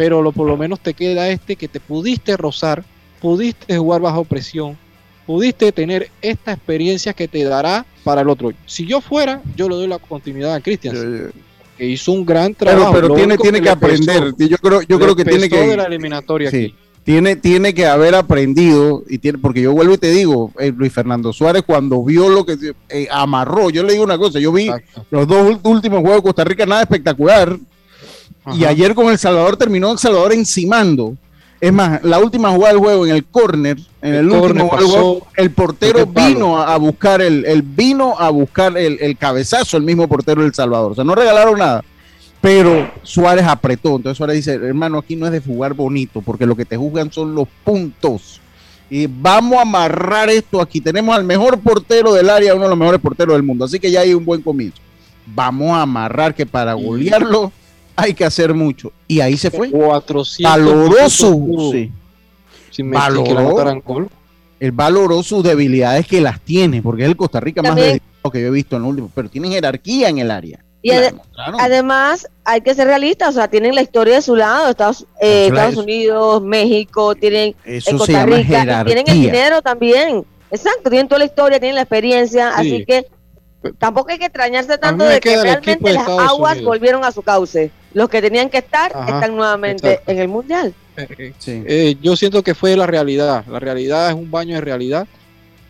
pero 0.00 0.22
lo, 0.22 0.32
por 0.32 0.46
lo 0.46 0.56
menos 0.56 0.80
te 0.80 0.94
queda 0.94 1.28
este 1.28 1.56
que 1.56 1.68
te 1.68 1.78
pudiste 1.78 2.34
rozar, 2.34 2.82
pudiste 3.20 3.76
jugar 3.76 4.00
bajo 4.00 4.24
presión, 4.24 4.78
pudiste 5.26 5.72
tener 5.72 6.08
esta 6.22 6.54
experiencia 6.54 7.12
que 7.12 7.28
te 7.28 7.44
dará 7.44 7.84
para 8.02 8.22
el 8.22 8.30
otro. 8.30 8.50
Si 8.64 8.86
yo 8.86 9.02
fuera, 9.02 9.42
yo 9.56 9.68
le 9.68 9.74
doy 9.74 9.88
la 9.88 9.98
continuidad 9.98 10.54
a 10.54 10.60
Cristian. 10.62 11.30
Que 11.76 11.86
hizo 11.86 12.12
un 12.12 12.24
gran 12.24 12.54
trabajo. 12.54 12.94
Pero, 12.94 13.14
tiene, 13.14 13.36
tiene 13.36 13.60
que, 13.60 13.68
aprender. 13.68 14.32
yo 14.38 14.56
creo, 14.56 14.80
yo 14.80 14.98
creo 14.98 15.14
que 15.14 15.26
tiene 15.26 15.50
que. 15.50 15.60
de 15.60 15.76
la 15.76 15.84
eliminatoria 15.84 16.48
aquí. 16.48 16.74
Tiene, 17.04 17.36
tiene 17.36 17.74
que 17.74 17.84
haber 17.84 18.14
aprendido, 18.14 19.04
y 19.06 19.18
tiene, 19.18 19.36
porque 19.36 19.60
yo 19.60 19.72
vuelvo 19.72 19.94
y 19.94 19.98
te 19.98 20.10
digo, 20.10 20.50
eh, 20.58 20.72
Luis 20.74 20.94
Fernando 20.94 21.32
Suárez 21.34 21.62
cuando 21.66 22.02
vio 22.02 22.30
lo 22.30 22.46
que 22.46 22.56
eh, 22.88 23.06
amarró, 23.10 23.68
yo 23.68 23.82
le 23.82 23.92
digo 23.92 24.04
una 24.04 24.16
cosa, 24.16 24.38
yo 24.38 24.52
vi 24.52 24.70
los 25.10 25.26
dos 25.26 25.58
últimos 25.62 26.00
juegos 26.00 26.18
de 26.18 26.22
Costa 26.22 26.44
Rica, 26.44 26.64
nada 26.66 26.82
espectacular, 26.82 27.58
y 28.54 28.64
ayer 28.64 28.94
con 28.94 29.10
El 29.10 29.18
Salvador 29.18 29.56
terminó 29.56 29.92
El 29.92 29.98
Salvador 29.98 30.32
encimando. 30.32 31.16
Es 31.60 31.72
más, 31.72 32.02
la 32.02 32.18
última 32.18 32.50
jugada 32.50 32.72
del 32.72 32.82
juego 32.82 33.06
en 33.06 33.14
el 33.14 33.24
córner, 33.26 33.76
en 34.00 34.14
el, 34.14 34.30
último 34.30 34.68
juego, 34.68 35.26
el 35.36 35.50
portero 35.50 36.06
vino 36.06 36.58
a, 36.58 36.78
buscar 36.78 37.20
el, 37.20 37.44
el, 37.44 37.60
vino 37.60 38.18
a 38.18 38.30
buscar 38.30 38.78
el, 38.78 38.96
el, 38.98 39.18
cabezazo, 39.18 39.76
el 39.76 39.82
mismo 39.82 40.08
portero 40.08 40.42
del 40.42 40.54
Salvador. 40.54 40.92
O 40.92 40.94
sea, 40.94 41.04
no 41.04 41.14
regalaron 41.14 41.58
nada. 41.58 41.84
Pero 42.40 42.90
Suárez 43.02 43.44
apretó. 43.46 43.96
Entonces 43.96 44.16
Suárez 44.16 44.36
dice, 44.36 44.54
hermano, 44.54 44.98
aquí 44.98 45.16
no 45.16 45.26
es 45.26 45.32
de 45.32 45.40
jugar 45.40 45.74
bonito, 45.74 46.22
porque 46.22 46.46
lo 46.46 46.56
que 46.56 46.64
te 46.64 46.78
juzgan 46.78 47.12
son 47.12 47.34
los 47.34 47.46
puntos. 47.62 48.40
Y 48.88 49.06
vamos 49.06 49.58
a 49.58 49.62
amarrar 49.62 50.30
esto 50.30 50.62
aquí. 50.62 50.80
Tenemos 50.80 51.14
al 51.14 51.24
mejor 51.24 51.60
portero 51.60 52.14
del 52.14 52.30
área, 52.30 52.54
uno 52.54 52.64
de 52.64 52.70
los 52.70 52.78
mejores 52.78 53.00
porteros 53.00 53.34
del 53.34 53.42
mundo. 53.42 53.66
Así 53.66 53.78
que 53.78 53.90
ya 53.90 54.00
hay 54.00 54.14
un 54.14 54.24
buen 54.24 54.40
comienzo. 54.40 54.78
Vamos 55.26 55.70
a 55.72 55.82
amarrar 55.82 56.34
que 56.34 56.46
para 56.46 56.72
golearlo 56.72 57.52
hay 58.02 58.14
que 58.14 58.24
hacer 58.24 58.54
mucho. 58.54 58.92
Y 59.06 59.20
ahí 59.20 59.36
se 59.36 59.50
fue. 59.50 59.70
400 59.70 60.42
valoroso. 60.42 61.38
Sí. 61.72 61.92
El 64.60 64.72
valoró 64.72 65.22
sus 65.22 65.42
debilidades 65.42 66.06
que 66.06 66.20
las 66.20 66.40
tiene, 66.40 66.82
porque 66.82 67.02
es 67.02 67.08
el 67.08 67.16
Costa 67.16 67.40
Rica 67.40 67.62
más 67.62 67.76
dedicado 67.76 68.30
que 68.30 68.42
yo 68.42 68.48
he 68.48 68.50
visto 68.50 68.76
en 68.76 68.82
el 68.82 68.88
último, 68.88 69.10
pero 69.14 69.28
tienen 69.28 69.52
jerarquía 69.52 70.08
en 70.08 70.18
el 70.18 70.30
área. 70.30 70.62
Y 70.82 70.92
además 71.58 72.28
hay 72.44 72.62
que 72.62 72.74
ser 72.74 72.86
realistas, 72.86 73.30
o 73.30 73.32
sea, 73.32 73.48
tienen 73.48 73.74
la 73.74 73.82
historia 73.82 74.14
de 74.14 74.22
su 74.22 74.34
lado, 74.34 74.70
Estados, 74.70 75.06
eh, 75.20 75.46
Estados 75.48 75.76
Unidos, 75.76 76.42
México, 76.42 77.14
tienen 77.14 77.54
eh, 77.64 77.80
Costa 77.90 78.24
Rica, 78.24 78.84
tienen 78.84 79.08
el 79.08 79.20
dinero 79.20 79.60
también. 79.60 80.24
Exacto, 80.50 80.90
tienen 80.90 81.06
toda 81.06 81.20
la 81.20 81.26
historia, 81.26 81.60
tienen 81.60 81.76
la 81.76 81.82
experiencia, 81.82 82.50
así 82.50 82.84
que 82.84 83.06
tampoco 83.78 84.10
hay 84.10 84.18
que 84.18 84.26
extrañarse 84.26 84.78
tanto 84.78 85.04
de 85.04 85.20
que 85.20 85.40
realmente 85.40 85.92
las 85.92 86.08
aguas 86.08 86.62
volvieron 86.62 87.04
a 87.04 87.12
su 87.12 87.22
cauce. 87.22 87.70
Los 87.92 88.08
que 88.08 88.22
tenían 88.22 88.50
que 88.50 88.58
estar 88.58 88.92
están 89.06 89.34
nuevamente 89.34 90.00
en 90.06 90.18
el 90.18 90.28
mundial. 90.28 90.74
Eh, 90.96 91.96
yo 92.00 92.14
siento 92.16 92.42
que 92.42 92.54
fue 92.54 92.76
la 92.76 92.86
realidad. 92.86 93.44
La 93.46 93.58
realidad 93.58 94.08
es 94.08 94.14
un 94.14 94.30
baño 94.30 94.54
de 94.54 94.60
realidad. 94.60 95.08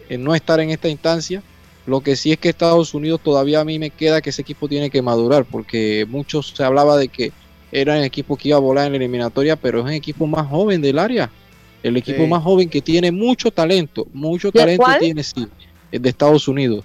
En 0.09 0.25
no 0.25 0.35
estar 0.35 0.61
en 0.61 0.71
esta 0.71 0.89
instancia. 0.89 1.43
Lo 1.87 2.01
que 2.01 2.17
sí 2.17 2.33
es 2.33 2.39
que 2.39 2.51
Estados 2.51 2.95
Unidos 2.95 3.21
todavía 3.23 3.61
a 3.61 3.65
mí 3.65 3.79
me 3.79 3.91
queda 3.91 4.21
que 4.21 4.31
ese 4.31 4.43
equipo 4.43 4.69
tiene 4.69 4.91
que 4.91 5.01
madurar. 5.01 5.45
Porque 5.45 6.07
muchos 6.09 6.53
se 6.55 6.63
hablaba 6.63 6.97
de 6.99 7.09
que 7.09 7.33
era 7.73 7.97
el 7.97 8.05
equipo 8.05 8.37
que 8.37 8.49
iba 8.49 8.59
a 8.59 8.61
volar 8.61 8.87
en 8.87 8.93
la 8.93 8.99
eliminatoria. 8.99 9.57
Pero 9.57 9.79
es 9.79 9.85
un 9.85 9.93
equipo 9.93 10.27
más 10.27 10.47
joven 10.47 10.83
del 10.83 10.99
área. 10.99 11.31
El 11.83 11.97
equipo 11.97 12.27
más 12.27 12.43
joven 12.43 12.69
que 12.69 12.83
tiene 12.83 13.11
mucho 13.11 13.51
talento. 13.51 14.07
Mucho 14.13 14.53
talento 14.53 14.85
tiene 14.99 15.23
sí. 15.23 15.47
de 15.91 16.09
Estados 16.09 16.47
Unidos 16.47 16.85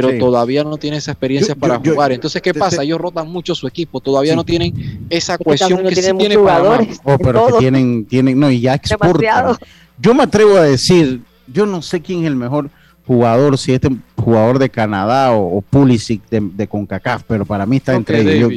pero 0.00 0.18
todavía 0.18 0.64
no 0.64 0.76
tiene 0.76 0.96
esa 0.96 1.12
experiencia 1.12 1.54
para 1.54 1.78
jugar. 1.78 2.10
Entonces, 2.10 2.42
¿qué 2.42 2.52
pasa? 2.52 2.82
Ellos 2.82 3.00
rotan 3.00 3.30
mucho 3.30 3.54
su 3.54 3.68
equipo, 3.68 4.00
todavía 4.00 4.34
no 4.34 4.44
tienen 4.44 5.06
esa 5.08 5.38
cohesión 5.38 5.84
que, 5.84 5.94
sí 5.94 6.10
tiene 6.18 6.34
jugadores, 6.34 7.00
oh, 7.04 7.16
pero 7.16 7.46
que 7.46 7.58
tienen, 7.58 8.04
tienen, 8.04 8.38
no, 8.38 8.50
y 8.50 8.60
ya 8.60 8.74
exportan. 8.74 9.56
Yo 9.96 10.12
me 10.12 10.24
atrevo 10.24 10.56
a 10.56 10.62
decir, 10.62 11.20
yo 11.46 11.64
no 11.66 11.80
sé 11.80 12.00
quién 12.00 12.22
es 12.22 12.26
el 12.26 12.34
mejor 12.34 12.70
jugador, 13.06 13.56
si 13.56 13.72
este 13.72 13.88
jugador 14.16 14.58
de 14.58 14.68
Canadá 14.68 15.30
o, 15.32 15.60
Pulisic 15.60 16.28
de, 16.28 16.66
CONCACAF, 16.66 17.22
pero 17.28 17.44
para 17.44 17.64
mí 17.64 17.76
está 17.76 17.94
entre 17.94 18.20
ellos. 18.20 18.52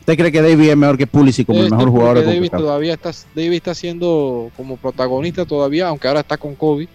¿Usted 0.00 0.16
cree 0.18 0.32
que 0.32 0.42
David 0.42 0.70
es 0.70 0.76
mejor 0.76 0.98
que 0.98 1.06
Pulisic 1.06 1.46
como 1.46 1.60
el 1.60 1.70
mejor 1.70 1.88
jugador 1.88 2.18
de 2.18 2.26
David 2.26 2.50
todavía 2.50 2.92
está, 2.94 3.10
David 3.34 3.54
está 3.54 3.74
siendo 3.74 4.50
como 4.54 4.76
protagonista 4.76 5.46
todavía, 5.46 5.88
aunque 5.88 6.08
ahora 6.08 6.20
está 6.20 6.36
con 6.36 6.54
COVID, 6.54 6.88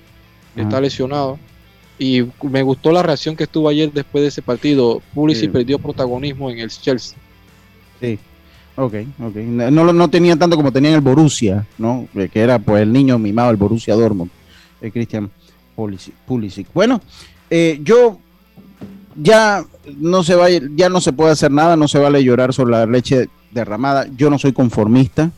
está 0.56 0.80
lesionado 0.80 1.40
y 2.04 2.30
me 2.42 2.62
gustó 2.62 2.92
la 2.92 3.02
reacción 3.02 3.36
que 3.38 3.46
estuvo 3.46 3.70
ayer 3.70 3.92
después 3.92 4.22
de 4.24 4.28
ese 4.28 4.42
partido. 4.42 5.02
Pulisic 5.14 5.52
perdió 5.52 5.80
protagonismo 5.80 6.50
en 6.50 6.60
el 6.60 6.70
Chelsea. 6.70 7.18
Sí. 8.02 8.20
Ok, 8.76 8.96
ok. 9.22 9.36
No, 9.36 9.94
no 9.94 10.08
tenían 10.10 10.38
tanto 10.38 10.58
como 10.58 10.72
tenían 10.72 10.96
el 10.96 11.02
Borussia, 11.02 11.66
¿no? 11.78 12.08
Que 12.14 12.42
era 12.42 12.60
pues 12.60 12.82
el 12.82 12.92
niño 12.92 13.18
mimado, 13.18 13.52
el 13.52 13.58
Borussia 13.58 13.96
Dortmund, 13.96 14.32
el 14.82 14.92
Christian 14.92 15.32
Pulisic. 16.26 16.68
Bueno, 16.74 17.00
eh, 17.50 17.80
yo 17.84 18.20
ya 19.16 19.64
no 19.98 20.24
se 20.24 20.36
va, 20.36 20.50
ya 20.50 20.90
no 20.90 21.00
se 21.00 21.14
puede 21.14 21.32
hacer 21.32 21.52
nada, 21.52 21.78
no 21.78 21.88
se 21.88 22.00
vale 22.00 22.24
llorar 22.24 22.54
sobre 22.54 22.72
la 22.72 22.86
leche 22.86 23.30
derramada. 23.52 24.08
Yo 24.18 24.30
no 24.30 24.38
soy 24.38 24.52
conformista. 24.52 25.32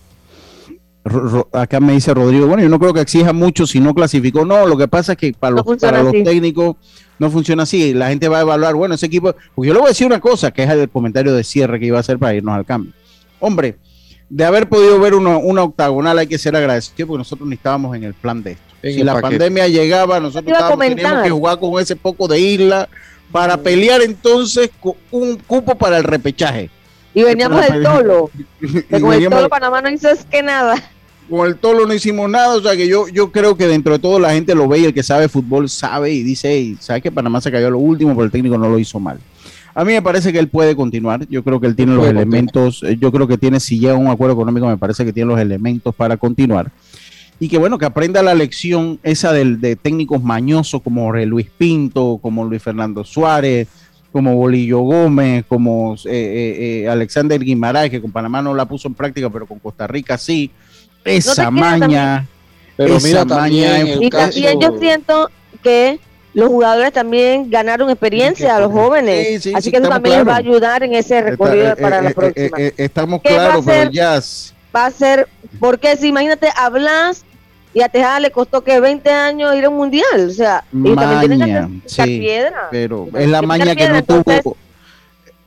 Acá 1.53 1.79
me 1.79 1.93
dice 1.93 2.13
Rodrigo, 2.13 2.47
bueno, 2.47 2.63
yo 2.63 2.69
no 2.69 2.79
creo 2.79 2.93
que 2.93 3.01
exija 3.01 3.31
mucho 3.31 3.67
si 3.67 3.79
no 3.79 3.93
clasificó. 3.93 4.43
No, 4.43 4.65
lo 4.65 4.77
que 4.77 4.87
pasa 4.87 5.13
es 5.13 5.17
que 5.17 5.33
para 5.33 5.55
los, 5.55 5.65
para 5.79 6.01
los 6.01 6.11
técnicos 6.11 6.77
no 7.19 7.29
funciona 7.29 7.63
así. 7.63 7.93
La 7.93 8.09
gente 8.09 8.27
va 8.27 8.39
a 8.39 8.41
evaluar, 8.41 8.75
bueno, 8.75 8.95
ese 8.95 9.05
equipo. 9.05 9.35
Porque 9.53 9.67
yo 9.67 9.73
le 9.73 9.79
voy 9.79 9.87
a 9.87 9.89
decir 9.89 10.07
una 10.07 10.19
cosa, 10.19 10.51
que 10.51 10.63
es 10.63 10.69
el 10.69 10.89
comentario 10.89 11.33
de 11.33 11.43
cierre 11.43 11.79
que 11.79 11.85
iba 11.85 11.97
a 11.97 11.99
hacer 11.99 12.17
para 12.17 12.33
irnos 12.33 12.55
al 12.55 12.65
cambio. 12.65 12.93
Hombre, 13.39 13.77
de 14.29 14.43
haber 14.43 14.67
podido 14.67 14.99
ver 14.99 15.13
una, 15.13 15.37
una 15.37 15.63
octagonal 15.63 16.17
hay 16.17 16.27
que 16.27 16.39
ser 16.39 16.55
agradecido 16.55 17.07
porque 17.07 17.19
nosotros 17.19 17.47
ni 17.47 17.55
estábamos 17.55 17.95
en 17.95 18.03
el 18.03 18.13
plan 18.15 18.41
de 18.41 18.53
esto. 18.53 18.63
si 18.81 19.03
la 19.03 19.21
pandemia 19.21 19.67
llegaba, 19.67 20.19
nosotros 20.19 20.57
teníamos 20.79 21.23
que 21.23 21.29
jugar 21.29 21.59
con 21.59 21.79
ese 21.79 21.95
poco 21.95 22.27
de 22.27 22.39
isla 22.39 22.89
para 23.31 23.57
pelear 23.57 24.01
entonces 24.01 24.71
con 24.79 24.93
un 25.11 25.37
cupo 25.37 25.75
para 25.75 25.97
el 25.97 26.03
repechaje. 26.03 26.71
Y 27.13 27.23
veníamos 27.23 27.61
del 27.67 27.83
Tolo. 27.83 28.29
con 28.89 29.13
el 29.13 29.29
Tolo 29.29 29.49
Panamá 29.49 29.81
no 29.81 29.89
hizo 29.89 30.09
es 30.09 30.25
que 30.25 30.41
nada. 30.41 30.75
Con 31.29 31.47
el 31.47 31.57
Tolo 31.57 31.87
no 31.87 31.93
hicimos 31.93 32.29
nada, 32.29 32.55
o 32.55 32.61
sea 32.61 32.75
que 32.75 32.87
yo, 32.87 33.07
yo 33.07 33.31
creo 33.31 33.57
que 33.57 33.67
dentro 33.67 33.93
de 33.93 33.99
todo 33.99 34.19
la 34.19 34.33
gente 34.33 34.53
lo 34.53 34.67
ve 34.67 34.79
y 34.79 34.85
el 34.85 34.93
que 34.93 35.01
sabe 35.01 35.27
fútbol 35.27 35.69
sabe 35.69 36.11
y 36.11 36.21
dice, 36.21 36.51
hey, 36.51 36.77
¿sabes 36.79 37.01
que 37.01 37.11
Panamá 37.11 37.41
se 37.41 37.51
cayó 37.51 37.67
a 37.67 37.71
lo 37.71 37.79
último, 37.79 38.13
pero 38.13 38.25
el 38.25 38.31
técnico 38.31 38.57
no 38.57 38.69
lo 38.69 38.77
hizo 38.77 38.99
mal? 38.99 39.19
A 39.77 39.83
mí 39.83 39.91
me 39.91 40.01
parece 40.01 40.31
que 40.31 40.39
él 40.39 40.47
puede 40.47 40.73
continuar. 40.73 41.27
Yo 41.27 41.43
creo 41.43 41.59
que 41.59 41.67
él 41.67 41.75
tiene 41.75 41.95
los 41.95 42.07
elementos. 42.07 42.81
Eh, 42.83 42.97
yo 42.97 43.11
creo 43.11 43.27
que 43.27 43.37
tiene, 43.37 43.59
si 43.59 43.77
llega 43.77 43.93
a 43.93 43.97
un 43.97 44.07
acuerdo 44.07 44.33
económico, 44.33 44.67
me 44.67 44.77
parece 44.77 45.03
que 45.03 45.11
tiene 45.11 45.27
los 45.27 45.39
elementos 45.39 45.93
para 45.93 46.15
continuar. 46.15 46.71
Y 47.41 47.49
que 47.49 47.57
bueno, 47.57 47.77
que 47.77 47.85
aprenda 47.85 48.23
la 48.23 48.33
lección 48.33 48.99
esa 49.03 49.33
del, 49.33 49.59
de 49.59 49.75
técnicos 49.75 50.23
mañosos 50.23 50.81
como 50.81 51.11
Luis 51.11 51.47
Pinto, 51.57 52.19
como 52.21 52.45
Luis 52.45 52.63
Fernando 52.63 53.03
Suárez, 53.03 53.67
como 54.13 54.37
Bolillo 54.37 54.79
Gómez, 54.79 55.43
como 55.45 55.95
eh, 56.05 56.83
eh, 56.85 56.87
Alexander 56.87 57.37
Guimaraes, 57.37 57.91
que 57.91 57.99
con 57.99 58.13
Panamá 58.13 58.41
no 58.41 58.53
la 58.53 58.65
puso 58.65 58.87
en 58.87 58.93
práctica, 58.93 59.29
pero 59.29 59.45
con 59.45 59.59
Costa 59.59 59.87
Rica 59.87 60.17
sí. 60.17 60.49
Esa 61.05 61.51
maña. 61.51 62.27
Pero 62.75 62.99
mira, 62.99 63.25
también, 63.25 64.03
y 64.03 64.09
también 64.09 64.59
yo 64.59 64.77
siento 64.77 65.29
que 65.63 65.99
los 66.33 66.49
jugadores 66.49 66.91
también 66.91 67.49
ganaron 67.49 67.89
experiencia 67.89 68.57
a 68.57 68.59
los 68.59 68.71
jóvenes. 68.71 69.47
así 69.55 69.71
que 69.71 69.77
eso 69.77 69.87
también 69.87 70.17
les 70.17 70.27
va 70.27 70.33
a 70.33 70.37
ayudar 70.37 70.83
en 70.83 70.93
ese 70.93 71.21
recorrido 71.21 71.69
eh, 71.69 71.75
para 71.77 72.01
la 72.01 72.09
eh, 72.09 72.11
eh, 72.11 72.13
próxima. 72.13 72.57
estamos 72.77 73.21
claros, 73.21 73.63
pero 73.65 73.89
ya. 73.89 74.19
Va 74.75 74.87
a 74.87 74.91
ser, 74.91 75.29
porque 75.61 75.95
si 75.95 76.07
imagínate, 76.07 76.49
hablas 76.57 77.23
y 77.73 77.81
a 77.81 77.87
Tejada 77.87 78.19
le 78.19 78.31
costó 78.31 78.61
que 78.61 78.79
20 78.79 79.09
años 79.09 79.55
ir 79.55 79.65
a 79.65 79.69
un 79.69 79.77
mundial. 79.77 80.27
O 80.29 80.33
sea, 80.33 80.65
y 80.73 80.95
también 80.95 81.39
tienen 81.39 81.81
que 81.81 81.89
sí, 81.89 82.19
piedra. 82.19 82.67
Pero 82.71 83.07
es 83.13 83.29
la 83.29 83.41
maña 83.41 83.73
que 83.75 83.89
no 83.89 84.03
tuvo. 84.03 84.57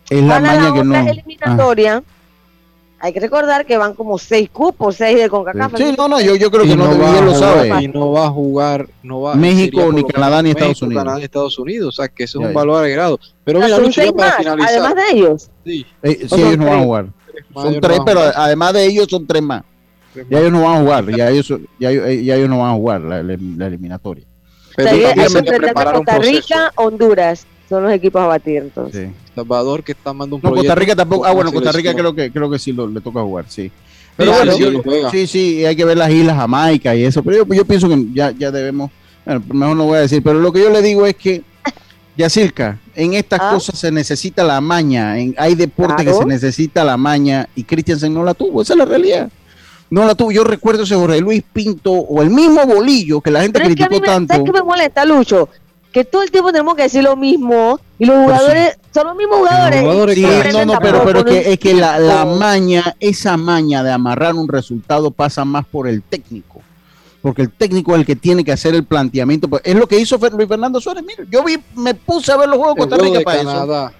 Es 0.09 0.23
la 0.23 0.41
maña 0.41 0.73
que 0.73 0.85
no. 0.85 0.97
eliminatoria 0.97 2.03
hay 3.01 3.13
que 3.13 3.21
recordar 3.21 3.65
que 3.65 3.77
van 3.77 3.95
como 3.95 4.19
seis 4.19 4.51
cupos, 4.51 4.97
seis 4.97 5.19
de 5.19 5.29
CONCACAF. 5.29 5.77
Sí, 5.77 5.95
no, 5.97 6.09
no, 6.09 6.21
yo, 6.21 6.35
yo 6.35 6.51
creo 6.51 6.65
que 6.65 6.77
no, 6.77 6.99
va, 6.99 7.21
lo 7.21 7.35
sabe. 7.35 7.85
Y 7.85 7.89
no 7.89 8.13
va 8.13 8.27
a 8.27 8.31
jugar, 8.31 8.89
no 9.03 9.21
va 9.21 9.35
México, 9.37 9.93
ni 9.93 10.03
Canadá, 10.05 10.43
ni 10.43 10.51
Estados 10.51 10.83
Unidos. 10.83 11.03
Canadá, 11.03 11.19
ni 11.19 11.25
Estados 11.25 11.59
Unidos, 11.59 11.89
o 11.89 12.03
sea, 12.03 12.09
que 12.09 12.25
eso 12.25 12.41
es 12.41 12.49
un 12.49 12.55
valor 12.55 12.83
agregado. 12.83 13.21
Pero 13.45 13.61
mira, 13.61 13.79
Lucho, 13.79 14.03
ya 14.03 14.13
para 14.13 14.33
finalizar. 14.33 14.71
Además 14.71 14.95
de 14.95 15.17
ellos. 15.17 15.51
Sí, 15.65 15.87
eh, 16.03 16.27
sí 16.29 16.35
ellos 16.35 16.59
no 16.59 16.67
van 16.67 16.79
a 16.79 16.83
jugar. 16.83 17.07
Son 17.55 17.81
tres, 17.81 18.01
pero 18.05 18.21
además 18.21 18.73
de 18.73 18.87
ellos 18.87 19.07
son 19.09 19.27
tres 19.27 19.43
más. 19.43 19.63
Ya 20.29 20.41
ellos 20.41 20.53
no 20.53 20.63
van 20.63 20.77
a 20.77 20.81
jugar, 20.81 21.17
ya 21.17 21.31
ellos, 21.31 21.49
ya, 21.79 21.93
ya 21.93 22.35
ellos 22.35 22.49
no 22.49 22.59
van 22.59 22.71
a 22.71 22.75
jugar 22.75 23.01
la, 23.03 23.23
la, 23.23 23.67
eliminatoria. 23.67 24.25
Pero 24.75 24.91
o 24.91 25.29
sea, 25.29 25.93
Costa 25.93 26.19
Rica, 26.19 26.73
Honduras 26.75 27.47
son 27.69 27.83
los 27.85 27.93
equipos 27.93 28.23
a 28.23 28.27
batir 28.27 28.63
entonces. 28.63 29.11
Salvador 29.35 29.85
que 29.85 29.93
está 29.93 30.13
mandando 30.13 30.37
un 30.37 30.43
no, 30.43 30.57
Costa 30.57 30.75
Rica 30.75 30.97
tampoco, 30.97 31.27
ah 31.27 31.33
bueno, 31.33 31.53
Costa 31.53 31.73
Rica 31.73 31.95
creo 31.95 32.15
que 32.15 32.31
creo 32.33 32.51
que 32.51 32.59
sí 32.59 32.73
le 32.73 33.01
toca 33.01 33.21
jugar, 33.21 33.45
sí. 33.49 33.71
Pero 34.17 34.33
bueno, 34.33 34.53
sí, 35.13 35.27
sí, 35.27 35.65
hay 35.65 35.77
que 35.77 35.85
ver 35.85 35.97
las 35.97 36.11
islas 36.11 36.37
Jamaica 36.37 36.95
y 36.95 37.05
eso, 37.05 37.23
pero 37.23 37.45
yo, 37.45 37.55
yo 37.55 37.65
pienso 37.65 37.89
que 37.89 38.07
ya, 38.13 38.33
ya 38.33 38.51
debemos, 38.51 38.91
bueno, 39.25 39.43
mejor 39.53 39.77
no 39.77 39.85
voy 39.85 39.99
a 39.99 40.01
decir, 40.01 40.23
pero 40.23 40.41
lo 40.41 40.53
que 40.53 40.61
yo 40.61 40.71
le 40.71 40.83
digo 40.83 41.07
es 41.07 41.15
que 41.15 41.43
Yacirca, 42.17 42.81
en 42.97 43.15
estas 43.15 43.39
ah. 43.41 43.51
cosas 43.55 43.79
se 43.79 43.93
necesita 43.93 44.43
la 44.43 44.61
maña, 44.61 45.19
en, 45.19 45.37
hay 45.39 45.55
deporte 45.55 46.05
que 46.05 46.13
se 46.13 46.25
necesita 46.25 46.83
la 46.83 46.97
maña 46.97 47.49
y 47.55 47.63
Christiansen 47.63 48.13
no 48.13 48.25
la 48.25 48.35
tuvo, 48.35 48.63
esa 48.63 48.73
es 48.73 48.79
la 48.79 48.87
realidad. 48.87 49.31
No 49.91 50.05
la 50.05 50.15
tuvo. 50.15 50.31
Yo 50.31 50.45
recuerdo 50.45 50.83
ese 50.83 50.95
Jorge 50.95 51.19
Luis 51.19 51.43
Pinto 51.51 51.93
o 51.93 52.21
el 52.21 52.29
mismo 52.29 52.67
Bolillo 52.67 53.23
que 53.23 53.31
la 53.31 53.41
gente 53.41 53.59
criticó 53.59 54.01
tanto. 54.01 54.35
¿Sabes 54.35 54.45
qué 54.45 54.53
me 54.53 54.63
molesta, 54.63 55.03
Lucho? 55.05 55.49
Que 55.99 56.05
todo 56.05 56.23
el 56.23 56.31
tiempo 56.31 56.53
tenemos 56.53 56.77
que 56.77 56.83
decir 56.83 57.03
lo 57.03 57.17
mismo 57.17 57.81
y 57.99 58.05
los 58.05 58.17
jugadores 58.19 58.79
son 58.95 59.09
los 59.09 59.17
mismos 59.17 59.39
jugadores. 59.39 60.15
sí, 60.15 60.53
no, 60.53 60.65
no, 60.65 60.79
pero, 60.79 61.03
pero 61.03 61.25
que, 61.25 61.53
es 61.53 61.59
que 61.59 61.75
la, 61.75 61.99
la, 61.99 62.25
maña, 62.25 62.95
esa 63.01 63.37
maña 63.37 63.83
de 63.83 63.91
amarrar 63.91 64.37
un 64.37 64.47
resultado 64.47 65.11
pasa 65.11 65.45
más 65.45 65.67
por 65.67 65.89
el 65.89 66.03
técnico. 66.03 66.63
Porque 67.21 67.43
el 67.43 67.51
técnico 67.51 67.95
es 67.95 68.01
el 68.01 68.07
que 68.07 68.15
tiene 68.15 68.45
que 68.45 68.53
hacer 68.53 68.77
el 68.77 68.85
planteamiento. 68.85 69.49
Pues, 69.49 69.63
es 69.65 69.75
lo 69.75 69.89
que 69.89 69.99
hizo 69.99 70.19
Luis 70.19 70.47
Fernando 70.47 70.81
Suárez. 70.81 71.03
Mira, 71.05 71.25
yo 71.29 71.43
vi, 71.43 71.57
me 71.75 71.95
puse 71.95 72.31
a 72.31 72.37
ver 72.37 72.49
los 72.49 72.59
juegos 72.59 72.77
de 72.77 72.81
Costa 72.81 72.97
Rica 73.05 73.21
para 73.25 73.39
Canadá. 73.39 73.93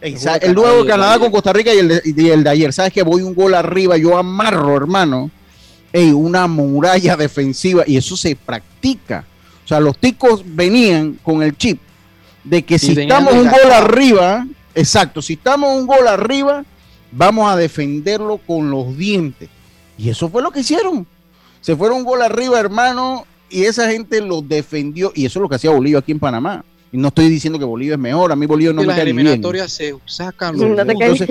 eso. 0.00 0.30
El 0.40 0.54
juego 0.54 0.84
de 0.84 0.88
Canadá 0.88 1.18
con 1.18 1.32
Costa 1.32 1.52
Rica 1.52 1.74
y 1.74 1.78
el, 1.78 1.88
de, 1.88 2.02
y 2.04 2.28
el 2.28 2.44
de 2.44 2.50
ayer. 2.50 2.72
¿Sabes 2.72 2.92
que 2.92 3.02
voy 3.02 3.22
un 3.22 3.34
gol 3.34 3.54
arriba? 3.54 3.96
Yo 3.96 4.16
amarro, 4.16 4.76
hermano. 4.76 5.32
Ey, 5.92 6.12
una 6.12 6.46
muralla 6.46 7.16
defensiva. 7.16 7.82
Y 7.88 7.96
eso 7.96 8.16
se 8.16 8.36
practica 8.36 9.24
o 9.64 9.68
sea, 9.68 9.80
los 9.80 9.98
ticos 9.98 10.42
venían 10.44 11.18
con 11.22 11.42
el 11.42 11.56
chip 11.56 11.80
de 12.44 12.62
que 12.62 12.78
si 12.78 12.98
estamos 12.98 13.32
un 13.34 13.44
gol 13.44 13.70
arriba, 13.72 14.46
exacto, 14.74 15.22
si 15.22 15.34
estamos 15.34 15.76
un 15.78 15.86
gol 15.86 16.08
arriba, 16.08 16.64
vamos 17.12 17.50
a 17.50 17.56
defenderlo 17.56 18.38
con 18.38 18.70
los 18.70 18.96
dientes. 18.96 19.48
Y 19.98 20.08
eso 20.08 20.28
fue 20.28 20.42
lo 20.42 20.50
que 20.50 20.60
hicieron. 20.60 21.06
Se 21.60 21.76
fueron 21.76 21.98
un 21.98 22.04
gol 22.04 22.22
arriba, 22.22 22.58
hermano, 22.58 23.26
y 23.50 23.64
esa 23.64 23.90
gente 23.90 24.20
lo 24.20 24.40
defendió. 24.40 25.12
Y 25.14 25.26
eso 25.26 25.38
es 25.38 25.42
lo 25.42 25.48
que 25.48 25.56
hacía 25.56 25.70
Bolivia 25.70 25.98
aquí 25.98 26.12
en 26.12 26.18
Panamá. 26.18 26.64
Y 26.92 26.96
no 26.96 27.08
estoy 27.08 27.28
diciendo 27.28 27.58
que 27.58 27.64
Bolivia 27.64 27.94
es 27.94 28.00
mejor, 28.00 28.32
a 28.32 28.36
mí 28.36 28.46
Bolivia 28.46 28.72
no 28.72 28.82
me 28.82 28.88
cae 28.94 29.12
bien. 29.12 29.42
se 29.68 29.94
sacan 30.06 30.56
los 30.56 30.70
no 30.70 30.80
entonces, 30.80 31.28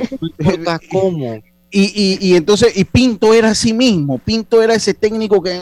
cómo. 0.91 1.41
Y, 1.71 1.81
y, 1.81 2.17
y 2.21 2.35
entonces, 2.35 2.75
y 2.77 2.83
Pinto 2.85 3.33
era 3.33 3.49
así 3.49 3.73
mismo. 3.73 4.17
Pinto 4.19 4.61
era 4.61 4.73
ese 4.73 4.93
técnico 4.93 5.41
que 5.43 5.61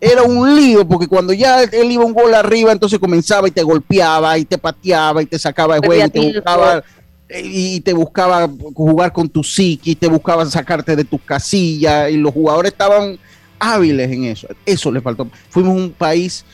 era 0.00 0.22
un 0.22 0.56
lío 0.56 0.86
porque 0.86 1.06
cuando 1.06 1.32
ya 1.32 1.62
él 1.62 1.90
iba 1.90 2.04
un 2.04 2.12
gol 2.12 2.34
arriba, 2.34 2.72
entonces 2.72 2.98
comenzaba 2.98 3.48
y 3.48 3.50
te 3.50 3.62
golpeaba 3.62 4.36
y 4.38 4.44
te 4.44 4.58
pateaba 4.58 5.22
y 5.22 5.26
te 5.26 5.38
sacaba 5.38 5.78
de 5.78 5.86
juego 5.86 6.04
y 6.04 6.10
te 6.10 6.32
buscaba 6.32 6.84
y 7.28 7.80
te 7.80 7.92
buscaba 7.92 8.48
jugar 8.74 9.12
con 9.12 9.28
tu 9.28 9.42
psiqui, 9.42 9.96
te 9.96 10.06
buscaba 10.06 10.46
sacarte 10.46 10.94
de 10.94 11.04
tus 11.04 11.20
casillas 11.22 12.10
y 12.10 12.16
los 12.16 12.32
jugadores 12.32 12.72
estaban 12.72 13.18
hábiles 13.58 14.10
en 14.10 14.24
eso. 14.24 14.48
Eso 14.64 14.92
le 14.92 15.00
faltó. 15.00 15.28
Fuimos 15.50 15.76
un 15.76 15.90
país 15.90 16.44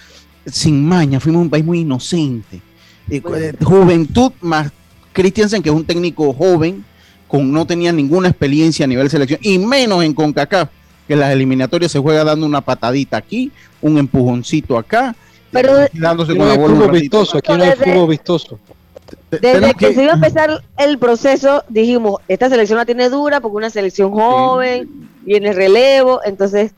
sin 0.47 0.87
maña, 0.87 1.21
fuimos 1.21 1.43
un 1.43 1.51
país 1.51 1.65
muy 1.65 1.81
inocente. 1.81 2.61
Eh, 3.11 3.21
juventud 3.63 4.33
más 4.41 4.73
Christiansen, 5.13 5.63
que 5.63 5.69
es 5.69 5.75
un 5.75 5.85
técnico 5.85 6.33
joven, 6.33 6.85
con 7.29 7.53
no 7.53 7.67
tenía 7.67 7.93
ninguna 7.93 8.29
experiencia 8.29 8.85
a 8.85 8.89
nivel 8.89 9.05
de 9.07 9.11
selección, 9.11 9.41
y 9.43 9.59
menos 9.59 10.03
en 10.05 10.15
CONCACAF 10.15 10.69
que 11.13 11.17
las 11.17 11.31
eliminatorias 11.31 11.93
se 11.93 11.99
juega 11.99 12.25
dando 12.25 12.47
una 12.47 12.63
patadita 12.63 13.19
aquí, 13.19 13.53
un 13.83 13.99
empujoncito 13.99 14.79
acá, 14.79 15.15
pero 15.51 15.75
dándose 15.93 16.35
con 16.35 16.49
la 16.49 16.57
bola 16.57 16.87
vistoso, 16.87 17.37
aquí 17.37 17.53
no 17.53 17.63
hay 17.63 17.73
fútbol 17.73 18.09
vistoso. 18.09 18.59
Desde 19.31 19.75
que, 19.75 19.93
se 19.93 20.05
iba 20.05 20.13
a 20.13 20.15
empezar 20.15 20.65
el 20.79 20.99
proceso, 20.99 21.65
dijimos, 21.69 22.23
esta 22.29 22.49
selección 22.49 22.79
la 22.79 22.87
tiene 22.87 23.11
dura 23.11 23.43
porque 23.43 23.59
una 23.59 23.69
selección 23.69 24.11
joven, 24.13 24.89
viene 25.21 25.53
relevo, 25.53 26.21
entonces 26.25 26.73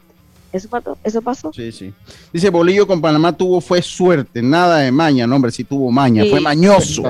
eso 0.52 0.68
pasó, 0.68 0.98
eso 1.04 1.22
pasó. 1.22 1.52
Sí, 1.52 1.70
sí. 1.70 1.94
Dice 2.32 2.50
Bolillo 2.50 2.88
con 2.88 3.00
Panamá 3.00 3.32
tuvo 3.36 3.60
fue 3.60 3.82
suerte, 3.82 4.42
nada 4.42 4.78
de 4.78 4.90
maña, 4.90 5.28
no 5.28 5.36
hombre, 5.36 5.52
sí 5.52 5.62
tuvo 5.62 5.92
maña, 5.92 6.24
fue 6.28 6.40
mañoso. 6.40 7.04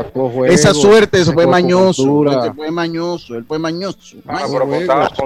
Esa 0.47 0.75
suerte, 0.75 1.23
eso 1.23 1.33
fue 1.33 1.47
mañoso, 1.47 2.23
fue 2.55 2.71
mañoso, 2.71 3.35
él 3.35 3.47
fue 3.47 3.59
mañoso. 3.59 4.19
Ah, 4.29 4.47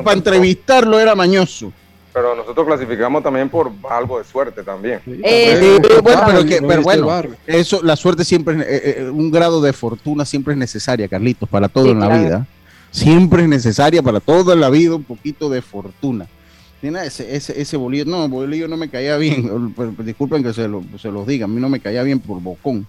para 0.05 0.17
entrevistarlo 0.17 1.01
era 1.01 1.17
mañoso. 1.17 1.73
Pero 2.19 2.35
nosotros 2.35 2.67
clasificamos 2.67 3.23
también 3.23 3.49
por 3.49 3.71
algo 3.89 4.19
de 4.19 4.25
suerte 4.25 4.65
también. 4.65 5.01
Eh, 5.07 5.79
bueno, 6.03 6.23
pero, 6.67 6.83
bueno, 6.83 7.23
eso, 7.47 7.81
la 7.85 7.95
suerte 7.95 8.25
siempre, 8.25 8.57
eh, 8.59 8.65
eh, 9.03 9.09
un 9.09 9.31
grado 9.31 9.61
de 9.61 9.73
fortuna 9.73 10.25
siempre 10.25 10.55
es 10.55 10.59
necesaria, 10.59 11.07
Carlitos, 11.07 11.49
para 11.49 11.69
todo 11.69 11.93
en 11.93 12.01
la 12.01 12.19
vida. 12.19 12.47
Siempre 12.91 13.45
es 13.45 13.49
necesaria 13.49 14.03
para 14.03 14.19
todo 14.19 14.53
en 14.53 14.59
la 14.59 14.69
vida 14.69 14.97
un 14.97 15.05
poquito 15.05 15.49
de 15.49 15.63
fortuna. 15.63 16.27
Tiene 16.81 17.07
ese, 17.07 17.37
ese, 17.37 17.61
ese 17.61 17.77
Bolillo, 17.77 18.05
no, 18.05 18.29
Bolillo 18.29 18.67
no 18.67 18.77
me 18.77 18.89
caía 18.89 19.17
bien, 19.17 19.73
disculpen 20.05 20.43
que 20.43 20.53
se, 20.53 20.67
lo, 20.67 20.83
se 21.01 21.13
los 21.13 21.25
diga, 21.25 21.45
a 21.45 21.49
mí 21.49 21.61
no 21.61 21.69
me 21.69 21.79
caía 21.79 22.03
bien 22.03 22.19
por 22.19 22.43
bocón, 22.43 22.85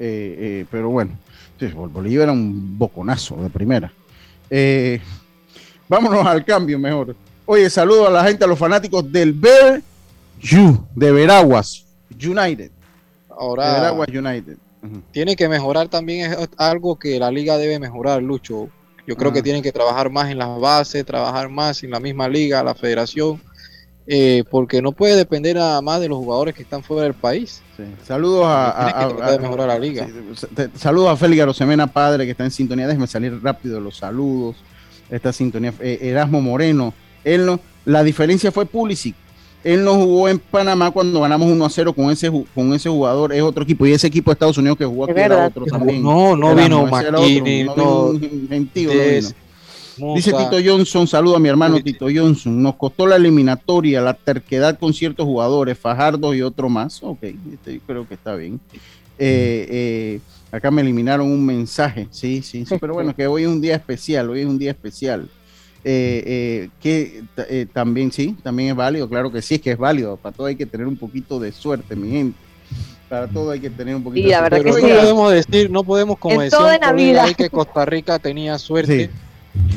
eh, 0.00 0.36
eh, 0.36 0.66
pero 0.68 0.90
bueno, 0.90 1.12
sí, 1.60 1.66
Bolillo 1.66 2.24
era 2.24 2.32
un 2.32 2.76
boconazo 2.76 3.36
de 3.36 3.50
primera. 3.50 3.92
Eh, 4.50 5.00
vámonos 5.88 6.26
al 6.26 6.44
cambio 6.44 6.76
mejor. 6.76 7.14
Oye, 7.46 7.68
saludo 7.68 8.06
a 8.06 8.10
la 8.10 8.24
gente, 8.24 8.44
a 8.44 8.46
los 8.46 8.58
fanáticos 8.58 9.10
del 9.10 9.32
Bear 9.32 9.82
You, 10.40 10.86
de 10.94 11.12
Veraguas 11.12 11.84
United. 12.10 12.70
Ahora, 13.28 13.74
Veraguas 13.74 14.08
United. 14.08 14.56
Tiene 15.12 15.36
que 15.36 15.48
mejorar 15.48 15.88
también, 15.88 16.32
es 16.32 16.48
algo 16.56 16.98
que 16.98 17.18
la 17.18 17.30
liga 17.30 17.56
debe 17.56 17.78
mejorar, 17.78 18.22
Lucho. 18.22 18.68
Yo 19.06 19.16
creo 19.16 19.32
que 19.32 19.42
tienen 19.42 19.62
que 19.62 19.72
trabajar 19.72 20.10
más 20.10 20.30
en 20.30 20.38
las 20.38 20.58
bases, 20.58 21.04
trabajar 21.04 21.50
más 21.50 21.82
en 21.82 21.90
la 21.90 22.00
misma 22.00 22.28
liga, 22.28 22.62
la 22.62 22.74
federación, 22.74 23.40
eh, 24.06 24.44
porque 24.50 24.80
no 24.80 24.92
puede 24.92 25.16
depender 25.16 25.56
nada 25.56 25.82
más 25.82 26.00
de 26.00 26.08
los 26.08 26.18
jugadores 26.18 26.54
que 26.54 26.62
están 26.62 26.82
fuera 26.82 27.02
del 27.02 27.14
país. 27.14 27.62
Saludos 28.06 28.44
a, 28.46 29.38
mejorar 29.40 29.68
la 29.68 29.78
liga. 29.78 30.08
saludos 30.76 31.10
a 31.10 31.16
Félix 31.16 31.42
Arosemena, 31.42 31.86
padre, 31.86 32.24
que 32.24 32.30
está 32.30 32.44
en 32.44 32.50
sintonía. 32.50 32.86
Déjeme 32.86 33.06
salir 33.06 33.42
rápido 33.42 33.80
los 33.80 33.98
saludos. 33.98 34.56
Esta 35.10 35.32
sintonía. 35.32 35.74
Eh, 35.80 35.98
Erasmo 36.02 36.40
Moreno. 36.40 36.94
Él 37.24 37.46
no, 37.46 37.60
la 37.84 38.02
diferencia 38.02 38.52
fue 38.52 38.66
Pulisic. 38.66 39.14
Él 39.64 39.82
no 39.82 39.94
jugó 39.94 40.28
en 40.28 40.38
Panamá 40.38 40.90
cuando 40.90 41.20
ganamos 41.22 41.50
1 41.50 41.64
a 41.64 41.70
0 41.70 41.94
con 41.94 42.10
ese, 42.10 42.30
con 42.54 42.74
ese 42.74 42.90
jugador. 42.90 43.32
Es 43.32 43.40
otro 43.40 43.64
equipo. 43.64 43.86
Y 43.86 43.92
ese 43.92 44.06
equipo 44.06 44.30
de 44.30 44.34
Estados 44.34 44.58
Unidos 44.58 44.76
que 44.76 44.84
jugó 44.84 45.04
aquí 45.04 45.18
era 45.18 45.46
otro 45.46 45.64
también. 45.64 46.02
No, 46.02 46.36
no 46.36 46.54
vino 46.54 46.86
McKinney. 46.86 47.64
No, 47.64 48.12
Dice 50.14 50.32
Tito 50.32 50.56
Johnson, 50.64 51.06
saludo 51.06 51.36
a 51.36 51.38
mi 51.38 51.48
hermano 51.48 51.80
Tito 51.80 52.06
Johnson. 52.12 52.62
Nos 52.62 52.74
costó 52.74 53.06
la 53.06 53.16
eliminatoria, 53.16 54.00
la 54.00 54.14
terquedad 54.14 54.78
con 54.78 54.92
ciertos 54.92 55.24
jugadores, 55.24 55.78
Fajardo 55.78 56.34
y 56.34 56.42
otro 56.42 56.68
más. 56.68 57.02
Ok, 57.02 57.22
este, 57.22 57.80
creo 57.86 58.06
que 58.06 58.14
está 58.14 58.34
bien. 58.34 58.60
Eh, 59.18 59.66
eh, 59.70 60.20
acá 60.50 60.70
me 60.70 60.82
eliminaron 60.82 61.30
un 61.30 61.46
mensaje, 61.46 62.08
sí, 62.10 62.42
sí, 62.42 62.66
sí, 62.66 62.74
pero 62.80 62.94
bueno, 62.94 63.14
que 63.14 63.28
hoy 63.28 63.42
es 63.42 63.48
un 63.48 63.60
día 63.60 63.76
especial, 63.76 64.30
hoy 64.30 64.40
es 64.40 64.46
un 64.46 64.58
día 64.58 64.72
especial. 64.72 65.28
Eh, 65.86 66.70
que 66.80 67.22
también 67.72 68.10
sí, 68.10 68.36
también 68.42 68.70
es 68.70 68.76
válido, 68.76 69.08
claro 69.08 69.30
que 69.30 69.42
sí, 69.42 69.56
es 69.56 69.60
que 69.60 69.72
es 69.72 69.78
válido. 69.78 70.16
Para 70.16 70.34
todo 70.34 70.46
hay 70.46 70.56
que 70.56 70.66
tener 70.66 70.86
un 70.86 70.96
poquito 70.96 71.38
de 71.38 71.52
suerte, 71.52 71.94
mi 71.94 72.10
gente. 72.10 72.38
Para 73.08 73.28
todo 73.28 73.50
hay 73.50 73.60
que 73.60 73.70
tener 73.70 73.94
un 73.94 74.02
poquito 74.02 74.26
de 74.26 74.34
suerte. 74.34 74.64
no 74.64 74.72
podemos 74.72 75.32
decir, 75.32 75.70
no 75.70 75.84
podemos 75.84 76.18
como 76.18 76.40
decir 76.40 77.36
que 77.36 77.50
Costa 77.50 77.84
Rica 77.84 78.18
tenía 78.18 78.58
suerte. 78.58 79.10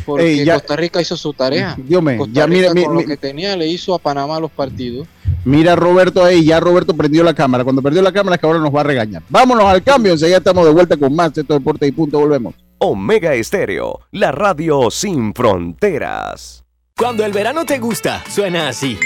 Porque 0.06 0.46
Costa 0.46 0.76
Rica 0.76 1.02
hizo 1.02 1.18
su 1.18 1.34
tarea. 1.34 1.76
Dios 1.78 2.02
mío, 2.02 2.26
ya 2.32 2.48
mira, 2.48 2.74
lo 2.74 3.06
que 3.06 3.18
tenía 3.18 3.56
le 3.56 3.68
hizo 3.68 3.94
a 3.94 4.00
Panamá 4.00 4.40
los 4.40 4.52
partidos. 4.52 5.08
Mira 5.46 5.76
Roberto 5.76 6.24
ahí, 6.24 6.44
ya 6.46 6.60
Roberto 6.60 6.94
prendió 6.96 7.24
la 7.24 7.34
cámara. 7.34 7.64
Cuando 7.64 7.82
perdió 7.82 8.02
la 8.02 8.12
cámara 8.12 8.36
es 8.36 8.42
que 8.42 8.48
ahora 8.48 8.60
nos 8.60 8.74
va 8.74 8.82
a 8.82 8.84
regañar. 8.84 9.24
Vámonos 9.30 9.66
al 9.66 9.84
cambio, 9.84 10.14
enseguida 10.14 10.38
estamos 10.38 10.66
de 10.66 10.72
vuelta 10.72 10.98
con 10.98 11.16
más 11.16 11.34
de 11.34 11.44
todo 11.44 11.60
deporte 11.60 11.88
y 11.88 11.92
punto, 11.92 12.20
volvemos. 12.20 12.56
Omega 12.80 13.34
Estéreo, 13.34 14.02
la 14.12 14.32
radio 14.32 14.92
sin 14.92 15.34
fronteras. 15.34 16.64
Cuando 16.98 17.26
el 17.26 17.32
verano 17.32 17.66
te 17.66 17.80
gusta, 17.80 18.24
suena 18.30 18.70
así. 18.70 18.98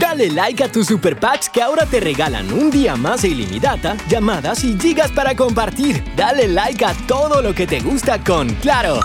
Dale 0.00 0.30
like 0.30 0.64
a 0.64 0.72
tus 0.72 0.86
super 0.86 1.14
packs 1.14 1.50
que 1.50 1.60
ahora 1.60 1.84
te 1.84 2.00
regalan 2.00 2.50
un 2.54 2.70
día 2.70 2.96
más 2.96 3.20
de 3.20 3.28
ilimitada, 3.28 3.98
llamadas 4.08 4.64
y 4.64 4.78
gigas 4.78 5.12
para 5.12 5.36
compartir. 5.36 6.02
Dale 6.16 6.48
like 6.48 6.82
a 6.86 6.94
todo 7.06 7.42
lo 7.42 7.54
que 7.54 7.66
te 7.66 7.80
gusta 7.80 8.24
con 8.24 8.48
Claro. 8.62 8.98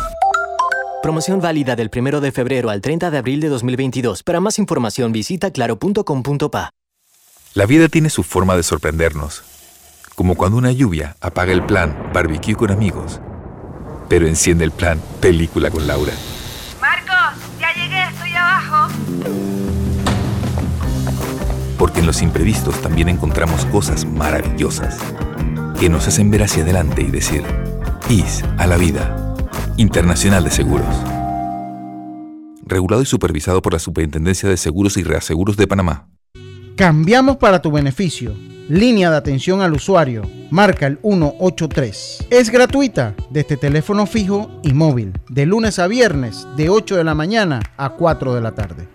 Promoción 1.03 1.41
válida 1.41 1.75
del 1.75 1.91
1 1.93 2.21
de 2.21 2.31
febrero 2.31 2.69
al 2.69 2.79
30 2.79 3.11
de 3.11 3.17
abril 3.17 3.41
de 3.41 3.49
2022. 3.49 4.23
Para 4.23 4.39
más 4.39 4.57
información 4.57 5.11
visita 5.11 5.51
claro.com.pa. 5.51 6.71
La 7.53 7.65
vida 7.65 7.89
tiene 7.89 8.09
su 8.09 8.23
forma 8.23 8.55
de 8.55 8.63
sorprendernos. 8.63 9.43
Como 10.15 10.35
cuando 10.35 10.57
una 10.57 10.71
lluvia 10.71 11.17
apaga 11.19 11.51
el 11.51 11.65
plan 11.65 12.09
barbecue 12.13 12.55
con 12.55 12.71
amigos, 12.71 13.19
pero 14.07 14.27
enciende 14.27 14.63
el 14.63 14.71
plan 14.71 15.01
película 15.19 15.69
con 15.69 15.85
Laura. 15.85 16.13
En 21.95 22.05
los 22.05 22.21
imprevistos 22.21 22.81
también 22.81 23.09
encontramos 23.09 23.65
cosas 23.65 24.05
maravillosas 24.05 24.99
que 25.79 25.89
nos 25.89 26.07
hacen 26.07 26.31
ver 26.31 26.43
hacia 26.43 26.63
adelante 26.63 27.01
y 27.01 27.11
decir, 27.11 27.43
IS 28.09 28.43
a 28.57 28.67
la 28.67 28.77
vida, 28.77 29.35
Internacional 29.77 30.43
de 30.43 30.51
Seguros. 30.51 30.95
Regulado 32.65 33.01
y 33.01 33.05
supervisado 33.05 33.61
por 33.61 33.73
la 33.73 33.79
Superintendencia 33.79 34.49
de 34.49 34.57
Seguros 34.57 34.97
y 34.97 35.03
Reaseguros 35.03 35.57
de 35.57 35.67
Panamá. 35.67 36.07
Cambiamos 36.75 37.37
para 37.37 37.61
tu 37.61 37.71
beneficio. 37.71 38.33
Línea 38.67 39.11
de 39.11 39.17
atención 39.17 39.61
al 39.61 39.73
usuario. 39.73 40.23
Marca 40.49 40.87
el 40.87 40.97
183. 41.03 42.27
Es 42.31 42.49
gratuita 42.49 43.13
desde 43.29 43.57
teléfono 43.57 44.07
fijo 44.07 44.49
y 44.63 44.73
móvil. 44.73 45.13
De 45.29 45.45
lunes 45.45 45.77
a 45.77 45.87
viernes, 45.87 46.47
de 46.57 46.69
8 46.69 46.95
de 46.95 47.03
la 47.03 47.13
mañana 47.13 47.61
a 47.77 47.89
4 47.91 48.33
de 48.33 48.41
la 48.41 48.53
tarde. 48.53 48.94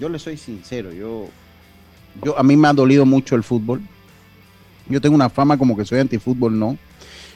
yo 0.00 0.08
le 0.08 0.18
soy 0.18 0.38
sincero, 0.38 0.94
yo, 0.94 1.28
yo, 2.24 2.38
a 2.38 2.42
mí 2.42 2.56
me 2.56 2.68
ha 2.68 2.72
dolido 2.72 3.04
mucho 3.04 3.36
el 3.36 3.42
fútbol. 3.42 3.82
Yo 4.88 4.98
tengo 4.98 5.14
una 5.14 5.28
fama 5.28 5.58
como 5.58 5.76
que 5.76 5.84
soy 5.84 5.98
antifútbol, 5.98 6.58
no. 6.58 6.78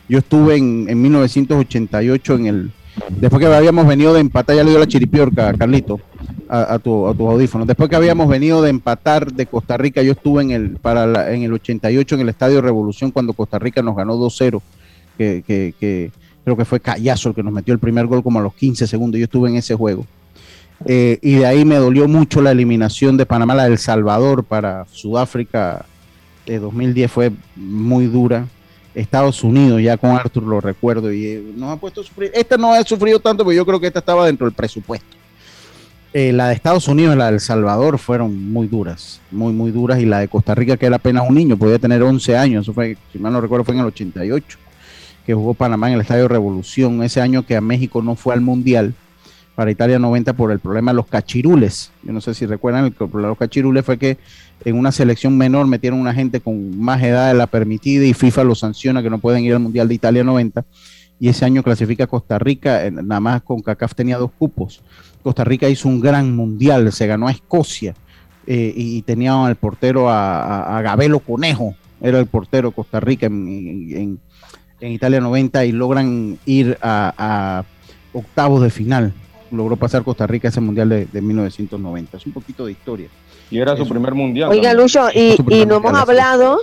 Yo 0.08 0.16
estuve 0.16 0.56
en, 0.56 0.86
en 0.88 1.02
1988 1.02 2.34
en 2.36 2.46
el, 2.46 2.72
después 3.20 3.40
que 3.40 3.54
habíamos 3.54 3.86
venido 3.86 4.14
de 4.14 4.20
empatar, 4.20 4.56
ya 4.56 4.64
le 4.64 4.70
dio 4.70 4.78
la 4.78 4.88
chiripiorca, 4.88 5.52
Carlito, 5.58 6.00
a, 6.48 6.78
tu, 6.78 7.06
a 7.06 7.14
tus 7.14 7.28
audífonos. 7.28 7.66
Después 7.66 7.88
que 7.90 7.96
habíamos 7.96 8.28
venido 8.28 8.62
de 8.62 8.70
empatar 8.70 9.32
de 9.32 9.46
Costa 9.46 9.76
Rica, 9.76 10.02
yo 10.02 10.12
estuve 10.12 10.42
en 10.42 10.50
el, 10.50 10.70
para 10.76 11.32
en 11.32 11.42
el 11.42 11.52
88 11.52 12.14
en 12.14 12.20
el 12.22 12.28
Estadio 12.30 12.60
Revolución 12.60 13.10
cuando 13.10 13.32
Costa 13.32 13.58
Rica 13.58 13.82
nos 13.82 13.96
ganó 13.96 14.16
2-0, 14.16 14.60
que, 15.16 15.42
que, 15.46 16.10
creo 16.44 16.56
que 16.56 16.64
fue 16.64 16.80
Callazo 16.80 17.30
el 17.30 17.34
que 17.34 17.42
nos 17.42 17.52
metió 17.52 17.74
el 17.74 17.80
primer 17.80 18.06
gol 18.06 18.22
como 18.22 18.38
a 18.38 18.42
los 18.42 18.54
15 18.54 18.86
segundos. 18.86 19.18
Yo 19.18 19.24
estuve 19.24 19.50
en 19.50 19.56
ese 19.56 19.74
juego. 19.74 20.06
Eh, 20.86 21.18
y 21.22 21.34
de 21.34 21.46
ahí 21.46 21.64
me 21.64 21.76
dolió 21.76 22.08
mucho 22.08 22.40
la 22.40 22.52
eliminación 22.52 23.16
de 23.16 23.26
Panamá, 23.26 23.54
la 23.54 23.64
del 23.64 23.78
Salvador 23.78 24.44
para 24.44 24.86
Sudáfrica 24.92 25.84
de 26.46 26.58
2010 26.58 27.10
fue 27.10 27.32
muy 27.56 28.06
dura. 28.06 28.46
Estados 28.94 29.44
Unidos, 29.44 29.80
ya 29.80 29.96
con 29.96 30.10
Arthur 30.10 30.42
lo 30.42 30.60
recuerdo, 30.60 31.12
y 31.12 31.26
eh, 31.26 31.52
nos 31.54 31.70
ha 31.70 31.76
puesto 31.76 32.00
a 32.00 32.04
sufrir. 32.04 32.32
Esta 32.34 32.56
no 32.56 32.72
ha 32.72 32.82
sufrido 32.82 33.20
tanto, 33.20 33.44
pero 33.44 33.54
yo 33.54 33.64
creo 33.64 33.78
que 33.78 33.86
esta 33.86 34.00
estaba 34.00 34.26
dentro 34.26 34.46
del 34.46 34.54
presupuesto. 34.54 35.17
Eh, 36.14 36.32
la 36.32 36.48
de 36.48 36.54
Estados 36.54 36.88
Unidos 36.88 37.14
y 37.14 37.18
la 37.18 37.26
de 37.26 37.34
El 37.34 37.40
Salvador 37.40 37.98
fueron 37.98 38.50
muy 38.50 38.66
duras, 38.66 39.20
muy, 39.30 39.52
muy 39.52 39.70
duras, 39.70 40.00
y 40.00 40.06
la 40.06 40.20
de 40.20 40.28
Costa 40.28 40.54
Rica, 40.54 40.76
que 40.76 40.86
era 40.86 40.96
apenas 40.96 41.28
un 41.28 41.34
niño, 41.34 41.56
podía 41.56 41.78
tener 41.78 42.02
11 42.02 42.36
años, 42.36 42.62
eso 42.62 42.72
fue, 42.72 42.96
si 43.12 43.18
mal 43.18 43.32
no 43.32 43.40
recuerdo, 43.40 43.64
fue 43.64 43.74
en 43.74 43.80
el 43.80 43.86
88, 43.86 44.58
que 45.26 45.34
jugó 45.34 45.52
Panamá 45.52 45.88
en 45.88 45.94
el 45.94 46.00
Estadio 46.00 46.26
Revolución, 46.26 47.02
ese 47.02 47.20
año 47.20 47.44
que 47.44 47.56
a 47.56 47.60
México 47.60 48.00
no 48.00 48.16
fue 48.16 48.32
al 48.32 48.40
Mundial, 48.40 48.94
para 49.58 49.72
Italia 49.72 49.98
90 49.98 50.34
por 50.34 50.52
el 50.52 50.60
problema 50.60 50.92
de 50.92 50.94
los 50.94 51.08
cachirules. 51.08 51.90
Yo 52.04 52.12
no 52.12 52.20
sé 52.20 52.32
si 52.32 52.46
recuerdan, 52.46 52.84
el 52.84 52.92
problema 52.92 53.22
de 53.22 53.28
los 53.30 53.38
cachirules 53.38 53.84
fue 53.84 53.98
que 53.98 54.16
en 54.64 54.78
una 54.78 54.92
selección 54.92 55.36
menor 55.36 55.66
metieron 55.66 55.98
una 55.98 56.14
gente 56.14 56.38
con 56.38 56.78
más 56.78 57.02
edad 57.02 57.26
de 57.26 57.34
la 57.34 57.48
permitida 57.48 58.04
y 58.04 58.14
FIFA 58.14 58.44
lo 58.44 58.54
sanciona 58.54 59.02
que 59.02 59.10
no 59.10 59.18
pueden 59.18 59.44
ir 59.44 59.54
al 59.54 59.58
Mundial 59.58 59.88
de 59.88 59.94
Italia 59.94 60.22
90. 60.22 60.64
Y 61.18 61.28
ese 61.28 61.44
año 61.44 61.64
clasifica 61.64 62.06
Costa 62.06 62.38
Rica, 62.38 62.88
nada 62.88 63.18
más 63.18 63.42
con 63.42 63.60
CACAF 63.60 63.96
tenía 63.96 64.16
dos 64.16 64.30
cupos. 64.38 64.80
Costa 65.28 65.44
Rica 65.44 65.68
hizo 65.68 65.90
un 65.90 66.00
gran 66.00 66.34
mundial, 66.34 66.90
se 66.90 67.06
ganó 67.06 67.28
a 67.28 67.30
Escocia 67.30 67.92
eh, 68.46 68.72
y 68.74 69.02
tenían 69.02 69.40
al 69.40 69.56
portero 69.56 70.08
a, 70.08 70.80
Gabelo 70.82 71.18
Conejo, 71.18 71.74
era 72.00 72.18
el 72.18 72.24
portero 72.24 72.70
de 72.70 72.74
Costa 72.74 72.98
Rica 72.98 73.26
en, 73.26 74.18
Italia 74.80 75.20
90 75.20 75.66
y 75.66 75.72
logran 75.72 76.38
ir 76.46 76.78
a, 76.80 77.62
octavos 78.14 78.62
de 78.62 78.70
final. 78.70 79.12
Logró 79.50 79.76
pasar 79.76 80.02
Costa 80.02 80.26
Rica 80.26 80.48
ese 80.48 80.62
mundial 80.62 80.88
de, 80.88 81.20
1990. 81.20 82.16
Es 82.16 82.24
un 82.24 82.32
poquito 82.32 82.64
de 82.64 82.72
historia. 82.72 83.08
Y 83.50 83.58
era 83.58 83.76
su 83.76 83.86
primer 83.86 84.14
mundial. 84.14 84.48
Oiga, 84.48 84.72
Lucho, 84.72 85.10
y, 85.12 85.36
no 85.66 85.76
hemos 85.76 85.92
hablado, 85.92 86.58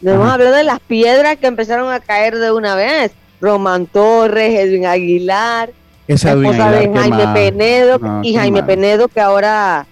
no 0.00 0.10
hemos 0.10 0.28
hablado 0.28 0.56
de 0.56 0.64
las 0.64 0.80
piedras 0.80 1.36
que 1.36 1.46
empezaron 1.46 1.92
a 1.92 2.00
caer 2.00 2.36
de 2.36 2.50
una 2.50 2.74
vez. 2.74 3.12
Román 3.40 3.86
Torres, 3.86 4.58
Edwin 4.58 4.86
Aguilar, 4.86 5.70
esa 6.06 6.30
Jaime 6.30 7.26
Penedo 7.34 8.00
y 8.22 8.34
Jaime 8.34 8.62
Penedo 8.62 9.08
que 9.08 9.20
ahora 9.20 9.86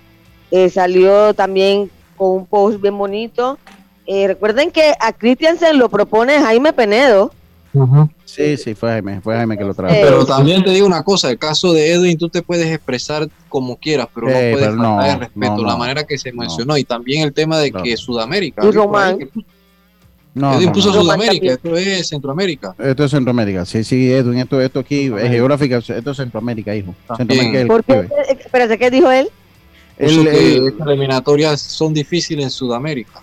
eh, 0.50 0.70
salió 0.70 1.34
también 1.34 1.90
con 2.16 2.30
un 2.30 2.46
post 2.46 2.80
bien 2.80 2.96
bonito. 2.96 3.58
Eh, 4.06 4.28
recuerden 4.28 4.70
que 4.70 4.94
a 5.00 5.12
Christiansen 5.12 5.78
lo 5.78 5.88
propone 5.88 6.38
Jaime 6.38 6.72
Penedo. 6.72 7.32
Sí, 8.24 8.56
sí, 8.56 8.74
fue 8.74 8.90
Jaime, 8.90 9.20
fue 9.20 9.36
Jaime 9.36 9.58
que 9.58 9.64
lo 9.64 9.74
trajo. 9.74 9.94
pero 10.00 10.24
también 10.24 10.62
te 10.62 10.70
digo 10.70 10.86
una 10.86 11.02
cosa, 11.02 11.30
el 11.30 11.38
caso 11.38 11.72
de 11.72 11.92
Edwin, 11.92 12.16
tú 12.16 12.28
te 12.28 12.42
puedes 12.42 12.66
expresar 12.68 13.28
como 13.48 13.76
quieras, 13.76 14.08
pero 14.14 14.28
no 14.28 14.32
puedes 14.32 14.76
faltar 14.76 15.10
el 15.10 15.20
respeto, 15.20 15.64
la 15.64 15.76
manera 15.76 16.04
que 16.04 16.16
se 16.16 16.32
mencionó, 16.32 16.76
y 16.76 16.84
también 16.84 17.22
el 17.22 17.32
tema 17.32 17.58
de 17.58 17.72
que 17.72 17.96
Sudamérica. 17.96 18.64
Y 18.64 18.70
Román. 18.70 19.18
Edwin 20.34 20.72
puso 20.72 20.92
Sudamérica, 20.92 21.52
esto 21.52 21.76
es 21.76 22.08
Centroamérica. 22.08 22.74
Esto 22.78 23.04
es 23.04 23.10
Centroamérica, 23.10 23.64
sí, 23.64 23.84
sí, 23.84 24.12
Edwin, 24.12 24.40
esto, 24.40 24.60
esto 24.60 24.80
aquí 24.80 25.06
es 25.06 25.30
geográfica, 25.30 25.78
esto 25.78 26.10
es 26.10 26.16
Centroamérica, 26.16 26.74
hijo. 26.74 26.94
Centroamérica 27.16 27.66
¿Por 27.66 27.84
qué? 27.84 28.08
Espérate, 28.28 28.78
¿qué 28.78 28.90
dijo 28.90 29.10
él? 29.10 29.28
El, 29.96 30.26
estas 30.26 30.88
eliminatorias 30.88 31.60
son 31.60 31.94
difíciles 31.94 32.44
en 32.44 32.50
Sudamérica. 32.50 33.22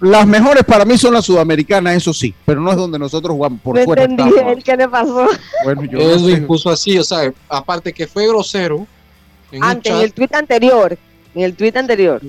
Las 0.00 0.26
mejores 0.26 0.62
para 0.64 0.84
mí 0.84 0.98
son 0.98 1.14
las 1.14 1.24
sudamericanas, 1.24 1.96
eso 1.96 2.12
sí, 2.12 2.34
pero 2.44 2.60
no 2.60 2.70
es 2.70 2.76
donde 2.76 2.98
nosotros 2.98 3.34
jugamos 3.34 3.60
por 3.60 3.82
fuera. 3.82 4.04
Entendí 4.04 4.62
qué 4.62 4.76
le 4.76 4.88
pasó. 4.88 5.26
Bueno, 5.64 5.84
yo 5.84 5.98
Edwin 5.98 6.46
puso 6.46 6.70
así, 6.70 6.98
o 6.98 7.04
sea, 7.04 7.32
aparte 7.48 7.92
que 7.92 8.06
fue 8.06 8.26
grosero. 8.26 8.86
En 9.52 9.62
Antes, 9.62 9.92
en 9.92 10.00
el 10.00 10.12
tweet 10.12 10.28
anterior, 10.32 10.98
en 11.36 11.42
el 11.42 11.54
tweet 11.54 11.76
anterior. 11.76 12.22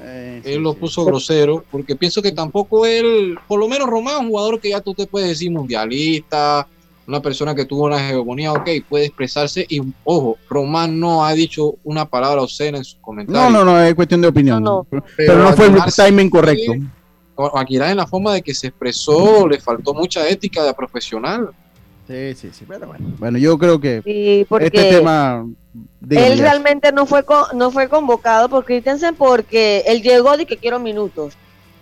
Eh, 0.00 0.40
él 0.42 0.62
lo 0.62 0.72
puso 0.72 1.04
grosero, 1.04 1.62
porque 1.70 1.94
pienso 1.94 2.22
que 2.22 2.32
tampoco 2.32 2.86
él, 2.86 3.38
por 3.46 3.60
lo 3.60 3.68
menos 3.68 3.86
Román, 3.88 4.24
un 4.24 4.28
jugador 4.30 4.58
que 4.58 4.70
ya 4.70 4.80
tú 4.80 4.94
te 4.94 5.06
puedes 5.06 5.28
decir 5.28 5.50
mundialista, 5.50 6.66
una 7.06 7.20
persona 7.20 7.54
que 7.54 7.66
tuvo 7.66 7.84
una 7.84 7.98
hegemonía, 7.98 8.54
ok, 8.54 8.70
puede 8.88 9.04
expresarse 9.04 9.66
y, 9.68 9.82
ojo, 10.04 10.38
Román 10.48 10.98
no 10.98 11.26
ha 11.26 11.34
dicho 11.34 11.74
una 11.84 12.06
palabra 12.06 12.40
obscena 12.40 12.78
en 12.78 12.84
sus 12.84 12.98
comentarios. 13.02 13.52
No, 13.52 13.64
no, 13.64 13.70
no, 13.70 13.82
es 13.82 13.94
cuestión 13.94 14.22
de 14.22 14.28
opinión. 14.28 14.64
Pero, 15.14 15.38
no 15.38 15.52
fue 15.52 15.66
el 15.66 15.76
timing 15.94 16.30
correcto. 16.30 16.72
Aguilar 17.54 17.90
en 17.90 17.98
la 17.98 18.06
forma 18.06 18.32
de 18.32 18.40
que 18.40 18.54
se 18.54 18.68
expresó, 18.68 19.46
le 19.46 19.60
faltó 19.60 19.92
mucha 19.92 20.26
ética 20.26 20.64
de 20.64 20.72
profesional. 20.72 21.50
Sí, 22.08 22.34
sí, 22.34 22.48
sí, 22.50 22.64
pero 22.66 22.86
bueno, 22.86 23.12
bueno 23.18 23.36
yo 23.36 23.58
creo 23.58 23.78
que 23.78 24.46
este 24.60 24.70
tema... 24.70 25.44
Él 26.10 26.38
realmente 26.38 26.92
no 26.92 27.06
fue 27.06 27.24
no 27.54 27.70
fue 27.70 27.88
convocado 27.88 28.48
por 28.48 28.64
Christensen 28.64 29.14
porque 29.14 29.82
él 29.86 30.02
llegó 30.02 30.36
de 30.36 30.46
que 30.46 30.56
quiero 30.56 30.78
minutos. 30.78 31.34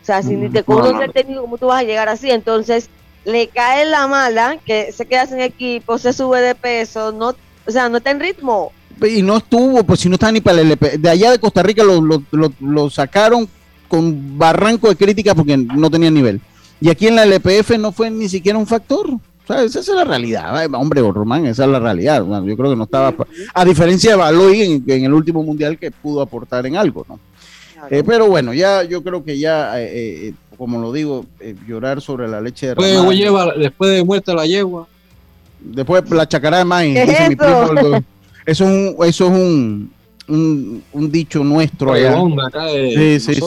O 0.03 0.05
sea, 0.05 0.23
si 0.23 0.35
ni 0.35 0.49
te 0.49 0.65
conoce 0.65 1.05
el 1.05 1.13
técnico, 1.13 1.43
¿cómo 1.43 1.59
tú 1.59 1.67
vas 1.67 1.81
a 1.81 1.85
llegar 1.85 2.09
así? 2.09 2.31
Entonces, 2.31 2.91
le 3.25 3.49
cae 3.49 3.85
la 3.87 4.07
mala, 4.09 4.59
que 4.65 4.91
se 4.93 5.07
queda 5.07 5.27
sin 5.27 5.41
equipo, 5.41 5.97
se 5.99 6.13
sube 6.13 6.41
de 6.41 6.55
peso, 6.55 7.13
no, 7.13 7.35
o 7.67 7.71
sea, 7.71 7.89
no 7.89 7.99
está 7.99 8.11
en 8.11 8.21
ritmo. 8.21 8.73
Y 9.01 9.23
no 9.23 9.37
estuvo, 9.37 9.85
pues 9.85 10.01
si 10.01 10.09
no 10.09 10.15
está 10.15 10.33
ni 10.33 10.41
para 10.41 10.61
el 10.61 10.67
LP. 10.67 10.99
De 10.99 11.09
allá 11.09 11.31
de 11.31 11.39
Costa 11.39 11.63
Rica 11.63 11.85
lo, 11.85 12.01
lo, 12.01 12.23
lo, 12.61 12.91
sacaron 12.91 13.49
con 13.89 14.39
barranco 14.39 14.89
de 14.89 14.97
crítica 14.97 15.35
porque 15.35 15.57
no 15.57 15.91
tenía 15.91 16.11
nivel. 16.11 16.41
Y 16.81 16.91
aquí 16.91 17.07
en 17.07 17.17
la 17.17 17.25
LPF 17.25 17.79
no 17.79 17.93
fue 17.93 18.11
ni 18.11 18.29
siquiera 18.29 18.59
un 18.59 18.67
factor. 18.67 19.09
O 19.45 19.47
sea, 19.47 19.63
esa 19.63 19.81
es 19.81 19.89
la 19.89 20.05
realidad, 20.05 20.67
hombre, 20.75 21.01
Román, 21.03 21.47
esa 21.47 21.65
es 21.65 21.71
la 21.71 21.81
realidad. 21.81 22.25
yo 22.25 22.57
creo 22.57 22.71
que 22.71 22.77
no 22.77 22.85
estaba. 22.85 23.15
A 23.55 23.65
diferencia 23.65 24.13
de 24.13 24.17
Baloy 24.17 24.63
en, 24.63 24.85
en, 24.87 25.05
el 25.05 25.13
último 25.13 25.43
mundial 25.43 25.79
que 25.79 25.91
pudo 25.91 26.21
aportar 26.21 26.65
en 26.67 26.77
algo, 26.77 27.05
¿no? 27.09 27.19
Eh, 27.91 28.05
pero 28.07 28.29
bueno, 28.29 28.55
ya 28.55 28.85
yo 28.85 29.03
creo 29.03 29.25
que 29.25 29.37
ya 29.37 29.81
eh, 29.81 30.29
eh, 30.29 30.35
como 30.63 30.79
lo 30.79 30.93
digo, 30.93 31.27
eh, 31.41 31.57
llorar 31.67 32.01
sobre 32.01 32.29
la 32.29 32.41
leche 32.41 32.69
de 32.69 32.75
después, 32.77 33.17
lleva, 33.17 33.53
después 33.55 33.91
de 33.91 34.05
muerta 34.05 34.33
la 34.33 34.47
yegua. 34.47 34.87
Después 35.59 36.09
la 36.11 36.29
chacará 36.29 36.59
de 36.59 36.65
maíz. 36.65 36.97
eso? 36.97 37.29
Mi 37.29 37.35
primo, 37.35 38.05
eso 38.47 38.65
es 38.65 38.71
un, 38.71 38.97
eso 39.05 39.27
es 39.27 39.33
un, 39.33 39.93
un, 40.29 40.83
un 40.93 41.11
dicho 41.11 41.43
nuestro 41.45 41.93
allá. 41.93 42.15
Acá 42.47 42.65
de 42.67 43.21
sí, 43.21 43.35
sí, 43.35 43.41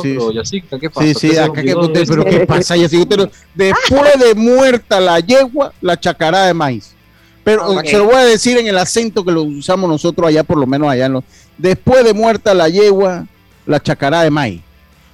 sí. 0.43 0.61
¿qué 0.79 0.89
pasa? 0.89 1.07
Sí, 1.07 1.13
sí, 1.13 1.37
acá 1.37 1.61
que 1.61 1.75
usted, 1.75 2.05
pero 2.07 2.25
¿qué 2.25 2.45
pasa? 2.45 2.75
Yacica, 2.75 3.29
después 3.53 4.19
de 4.19 4.35
muerta 4.35 4.99
la 4.99 5.19
yegua, 5.19 5.73
la 5.81 5.99
chacará 5.99 6.45
de 6.45 6.53
maíz. 6.53 6.93
Pero 7.43 7.79
se 7.83 7.97
lo 7.97 8.05
voy 8.05 8.15
a 8.15 8.25
decir 8.25 8.57
en 8.57 8.67
el 8.67 8.77
acento 8.77 9.23
que 9.23 9.31
lo 9.31 9.43
usamos 9.43 9.87
nosotros 9.89 10.27
allá, 10.27 10.43
por 10.43 10.57
lo 10.57 10.65
menos 10.65 10.89
allá 10.89 11.05
en 11.05 11.13
los. 11.13 11.23
Después 11.57 12.03
de 12.03 12.13
muerta 12.13 12.53
la 12.53 12.69
yegua, 12.69 13.27
la 13.65 13.81
chacará 13.81 14.21
de 14.23 14.31
maíz. 14.31 14.61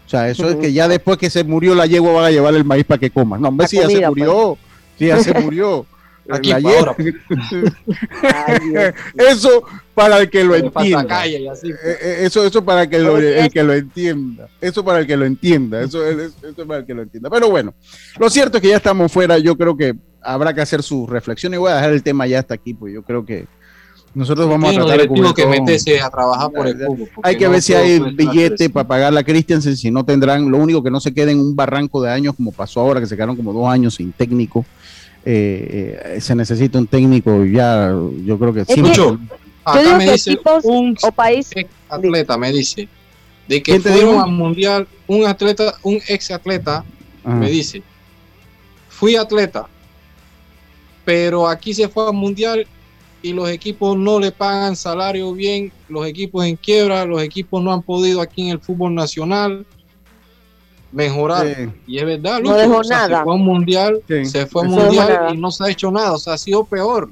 O 0.07 0.09
sea, 0.09 0.29
eso 0.29 0.49
es 0.49 0.55
que 0.55 0.73
ya 0.73 0.87
después 0.87 1.17
que 1.17 1.29
se 1.29 1.43
murió 1.43 1.75
la 1.75 1.85
yegua 1.85 2.13
van 2.13 2.25
a 2.25 2.31
llevar 2.31 2.53
el 2.53 2.65
maíz 2.65 2.85
para 2.85 2.99
que 2.99 3.09
coma. 3.09 3.37
No, 3.37 3.49
hombre, 3.49 3.67
si 3.67 3.77
ya 3.77 3.87
se 3.87 4.05
murió, 4.07 4.57
si 4.97 5.07
ya 5.07 5.19
se 5.19 5.33
murió. 5.33 5.85
La 6.25 6.39
yegua. 6.39 6.95
eso 9.29 9.63
para 9.93 10.19
el 10.19 10.29
que 10.29 10.43
lo 10.43 10.55
entienda. 10.55 11.25
Eh, 11.25 11.51
eh, 11.83 12.17
eso, 12.21 12.45
eso 12.45 12.63
para 12.63 12.87
que 12.87 12.99
lo, 12.99 13.17
el 13.17 13.51
que 13.51 13.63
lo 13.63 13.73
entienda. 13.73 14.47
Eso 14.59 14.83
para 14.83 14.99
el 14.99 15.07
que 15.07 15.17
lo 15.17 15.25
entienda. 15.25 15.81
Eso, 15.81 16.07
eso 16.07 16.67
para 16.67 16.79
el 16.79 16.85
que 16.85 16.93
lo 16.93 17.01
entienda. 17.03 17.29
Pero 17.29 17.49
bueno, 17.49 17.73
lo 18.19 18.29
cierto 18.29 18.57
es 18.57 18.61
que 18.61 18.69
ya 18.69 18.77
estamos 18.77 19.11
fuera. 19.11 19.37
Yo 19.37 19.57
creo 19.57 19.75
que 19.75 19.95
habrá 20.21 20.53
que 20.53 20.61
hacer 20.61 20.83
su 20.83 21.07
reflexión 21.07 21.53
y 21.53 21.57
voy 21.57 21.71
a 21.71 21.75
dejar 21.75 21.91
el 21.91 22.03
tema 22.03 22.27
ya 22.27 22.39
hasta 22.39 22.53
aquí, 22.53 22.73
pues 22.73 22.93
yo 22.93 23.03
creo 23.03 23.25
que 23.25 23.47
nosotros 24.13 24.49
vamos 24.49 24.69
a 24.69 24.73
tratar 24.73 24.99
de 24.99 25.07
cubrir 25.07 25.33
que 25.33 25.45
meterse 25.45 26.01
a 26.01 26.09
trabajar 26.09 26.51
por 26.51 26.67
el 26.67 26.77
fútbol. 26.77 27.09
Hay 27.23 27.37
que 27.37 27.47
ver 27.47 27.61
si 27.61 27.73
hay 27.73 27.99
billete 27.99 28.69
para 28.69 28.87
pagar 28.87 29.13
la 29.13 29.23
Christiansen, 29.23 29.77
si 29.77 29.89
no 29.89 30.03
tendrán, 30.03 30.51
lo 30.51 30.57
único 30.57 30.83
que 30.83 30.91
no 30.91 30.99
se 30.99 31.13
quede 31.13 31.31
en 31.31 31.39
un 31.39 31.55
barranco 31.55 32.01
de 32.01 32.11
años 32.11 32.35
como 32.35 32.51
pasó 32.51 32.81
ahora, 32.81 32.99
que 32.99 33.07
se 33.07 33.15
quedaron 33.15 33.37
como 33.37 33.53
dos 33.53 33.69
años 33.69 33.95
sin 33.95 34.11
técnico. 34.11 34.65
Eh, 35.23 36.15
eh, 36.15 36.21
se 36.21 36.33
necesita 36.33 36.79
un 36.79 36.87
técnico 36.87 37.45
ya, 37.45 37.91
yo 38.25 38.39
creo 38.39 38.53
que 38.53 38.65
sí. 38.65 38.81
Mucho. 38.81 39.19
Acá 39.63 39.97
me 39.97 40.11
dice 40.11 40.39
un 40.63 40.97
o 41.01 41.11
país 41.11 41.51
atleta, 41.87 42.37
me 42.37 42.51
dice, 42.51 42.87
de 43.47 43.61
que 43.61 43.79
fueron 43.79 44.19
al 44.19 44.31
mundial, 44.31 44.87
un 45.05 45.25
atleta, 45.25 45.75
un 45.83 45.99
ex 46.07 46.31
atleta, 46.31 46.83
me 47.23 47.49
dice, 47.49 47.83
fui 48.89 49.15
atleta, 49.15 49.67
pero 51.05 51.47
aquí 51.47 51.75
se 51.75 51.87
fue 51.87 52.07
al 52.07 52.13
mundial 52.13 52.65
y 53.21 53.33
los 53.33 53.47
equipos 53.49 53.95
no 53.95 54.19
le 54.19 54.31
pagan 54.31 54.75
salario 54.75 55.31
bien, 55.33 55.71
los 55.89 56.07
equipos 56.07 56.43
en 56.43 56.55
quiebra, 56.55 57.05
los 57.05 57.21
equipos 57.21 57.61
no 57.61 57.71
han 57.71 57.83
podido 57.83 58.19
aquí 58.19 58.41
en 58.41 58.49
el 58.49 58.59
fútbol 58.59 58.95
nacional 58.95 59.63
mejorar. 60.91 61.71
Y 61.87 61.97
es 61.97 62.05
verdad, 62.05 62.39
no 62.41 62.55
dejó 62.55 62.81
nada. 62.83 63.19
se 63.19 63.23
fue 63.23 63.33
a 63.33 63.35
un 63.35 63.45
mundial, 63.45 64.01
se 64.07 64.45
fue 64.45 64.61
a 64.63 64.65
un 64.65 64.71
mundial 64.71 65.33
y 65.33 65.37
no 65.37 65.51
se 65.51 65.63
ha 65.63 65.69
hecho 65.69 65.91
nada, 65.91 66.13
o 66.13 66.17
sea, 66.17 66.33
ha 66.33 66.37
sido 66.37 66.63
peor. 66.63 67.09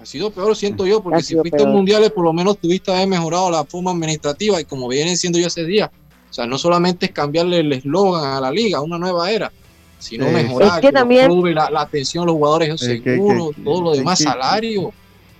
Ha 0.00 0.06
sido 0.06 0.30
peor, 0.30 0.56
siento 0.56 0.86
yo, 0.86 1.02
porque 1.02 1.22
si 1.22 1.36
fuiste 1.36 1.62
a 1.62 1.66
mundiales, 1.66 2.10
por 2.10 2.24
lo 2.24 2.32
menos 2.32 2.56
tuviste 2.58 2.90
haber 2.90 3.06
mejorado 3.06 3.50
la 3.50 3.64
forma 3.64 3.90
administrativa 3.90 4.60
y 4.60 4.64
como 4.64 4.88
vienen 4.88 5.16
siendo 5.16 5.38
yo 5.38 5.48
ese 5.48 5.64
día. 5.64 5.90
O 6.30 6.32
sea, 6.32 6.46
no 6.46 6.58
solamente 6.58 7.06
es 7.06 7.12
cambiarle 7.12 7.60
el 7.60 7.72
eslogan 7.72 8.24
a 8.24 8.40
la 8.40 8.50
liga, 8.50 8.80
una 8.80 8.98
nueva 8.98 9.30
era, 9.30 9.52
sino 9.98 10.30
mejorar 10.30 10.80
que 10.80 10.90
también... 10.90 11.30
la, 11.54 11.68
atención 11.76 12.24
a 12.24 12.26
los 12.26 12.36
jugadores, 12.36 12.80
seguros, 12.80 13.50
todo 13.62 13.82
lo 13.82 13.92
demás, 13.92 14.20
salario. 14.20 14.92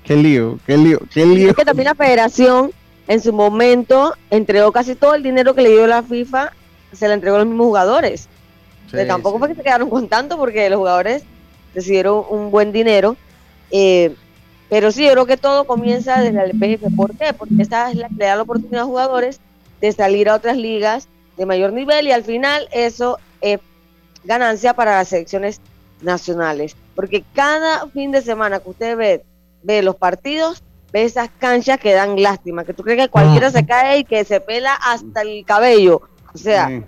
Qué 0.05 0.17
lío, 0.17 0.59
qué 0.67 0.77
lío, 0.77 1.01
qué 1.13 1.25
lío. 1.25 1.51
Es 1.51 1.57
que 1.57 1.65
también 1.65 1.87
la 1.87 1.95
federación 1.95 2.71
en 3.09 3.21
su 3.21 3.33
momento 3.33 4.15
entregó 4.31 4.73
casi 4.73 4.95
todo 4.95 5.15
el 5.15 5.23
dinero 5.23 5.55
que 5.55 5.63
le 5.63 5.71
dio 5.71 5.87
la 5.87 6.03
FIFA, 6.03 6.53
se 6.95 7.09
le 7.09 7.15
entregó 7.15 7.37
a 7.37 7.41
los 7.41 7.49
mismos 7.49 7.67
jugadores. 7.67 8.29
tampoco 9.07 9.39
fue 9.39 9.49
que 9.49 9.55
se 9.55 9.63
quedaron 9.63 9.91
con 9.91 10.09
tanto 10.09 10.37
porque 10.37 10.69
los 10.71 10.79
jugadores 10.79 11.25
recibieron 11.75 12.25
un 12.31 12.51
buen 12.51 12.73
dinero. 12.73 13.17
Eh, 13.71 14.15
pero 14.69 14.93
sí, 14.93 15.05
yo 15.05 15.13
creo 15.13 15.27
que 15.27 15.37
todo 15.37 15.65
comienza 15.65 16.21
desde 16.21 16.43
el 16.43 16.51
LPF. 16.51 16.95
¿Por 16.97 17.17
qué? 17.17 17.33
Porque 17.33 17.55
esta 17.61 17.91
es 17.91 17.97
la 17.97 18.09
que 18.09 18.15
le 18.17 18.27
da 18.27 18.37
la 18.37 18.43
oportunidad 18.43 18.83
a 18.83 18.87
jugadores 18.87 19.41
de 19.81 19.93
salir 19.93 20.29
a 20.29 20.35
otras 20.35 20.57
ligas 20.57 21.09
de 21.37 21.47
mayor 21.47 21.73
nivel 21.73 22.07
y 22.07 22.13
al 22.13 22.25
final 22.25 22.69
eso 22.73 23.19
es 23.41 23.61
ganancia 24.25 24.75
para 24.75 24.97
las 24.97 25.09
selecciones 25.09 25.61
nacionales. 26.01 26.77
Porque 26.95 27.25
cada 27.35 27.87
fin 27.89 28.13
de 28.13 28.23
semana 28.23 28.61
que 28.61 28.71
usted 28.71 28.97
ve 28.97 29.25
ve 29.65 29.83
los 29.83 29.97
partidos, 29.97 30.63
ve 30.93 31.03
esas 31.03 31.29
canchas 31.39 31.81
que 31.81 31.93
dan 31.93 32.23
lástima, 32.23 32.65
que 32.65 32.75
tú 32.75 32.85
crees 32.85 33.01
que 33.01 33.09
cualquiera 33.09 33.51
se 33.51 33.67
cae 33.67 33.99
y 33.99 34.05
que 34.05 34.25
se 34.25 34.41
pela 34.41 34.75
hasta 34.75 35.23
el 35.23 35.45
cabello. 35.45 36.03
O 36.35 36.39
sea, 36.39 36.83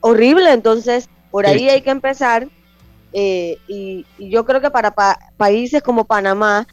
horrible. 0.00 0.52
Entonces, 0.52 1.08
por 1.30 1.46
ahí 1.46 1.68
hay 1.68 1.82
que 1.82 1.90
empezar. 1.90 2.48
Eh, 3.12 3.58
y, 3.68 4.06
yo 4.18 4.44
creo 4.44 4.60
que 4.60 4.70
para 4.70 4.94
países 5.36 5.82
como 5.82 6.04
Panamá, 6.04 6.66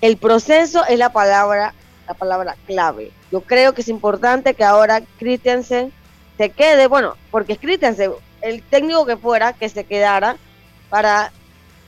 el 0.00 0.16
proceso 0.16 0.84
es 0.86 0.98
la 0.98 1.12
palabra 1.12 1.74
la 2.10 2.14
palabra 2.14 2.56
clave. 2.66 3.12
Yo 3.30 3.40
creo 3.40 3.72
que 3.72 3.82
es 3.82 3.88
importante 3.88 4.54
que 4.54 4.64
ahora 4.64 5.00
Christiansen 5.18 5.92
se 6.36 6.50
quede, 6.50 6.88
bueno, 6.88 7.14
porque 7.30 7.52
es 7.52 7.60
Christiansen, 7.60 8.10
el 8.42 8.62
técnico 8.62 9.06
que 9.06 9.16
fuera, 9.16 9.52
que 9.52 9.68
se 9.68 9.84
quedara 9.84 10.36
para 10.88 11.30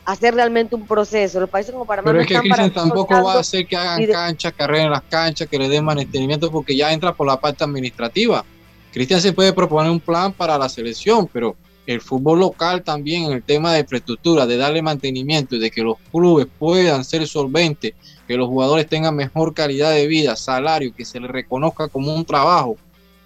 hacer 0.05 0.35
realmente 0.35 0.77
un 0.77 0.87
proceso. 0.87 1.41
Los 1.41 1.51
países 1.51 1.73
como 1.73 1.87
Panamá 1.87 2.13
Pero 2.13 2.21
es 2.21 2.29
que 2.29 2.71
tampoco 2.71 3.21
va 3.21 3.35
a 3.35 3.41
hacer 3.41 3.67
que 3.67 3.77
hagan 3.77 4.07
canchas, 4.07 4.53
carreras 4.57 4.85
en 4.85 4.91
las 4.93 5.03
canchas, 5.03 5.49
que 5.49 5.59
le 5.59 5.69
den 5.69 5.85
mantenimiento, 5.85 6.53
porque 6.53 6.77
ya 6.77 6.93
entra 6.93 7.13
por 7.13 7.27
la 7.27 7.41
parte 7.41 7.65
administrativa. 7.65 8.45
Cristian 8.93 9.21
se 9.21 9.33
puede 9.33 9.53
proponer 9.53 9.91
un 9.91 10.01
plan 10.01 10.33
para 10.33 10.59
la 10.59 10.69
selección, 10.69 11.29
pero 11.33 11.57
el 11.87 12.01
fútbol 12.01 12.41
local 12.41 12.83
también 12.83 13.25
en 13.25 13.33
el 13.33 13.43
tema 13.43 13.73
de 13.73 13.81
infraestructura, 13.81 14.47
de 14.47 14.57
darle 14.57 14.83
mantenimiento 14.83 15.57
y 15.57 15.59
de 15.59 15.71
que 15.71 15.83
los 15.83 15.97
clubes 16.13 16.47
puedan 16.59 17.05
ser 17.05 17.27
solventes, 17.27 17.95
que 18.29 18.37
los 18.37 18.49
jugadores 18.49 18.87
tengan 18.87 19.17
mejor 19.17 19.55
calidad 19.55 19.91
de 19.93 20.07
vida, 20.07 20.37
salario, 20.37 20.95
que 20.95 21.05
se 21.05 21.19
les 21.19 21.31
reconozca 21.31 21.89
como 21.89 22.15
un 22.15 22.25
trabajo 22.25 22.77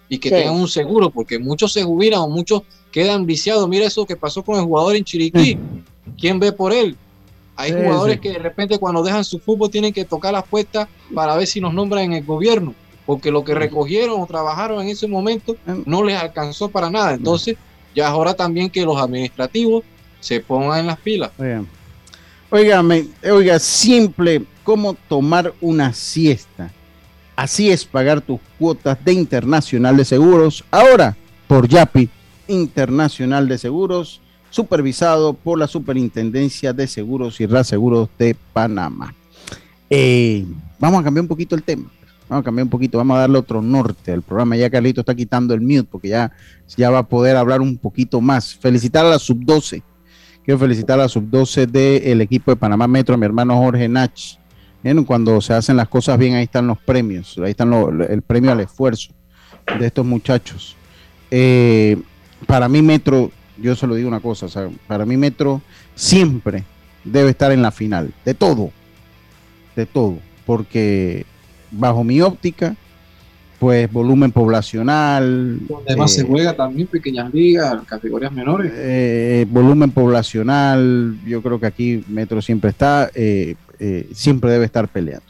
y 0.09 0.17
que 0.17 0.29
tengan 0.29 0.55
un 0.55 0.67
seguro, 0.67 1.09
porque 1.09 1.37
muchos 1.37 1.73
se 1.73 1.83
jubilan 1.83 2.21
o 2.21 2.29
muchos 2.29 2.63
quedan 2.91 3.25
viciados. 3.25 3.67
Mira 3.67 3.85
eso 3.85 4.05
que 4.05 4.15
pasó 4.15 4.43
con 4.43 4.57
el 4.57 4.63
jugador 4.63 4.95
en 4.95 5.03
Chiriquí. 5.03 5.57
¿Quién 6.17 6.39
ve 6.39 6.51
por 6.51 6.73
él? 6.73 6.95
Hay 7.57 7.73
jugadores 7.73 8.19
que 8.19 8.31
de 8.31 8.39
repente 8.39 8.77
cuando 8.77 9.03
dejan 9.03 9.25
su 9.25 9.39
fútbol 9.39 9.69
tienen 9.69 9.91
que 9.91 10.05
tocar 10.05 10.31
las 10.31 10.47
puertas 10.47 10.87
para 11.13 11.35
ver 11.35 11.47
si 11.47 11.59
nos 11.59 11.73
nombran 11.73 12.05
en 12.05 12.13
el 12.13 12.23
gobierno, 12.23 12.73
porque 13.07 13.31
lo 13.31 13.43
que 13.43 13.55
recogieron 13.55 14.21
o 14.21 14.27
trabajaron 14.27 14.83
en 14.83 14.89
ese 14.89 15.07
momento 15.07 15.55
no 15.85 16.03
les 16.03 16.21
alcanzó 16.21 16.67
para 16.67 16.91
nada. 16.91 17.13
Entonces, 17.13 17.55
ya 17.95 18.09
es 18.09 18.13
hora 18.13 18.35
también 18.35 18.69
que 18.69 18.85
los 18.85 19.01
administrativos 19.01 19.85
se 20.19 20.41
pongan 20.41 20.81
en 20.81 20.87
las 20.87 20.99
pilas. 20.99 21.31
Oiga, 22.49 22.83
oiga, 23.31 23.59
simple 23.59 24.43
como 24.63 24.93
tomar 24.93 25.53
una 25.61 25.93
siesta. 25.93 26.71
Así 27.37 27.71
es 27.71 27.85
pagar 27.85 28.19
tus 28.19 28.41
cuotas 28.59 28.97
de 29.05 29.13
Internacional 29.13 29.95
de 29.95 30.03
Seguros. 30.03 30.65
Ahora, 30.69 31.15
por 31.47 31.67
Yapi, 31.67 32.09
Internacional 32.49 33.47
de 33.47 33.57
Seguros 33.57 34.21
supervisado 34.49 35.33
por 35.33 35.59
la 35.59 35.67
Superintendencia 35.67 36.73
de 36.73 36.87
Seguros 36.87 37.39
y 37.39 37.45
Reaseguros 37.45 38.09
de 38.17 38.35
Panamá. 38.53 39.13
Eh, 39.89 40.45
vamos 40.79 40.99
a 40.99 41.03
cambiar 41.03 41.21
un 41.21 41.27
poquito 41.27 41.55
el 41.55 41.63
tema. 41.63 41.89
Vamos 42.29 42.41
a 42.41 42.45
cambiar 42.45 42.65
un 42.65 42.69
poquito, 42.69 42.97
vamos 42.97 43.15
a 43.15 43.21
darle 43.21 43.37
otro 43.37 43.61
norte 43.61 44.11
al 44.11 44.21
programa. 44.21 44.57
Ya 44.57 44.69
Carlito 44.69 45.01
está 45.01 45.15
quitando 45.15 45.53
el 45.53 45.61
mute 45.61 45.85
porque 45.89 46.09
ya, 46.09 46.31
ya 46.75 46.89
va 46.89 46.99
a 46.99 47.07
poder 47.07 47.37
hablar 47.37 47.61
un 47.61 47.77
poquito 47.77 48.19
más. 48.21 48.55
Felicitar 48.55 49.05
a 49.05 49.09
la 49.09 49.19
sub-12. 49.19 49.81
Quiero 50.43 50.59
felicitar 50.59 50.99
a 50.99 51.03
la 51.03 51.09
sub-12 51.09 51.67
del 51.67 52.21
equipo 52.21 52.51
de 52.51 52.57
Panamá 52.57 52.87
Metro, 52.87 53.17
mi 53.17 53.25
hermano 53.25 53.57
Jorge 53.57 53.87
Nach. 53.87 54.19
Cuando 55.05 55.41
se 55.41 55.53
hacen 55.53 55.75
las 55.75 55.89
cosas 55.89 56.17
bien, 56.17 56.35
ahí 56.35 56.45
están 56.45 56.67
los 56.67 56.77
premios. 56.77 57.37
Ahí 57.39 57.51
están 57.51 57.73
el 58.09 58.21
premio 58.21 58.51
al 58.51 58.61
esfuerzo 58.61 59.11
de 59.79 59.85
estos 59.85 60.05
muchachos. 60.05 60.77
Eh, 61.29 61.97
para 62.45 62.69
mí, 62.69 62.81
Metro 62.81 63.31
yo 63.61 63.75
solo 63.75 63.95
digo 63.95 64.07
una 64.07 64.19
cosa, 64.19 64.47
para 64.87 65.05
mí 65.05 65.17
Metro 65.17 65.61
siempre 65.95 66.63
debe 67.03 67.31
estar 67.31 67.51
en 67.51 67.61
la 67.61 67.71
final, 67.71 68.13
de 68.25 68.33
todo, 68.33 68.71
de 69.75 69.85
todo, 69.85 70.19
porque 70.45 71.25
bajo 71.71 72.03
mi 72.03 72.21
óptica, 72.21 72.75
pues 73.59 73.91
volumen 73.91 74.31
poblacional. 74.31 75.59
Además 75.87 76.13
se 76.13 76.21
eh, 76.21 76.25
juega 76.27 76.55
también 76.55 76.87
pequeñas 76.87 77.33
ligas, 77.33 77.83
categorías 77.85 78.31
menores. 78.31 78.71
Eh, 78.75 79.45
volumen 79.49 79.91
poblacional, 79.91 81.17
yo 81.25 81.41
creo 81.41 81.59
que 81.59 81.65
aquí 81.65 82.03
Metro 82.07 82.41
siempre 82.41 82.69
está, 82.69 83.09
eh, 83.13 83.55
siempre 84.13 84.51
debe 84.51 84.65
estar 84.65 84.87
peleando. 84.87 85.25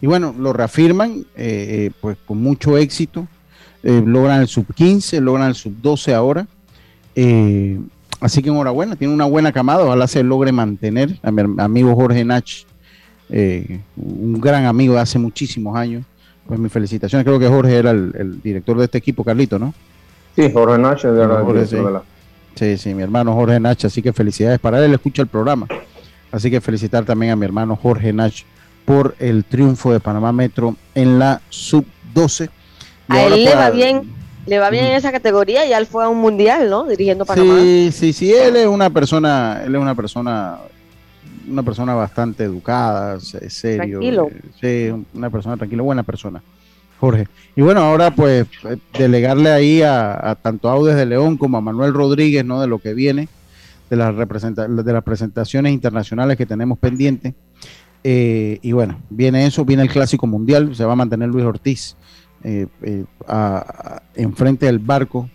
Y 0.00 0.06
bueno, 0.06 0.34
lo 0.38 0.52
reafirman, 0.52 1.24
pues 2.00 2.18
con 2.26 2.42
mucho 2.42 2.76
éxito, 2.76 3.26
logran 3.82 4.42
el 4.42 4.48
sub 4.48 4.66
15, 4.74 5.20
logran 5.20 5.48
el 5.48 5.54
sub 5.54 5.74
12 5.80 6.12
ahora. 6.12 6.46
Eh, 7.14 7.80
así 8.20 8.42
que 8.42 8.48
enhorabuena, 8.48 8.96
tiene 8.96 9.14
una 9.14 9.24
buena 9.24 9.52
camada, 9.52 9.84
ojalá 9.84 10.06
se 10.06 10.22
logre 10.22 10.52
mantener. 10.52 11.18
A 11.22 11.30
mi 11.30 11.42
amigo 11.58 11.94
Jorge 11.94 12.24
Nach, 12.24 12.44
eh, 13.36 13.80
un 13.96 14.40
gran 14.40 14.64
amigo 14.64 14.94
de 14.94 15.00
hace 15.00 15.18
muchísimos 15.18 15.76
años. 15.76 16.04
Pues 16.46 16.60
mis 16.60 16.70
felicitaciones, 16.70 17.24
creo 17.24 17.38
que 17.38 17.48
Jorge 17.48 17.74
era 17.74 17.90
el, 17.90 18.40
director 18.42 18.78
de 18.78 18.84
este 18.84 18.98
equipo, 18.98 19.24
Carlito, 19.24 19.58
¿no? 19.58 19.74
Sí, 20.36 20.50
Jorge 20.52 20.78
Nach 20.78 20.98
es 20.98 21.12
de 21.12 21.26
la, 21.26 22.02
sí. 22.54 22.76
sí, 22.76 22.94
mi 22.94 23.02
hermano 23.02 23.34
Jorge 23.34 23.58
Nach, 23.58 23.82
así 23.84 24.02
que 24.02 24.12
felicidades 24.12 24.60
para 24.60 24.84
él, 24.84 24.92
escucha 24.92 25.22
el 25.22 25.28
programa. 25.28 25.66
Así 26.30 26.50
que 26.50 26.60
felicitar 26.60 27.04
también 27.04 27.32
a 27.32 27.36
mi 27.36 27.44
hermano 27.44 27.76
Jorge 27.76 28.12
Nach 28.12 28.34
por 28.84 29.16
el 29.18 29.44
triunfo 29.44 29.90
de 29.90 30.00
Panamá 30.00 30.32
Metro 30.32 30.76
en 30.94 31.18
la 31.18 31.40
sub-12. 31.48 32.50
A 33.08 33.22
él 33.22 33.44
le 33.44 33.54
va 33.54 33.70
bien 33.70 34.12
le 34.46 34.58
va 34.58 34.70
bien 34.70 34.84
en 34.84 34.92
esa 34.92 35.10
categoría 35.10 35.64
y 35.66 35.72
él 35.72 35.86
fue 35.86 36.04
a 36.04 36.08
un 36.08 36.18
mundial, 36.18 36.68
¿no? 36.68 36.84
Dirigiendo 36.84 37.24
Panamá. 37.24 37.58
Sí, 37.60 37.90
sí, 37.92 38.12
sí, 38.12 38.32
él 38.32 38.56
es 38.56 38.66
una 38.66 38.90
persona, 38.90 39.62
él 39.64 39.74
es 39.74 39.80
una 39.80 39.94
persona, 39.94 40.58
una 41.48 41.62
persona 41.62 41.94
bastante 41.94 42.44
educada, 42.44 43.18
serio. 43.20 43.98
Tranquilo. 43.98 44.28
Eh, 44.60 44.90
sí, 44.92 45.06
una 45.14 45.30
persona 45.30 45.56
tranquila, 45.56 45.82
buena 45.82 46.02
persona. 46.02 46.42
Jorge. 47.00 47.28
Y 47.56 47.62
bueno, 47.62 47.80
ahora 47.80 48.14
pues 48.14 48.46
eh, 48.64 48.76
delegarle 48.98 49.50
ahí 49.50 49.82
a, 49.82 50.38
tanto 50.40 50.68
a 50.68 50.72
Audes 50.72 50.96
de 50.96 51.06
León 51.06 51.36
como 51.36 51.58
a 51.58 51.60
Manuel 51.60 51.92
Rodríguez, 51.92 52.44
¿no? 52.44 52.60
De 52.60 52.66
lo 52.66 52.78
que 52.78 52.94
viene, 52.94 53.28
de 53.90 53.96
las, 53.96 54.14
de 54.16 54.92
las 54.92 55.04
presentaciones 55.04 55.72
internacionales 55.72 56.36
que 56.36 56.46
tenemos 56.46 56.78
pendientes. 56.78 57.34
Eh, 58.06 58.58
y 58.60 58.72
bueno, 58.72 59.00
viene 59.08 59.46
eso, 59.46 59.64
viene 59.64 59.82
el 59.82 59.88
Clásico 59.88 60.26
Mundial, 60.26 60.76
se 60.76 60.84
va 60.84 60.92
a 60.92 60.96
mantener 60.96 61.30
Luis 61.30 61.46
Ortiz 61.46 61.96
eh, 62.44 62.66
eh, 62.82 63.04
enfrente 64.14 64.66
del 64.66 64.78
barco. 64.78 65.30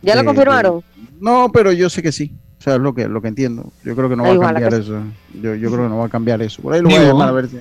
¿Ya 0.00 0.16
lo 0.16 0.24
confirmaron? 0.24 0.82
no, 1.20 1.50
pero 1.52 1.72
yo 1.72 1.90
sé 1.90 2.02
que 2.02 2.12
sí. 2.12 2.32
Sea, 2.66 2.74
es 2.74 2.80
lo 2.80 2.96
que, 2.96 3.06
lo 3.06 3.22
que 3.22 3.28
entiendo. 3.28 3.70
Yo 3.84 3.94
creo 3.94 4.08
que 4.08 4.16
no 4.16 4.24
va 4.24 4.32
a 4.32 4.52
cambiar 4.52 4.74
eso. 4.74 5.00
Yo, 5.40 5.54
yo 5.54 5.70
creo 5.70 5.84
que 5.84 5.88
no 5.88 5.98
va 5.98 6.06
a 6.06 6.08
cambiar 6.08 6.42
eso. 6.42 6.60
Por 6.60 6.74
ahí 6.74 6.80
lo 6.80 6.88
voy 6.88 6.98
a 6.98 7.02
llamar 7.04 7.28
a 7.28 7.32
ver 7.32 7.48
si. 7.48 7.58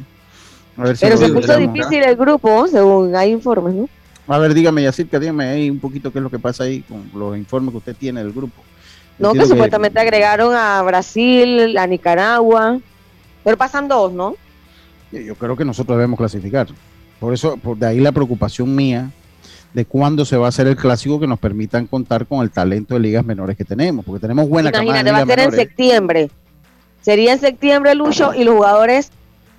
pero 0.76 0.96
se 0.96 1.30
puso 1.30 1.58
difícil 1.58 2.02
el 2.02 2.16
grupo, 2.16 2.68
según 2.68 3.16
hay 3.16 3.30
informes, 3.30 3.76
¿no? 3.76 3.88
A 4.28 4.40
ver, 4.40 4.56
dígame, 4.56 4.82
Yacirca, 4.82 5.20
dígame 5.20 5.46
ahí 5.46 5.70
un 5.70 5.78
poquito 5.78 6.12
qué 6.12 6.18
es 6.18 6.24
lo 6.24 6.32
que 6.32 6.40
pasa 6.40 6.64
ahí 6.64 6.82
con 6.82 7.08
los 7.14 7.38
informes 7.38 7.70
que 7.70 7.78
usted 7.78 7.96
tiene 7.96 8.24
del 8.24 8.34
grupo. 8.34 8.64
No, 9.20 9.34
que, 9.34 9.46
supuestamente 9.46 10.00
agregaron 10.00 10.56
a 10.56 10.82
Brasil, 10.82 11.78
a 11.78 11.86
Nicaragua, 11.86 12.80
pero 13.44 13.58
pasan 13.58 13.88
dos, 13.88 14.12
¿no? 14.12 14.36
Yo 15.12 15.36
creo 15.36 15.56
que 15.56 15.66
nosotros 15.66 16.00
debemos 16.00 16.18
clasificar. 16.18 16.66
Por 17.20 17.32
eso, 17.32 17.58
por 17.58 17.78
de 17.78 17.86
ahí 17.86 18.00
la 18.00 18.12
preocupación 18.12 18.74
mía 18.74 19.12
de 19.76 19.84
cuándo 19.84 20.24
se 20.24 20.38
va 20.38 20.46
a 20.46 20.50
hacer 20.50 20.68
el 20.68 20.78
clásico 20.78 21.20
que 21.20 21.28
nos 21.28 21.38
permitan 21.38 21.86
contar 21.86 22.26
con 22.26 22.42
el 22.42 22.50
talento 22.50 22.94
de 22.94 23.02
ligas 23.02 23.26
menores 23.26 23.58
que 23.58 23.66
tenemos, 23.66 24.06
porque 24.06 24.22
tenemos 24.22 24.48
buena 24.48 24.70
Imagínate, 24.70 25.12
va 25.12 25.18
a 25.18 25.26
ser 25.26 25.40
en 25.40 25.52
septiembre. 25.52 26.32
Sería 27.02 27.34
en 27.34 27.42
septiembre, 27.42 27.94
Lucho, 27.94 28.34
y 28.34 28.46
los 28.46 28.56
jugadores, 28.56 29.12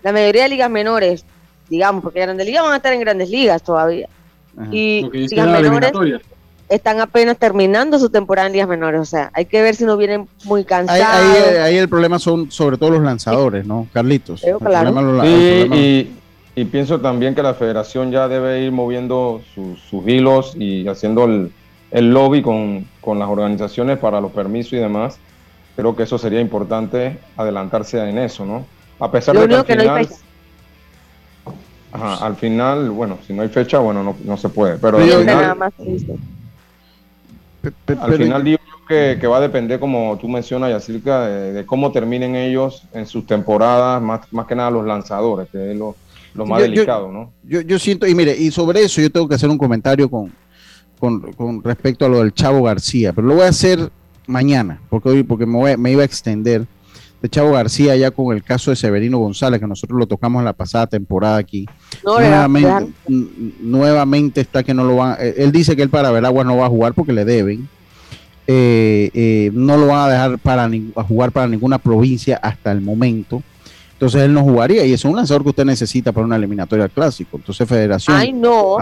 la 0.03 0.13
mayoría 0.13 0.45
de 0.45 0.49
ligas 0.49 0.71
menores, 0.71 1.27
digamos, 1.69 2.03
porque 2.03 2.21
grandes 2.21 2.47
ligas 2.47 2.63
van 2.63 2.73
a 2.73 2.77
estar 2.77 2.95
en 2.95 3.01
grandes 3.01 3.29
ligas 3.29 3.63
todavía. 3.63 4.09
Y 4.73 5.07
ligas 5.13 5.47
menores 5.47 5.93
están 6.71 6.99
apenas 7.01 7.37
terminando 7.37 7.99
su 7.99 8.09
temporada 8.09 8.47
en 8.47 8.55
ligas 8.55 8.69
menores, 8.69 9.03
o 9.03 9.05
sea, 9.05 9.31
hay 9.35 9.45
que 9.45 9.61
ver 9.61 9.75
si 9.75 9.85
no 9.85 9.99
vienen 9.99 10.29
muy 10.45 10.65
cansados. 10.65 11.59
Ahí, 11.61 11.77
el 11.77 11.91
problema 11.91 12.19
son 12.19 12.51
sobre 12.51 12.79
todo 12.79 12.89
los 12.89 13.03
lanzadores, 13.03 13.67
¿no, 13.67 13.87
Carlitos? 13.93 14.43
claro. 14.65 15.27
y 15.27 16.09
y 16.59 16.65
pienso 16.65 16.99
también 17.01 17.35
que 17.35 17.43
la 17.43 17.53
federación 17.53 18.11
ya 18.11 18.29
debe 18.29 18.63
ir 18.63 18.73
moviendo 18.73 19.43
sus, 19.55 19.79
hilos 20.07 20.55
y 20.57 20.89
haciendo 20.89 21.27
el, 21.27 21.53
lobby 21.93 22.41
con, 22.41 22.87
las 23.05 23.29
organizaciones 23.29 23.99
para 23.99 24.23
los 24.23 24.33
permisos 24.33 24.73
y 24.73 24.77
demás. 24.77 25.19
Creo 25.77 25.95
que 25.95 26.05
eso 26.05 26.17
sería 26.17 26.41
importante 26.41 27.19
adelantarse 27.37 28.09
en 28.09 28.17
eso, 28.17 28.47
¿no? 28.47 28.65
A 28.99 29.11
pesar 29.11 29.39
de 29.39 29.47
que, 29.47 29.55
al 29.55 29.67
final, 29.67 30.09
Ajá, 31.93 32.27
al 32.27 32.37
final, 32.37 32.89
bueno, 32.91 33.19
si 33.27 33.35
no 33.35 33.43
hay 33.43 33.49
fecha, 33.49 33.79
bueno, 33.79 34.17
no, 34.25 34.37
se 34.39 34.49
puede. 34.49 34.79
Pero, 34.79 34.97
al 34.97 35.05
final, 35.05 35.73
al 38.01 38.15
final 38.15 38.45
digo 38.45 38.61
que, 38.89 39.19
que, 39.21 39.27
va 39.27 39.37
a 39.37 39.41
depender, 39.41 39.79
como 39.79 40.17
tú 40.19 40.27
mencionas, 40.27 40.71
Yacirca, 40.71 41.27
de, 41.27 41.53
de, 41.53 41.67
cómo 41.67 41.93
terminen 41.93 42.35
ellos 42.35 42.85
en 42.95 43.05
sus 43.05 43.27
temporadas, 43.27 44.01
más, 44.01 44.33
más 44.33 44.47
que 44.47 44.55
nada 44.55 44.71
los 44.71 44.87
lanzadores, 44.87 45.49
que 45.51 45.73
es 45.73 45.77
lo, 45.77 45.95
lo 46.37 46.47
más 46.47 46.61
delicado, 46.61 47.11
¿no? 47.11 47.33
Yo, 47.45 47.79
siento, 47.79 48.07
y 48.07 48.15
mire, 48.15 48.37
y 48.37 48.51
sobre 48.51 48.83
eso 48.83 49.01
yo 49.01 49.11
tengo 49.11 49.29
que 49.29 49.35
hacer 49.35 49.49
un 49.49 49.59
comentario 49.59 50.11
con, 50.11 50.33
con, 50.99 51.63
respecto 51.63 52.07
a 52.07 52.09
lo 52.09 52.19
del 52.19 52.33
Chavo 52.33 52.63
García, 52.63 53.13
pero 53.13 53.27
lo 53.27 53.35
voy 53.35 53.45
a 53.45 53.49
hacer 53.49 53.91
mañana, 54.27 54.81
porque 54.89 55.09
hoy 55.09 55.23
porque 55.23 55.47
me, 55.47 55.77
me 55.77 55.93
iba 55.93 56.03
a 56.03 56.07
extender 56.07 56.67
de 57.23 57.29
Chavo 57.29 57.53
García 57.53 57.97
ya 57.97 58.11
con 58.11 58.35
el 58.35 58.43
caso 58.43 58.71
de 58.71 58.77
Severino 58.77 59.19
González, 59.19 59.61
que 59.61 59.67
nosotros 59.67 59.99
lo 59.99 60.07
tocamos 60.07 60.41
en 60.41 60.45
la 60.45 60.53
pasada 60.53 60.87
temporada 60.87 61.37
aquí. 61.37 61.67
nuevamente, 62.05 62.93
nuevamente 63.61 64.41
está 64.43 64.63
que 64.63 64.75
no 64.75 64.85
lo 64.85 64.97
van, 64.97 65.17
eh, 65.21 65.35
él 65.39 65.53
dice 65.53 65.77
que 65.77 65.83
él 65.83 65.91
para 65.91 66.11
Veraguas 66.11 66.47
no 66.47 66.57
va 66.59 66.67
a 66.67 66.71
jugar 66.71 66.95
porque 66.95 67.13
le 67.13 67.25
deben. 67.25 67.69
Eh, 68.49 69.11
eh, 69.13 69.51
no 69.55 69.77
lo 69.77 69.89
van 69.89 70.09
a 70.09 70.09
dejar 70.09 70.39
para 70.39 70.71
a 70.95 71.03
jugar 71.03 71.33
para 71.33 71.49
ninguna 71.49 71.79
provincia 71.79 72.37
hasta 72.37 72.71
el 72.71 72.81
momento. 72.81 73.43
Entonces 73.97 74.23
él 74.25 74.35
no 74.35 74.43
jugaría 74.43 74.85
y 74.85 74.93
es 74.93 75.07
un 75.07 75.17
lanzador 75.17 75.43
que 75.43 75.49
usted 75.49 75.65
necesita 75.65 76.13
para 76.13 76.27
una 76.27 76.37
eliminatoria 76.37 76.87
clásico. 76.87 77.39
Entonces 77.39 77.67
Federación. 77.67 78.15
Ay, 78.15 78.31
no. 78.31 78.77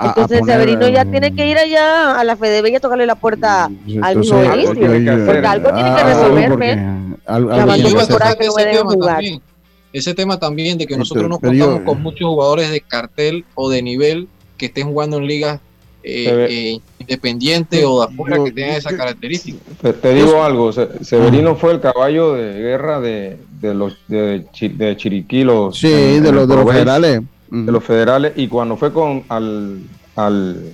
Entonces 0.00 0.42
Severino 0.46 0.88
ya 0.88 1.04
tiene 1.04 1.34
que 1.34 1.44
ir 1.48 1.58
allá 1.58 2.20
a 2.20 2.22
la 2.22 2.36
FedB 2.36 2.68
y 2.68 2.76
a 2.76 2.80
tocarle 2.80 3.04
la 3.04 3.16
puerta 3.16 3.68
mm, 3.68 4.04
al 4.04 4.18
mismo 4.18 4.38
Porque 4.38 4.58
algo 5.44 5.74
tiene 5.74 5.96
que 5.96 6.04
resolverme. 6.04 7.00
ese, 9.92 10.14
tema 10.14 10.38
también 10.38 10.78
de 10.78 10.86
que 10.86 10.96
nosotros 10.96 11.28
nos 11.28 11.40
contamos 11.40 11.80
con 11.80 12.00
muchos 12.00 12.28
jugadores 12.28 12.70
de 12.70 12.80
cartel 12.80 13.44
o 13.56 13.68
de 13.70 13.82
nivel 13.82 14.28
que 14.56 14.66
estén 14.66 14.86
jugando 14.86 15.16
en 15.16 15.26
ligas 15.26 15.60
eh, 16.02 16.46
eh, 16.48 16.80
independiente 16.98 17.84
o 17.84 18.00
de 18.00 18.12
afuera 18.12 18.42
que 18.42 18.52
tenga 18.52 18.76
esa 18.76 18.96
característica. 18.96 19.58
Te, 20.00 20.14
digo 20.14 20.42
algo, 20.42 20.72
Severino 20.72 21.56
fue 21.56 21.72
el 21.72 21.80
caballo 21.80 22.34
de 22.34 22.54
guerra 22.54 23.00
de, 23.00 23.38
los 23.62 23.98
de, 24.08 24.46
Chiriquí, 24.96 25.44
los, 25.44 25.78
sí, 25.78 25.88
de, 25.88 26.32
los, 26.32 26.48
federales. 26.48 27.22
De 27.50 27.72
los 27.72 27.84
federales, 27.84 28.32
y 28.36 28.48
cuando 28.48 28.76
fue 28.76 28.92
con 28.92 29.24
al, 29.28 29.80
al, 30.16 30.72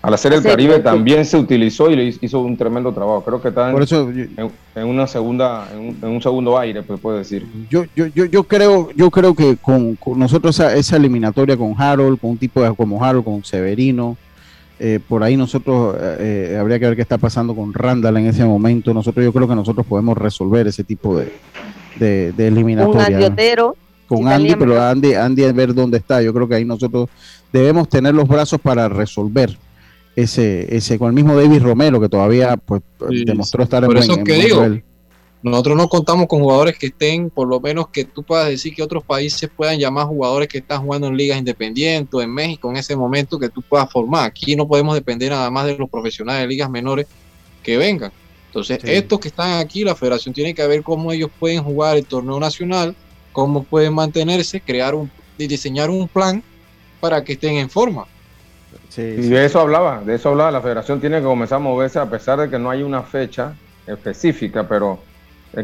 al 0.00 0.14
hacer 0.14 0.32
el 0.32 0.42
Caribe 0.42 0.78
también 0.78 1.24
se 1.24 1.36
utilizó 1.36 1.90
y 1.90 2.16
hizo 2.20 2.40
un 2.40 2.56
tremendo 2.56 2.92
trabajo. 2.92 3.22
Creo 3.24 3.42
que 3.42 3.48
está 3.48 3.70
en, 3.70 4.50
en, 4.76 4.86
una 4.86 5.06
segunda, 5.06 5.68
en 5.74 6.08
un, 6.08 6.22
segundo 6.22 6.56
aire, 6.58 6.82
pues 6.82 6.98
puede 7.00 7.18
decir. 7.18 7.46
Yo, 7.68 7.84
yo, 7.94 8.06
yo, 8.06 8.24
yo 8.24 8.44
creo, 8.44 8.90
yo 8.94 9.10
creo 9.10 9.34
que 9.34 9.56
con, 9.56 9.98
nosotros 10.16 10.58
esa, 10.58 10.74
esa, 10.74 10.96
eliminatoria 10.96 11.56
con 11.56 11.74
Harold, 11.76 12.20
con 12.20 12.30
un 12.30 12.38
tipo 12.38 12.62
de, 12.62 12.74
como 12.74 13.04
Harold, 13.04 13.24
con 13.24 13.44
Severino, 13.44 14.16
eh, 14.78 15.00
por 15.08 15.22
ahí 15.22 15.36
nosotros 15.36 15.96
eh, 15.98 16.50
eh, 16.52 16.56
habría 16.58 16.78
que 16.78 16.86
ver 16.86 16.96
qué 16.96 17.02
está 17.02 17.16
pasando 17.16 17.54
con 17.54 17.72
Randall 17.72 18.18
en 18.18 18.26
ese 18.26 18.44
momento. 18.44 18.92
Nosotros 18.92 19.24
yo 19.24 19.32
creo 19.32 19.48
que 19.48 19.54
nosotros 19.54 19.86
podemos 19.86 20.18
resolver 20.18 20.66
ese 20.66 20.84
tipo 20.84 21.18
de, 21.18 21.32
de, 21.98 22.46
eliminatoria. 22.46 23.18
Con 24.06 24.28
Andy, 24.28 24.54
pero 24.54 24.80
Andy, 24.80 25.14
Andy 25.14 25.44
a 25.44 25.52
ver 25.52 25.74
dónde 25.74 25.98
está. 25.98 26.22
Yo 26.22 26.32
creo 26.32 26.46
que 26.46 26.54
ahí 26.56 26.64
nosotros 26.64 27.08
debemos 27.52 27.88
tener 27.88 28.14
los 28.14 28.28
brazos 28.28 28.60
para 28.60 28.88
resolver 28.88 29.56
ese, 30.14 30.74
ese 30.74 30.98
con 30.98 31.08
el 31.08 31.14
mismo 31.14 31.34
David 31.34 31.62
Romero 31.62 32.00
que 32.00 32.08
todavía 32.08 32.56
pues 32.56 32.82
demostró 33.24 33.64
estar 33.64 33.82
en 33.82 33.90
buen, 33.90 34.24
nivel. 34.24 34.84
Nosotros 35.50 35.76
no 35.76 35.88
contamos 35.88 36.26
con 36.26 36.40
jugadores 36.40 36.76
que 36.76 36.86
estén, 36.86 37.30
por 37.30 37.46
lo 37.46 37.60
menos 37.60 37.86
que 37.88 38.04
tú 38.04 38.24
puedas 38.24 38.48
decir 38.48 38.74
que 38.74 38.82
otros 38.82 39.04
países 39.04 39.48
puedan 39.54 39.78
llamar 39.78 40.06
jugadores 40.06 40.48
que 40.48 40.58
están 40.58 40.82
jugando 40.82 41.06
en 41.06 41.16
ligas 41.16 41.38
independientes 41.38 42.12
o 42.12 42.20
en 42.20 42.34
México 42.34 42.68
en 42.68 42.76
ese 42.76 42.96
momento 42.96 43.38
que 43.38 43.48
tú 43.48 43.62
puedas 43.62 43.88
formar. 43.88 44.24
Aquí 44.24 44.56
no 44.56 44.66
podemos 44.66 44.96
depender 44.96 45.30
nada 45.30 45.48
más 45.48 45.66
de 45.66 45.78
los 45.78 45.88
profesionales 45.88 46.42
de 46.42 46.48
ligas 46.48 46.68
menores 46.68 47.06
que 47.62 47.76
vengan. 47.76 48.10
Entonces, 48.48 48.80
estos 48.82 49.20
que 49.20 49.28
están 49.28 49.60
aquí, 49.60 49.84
la 49.84 49.94
federación 49.94 50.34
tiene 50.34 50.52
que 50.52 50.66
ver 50.66 50.82
cómo 50.82 51.12
ellos 51.12 51.30
pueden 51.38 51.62
jugar 51.62 51.96
el 51.96 52.06
torneo 52.06 52.40
nacional, 52.40 52.96
cómo 53.30 53.62
pueden 53.62 53.94
mantenerse, 53.94 54.60
crear 54.60 54.96
un, 54.96 55.08
diseñar 55.38 55.90
un 55.90 56.08
plan 56.08 56.42
para 56.98 57.22
que 57.22 57.34
estén 57.34 57.54
en 57.54 57.70
forma. 57.70 58.08
y 58.96 59.00
de 59.00 59.44
eso 59.44 59.60
hablaba, 59.60 60.02
de 60.02 60.16
eso 60.16 60.30
hablaba, 60.30 60.50
la 60.50 60.60
federación 60.60 61.00
tiene 61.00 61.18
que 61.18 61.24
comenzar 61.24 61.56
a 61.56 61.60
moverse 61.60 62.00
a 62.00 62.10
pesar 62.10 62.40
de 62.40 62.50
que 62.50 62.58
no 62.58 62.68
hay 62.68 62.82
una 62.82 63.04
fecha 63.04 63.54
específica, 63.86 64.66
pero 64.66 65.05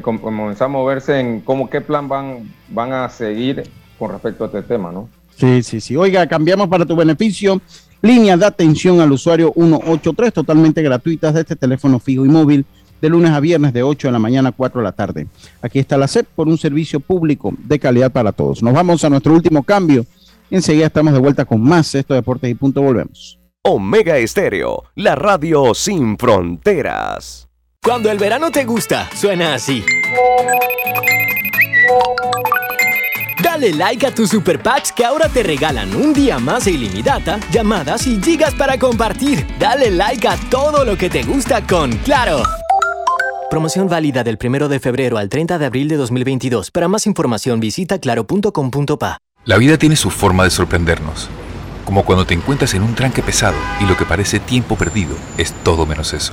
comenzar 0.01 0.67
a 0.67 0.69
moverse 0.69 1.21
en 1.21 1.41
cómo, 1.41 1.69
qué 1.69 1.81
plan 1.81 2.09
van, 2.09 2.51
van 2.69 2.93
a 2.93 3.09
seguir 3.09 3.65
con 3.99 4.11
respecto 4.11 4.45
a 4.45 4.47
este 4.47 4.63
tema, 4.63 4.91
¿no? 4.91 5.09
Sí, 5.37 5.63
sí, 5.63 5.81
sí. 5.81 5.97
Oiga, 5.97 6.27
cambiamos 6.27 6.69
para 6.69 6.87
tu 6.87 6.97
beneficio. 6.97 7.61
Línea 8.01 8.37
de 8.37 8.47
atención 8.47 9.01
al 9.01 9.13
usuario 9.13 9.53
183, 9.55 10.33
totalmente 10.33 10.83
gratuitas 10.83 11.35
de 11.35 11.41
este 11.41 11.55
teléfono 11.55 12.01
fijo 12.01 12.25
y 12.27 12.29
móvil, 12.29 12.67
de 13.01 13.09
lunes 13.09 13.31
a 13.31 13.41
viernes 13.41 13.73
de 13.73 13.83
8 13.83 14.09
de 14.09 14.13
la 14.13 14.19
mañana 14.19 14.49
a 14.49 14.53
4 14.53 14.81
de 14.81 14.85
la 14.85 14.93
tarde. 14.93 15.27
Aquí 15.61 15.79
está 15.79 15.97
la 15.97 16.09
SEP 16.09 16.27
por 16.35 16.49
un 16.49 16.59
servicio 16.59 16.99
público 16.99 17.53
de 17.59 17.79
calidad 17.79 18.11
para 18.11 18.33
todos. 18.33 18.63
Nos 18.63 18.73
vamos 18.73 19.05
a 19.05 19.11
nuestro 19.11 19.35
último 19.35 19.63
cambio. 19.63 20.05
Enseguida 20.51 20.87
estamos 20.87 21.13
de 21.13 21.21
vuelta 21.21 21.45
con 21.45 21.61
más 21.63 21.95
Esto 21.95 22.15
Deportes 22.15 22.51
y 22.51 22.55
Punto. 22.55 22.83
Volvemos. 22.83 23.39
Omega 23.63 24.19
Estéreo, 24.19 24.83
la 24.97 25.15
radio 25.15 25.73
sin 25.75 26.19
fronteras. 26.19 27.49
Cuando 27.85 28.13
el 28.13 28.19
verano 28.19 28.53
te 28.53 28.65
gusta, 28.65 29.11
suena 29.13 29.55
así. 29.55 29.85
Dale 33.43 33.73
like 33.73 34.07
a 34.07 34.15
tus 34.15 34.31
super 34.31 34.63
packs 34.63 34.93
que 34.93 35.05
ahora 35.05 35.29
te 35.29 35.43
regalan 35.43 35.93
un 35.97 36.13
día 36.13 36.39
más 36.39 36.67
de 36.67 36.71
ilimitada, 36.71 37.41
llamadas 37.51 38.07
y 38.07 38.23
gigas 38.23 38.55
para 38.55 38.79
compartir. 38.79 39.45
Dale 39.59 39.91
like 39.91 40.29
a 40.29 40.37
todo 40.49 40.85
lo 40.85 40.97
que 40.97 41.11
te 41.11 41.25
gusta 41.25 41.67
con 41.67 41.91
Claro. 42.05 42.45
Promoción 43.51 43.89
válida 43.89 44.23
del 44.23 44.39
1 44.41 44.69
de 44.69 44.79
febrero 44.79 45.19
al 45.19 45.29
30 45.29 45.59
de 45.59 45.67
abril 45.67 45.89
de 45.89 45.97
2022. 45.97 46.71
Para 46.71 46.87
más 46.87 47.09
información 47.09 47.59
visita 47.59 47.99
claro.com.pa. 47.99 49.19
La 49.45 49.59
vida 49.59 49.77
tiene 49.77 49.97
su 49.97 50.11
forma 50.11 50.45
de 50.45 50.51
sorprendernos. 50.51 51.29
Como 51.85 52.05
cuando 52.05 52.27
te 52.27 52.35
encuentras 52.35 52.75
en 52.75 52.85
un 52.85 52.95
tranque 52.95 53.25
pesado 53.25 53.57
y 53.81 53.87
lo 53.87 53.97
que 53.97 54.05
parece 54.05 54.39
tiempo 54.39 54.77
perdido 54.77 55.17
es 55.37 55.53
todo 55.65 55.85
menos 55.85 56.13
eso 56.13 56.33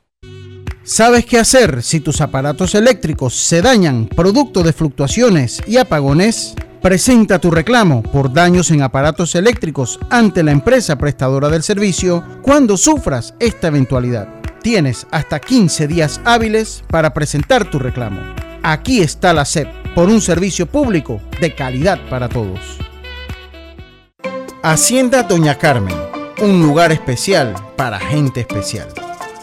¿Sabes 0.83 1.27
qué 1.27 1.37
hacer 1.37 1.83
si 1.83 1.99
tus 1.99 2.21
aparatos 2.21 2.73
eléctricos 2.73 3.35
se 3.35 3.61
dañan 3.61 4.07
producto 4.07 4.63
de 4.63 4.73
fluctuaciones 4.73 5.61
y 5.67 5.77
apagones? 5.77 6.55
Presenta 6.81 7.37
tu 7.37 7.51
reclamo 7.51 8.01
por 8.01 8.33
daños 8.33 8.71
en 8.71 8.81
aparatos 8.81 9.35
eléctricos 9.35 9.99
ante 10.09 10.41
la 10.41 10.51
empresa 10.51 10.97
prestadora 10.97 11.49
del 11.49 11.61
servicio 11.61 12.23
cuando 12.41 12.77
sufras 12.77 13.35
esta 13.39 13.67
eventualidad. 13.67 14.27
Tienes 14.63 15.05
hasta 15.11 15.39
15 15.39 15.87
días 15.87 16.19
hábiles 16.25 16.83
para 16.87 17.13
presentar 17.13 17.69
tu 17.69 17.77
reclamo. 17.77 18.19
Aquí 18.63 19.01
está 19.01 19.33
la 19.33 19.45
SEP 19.45 19.67
por 19.93 20.09
un 20.09 20.19
servicio 20.19 20.65
público 20.65 21.21
de 21.39 21.53
calidad 21.53 21.99
para 22.09 22.27
todos. 22.27 22.79
Hacienda 24.63 25.21
Doña 25.21 25.59
Carmen, 25.59 25.95
un 26.41 26.59
lugar 26.63 26.91
especial 26.91 27.53
para 27.75 27.99
gente 27.99 28.41
especial 28.41 28.87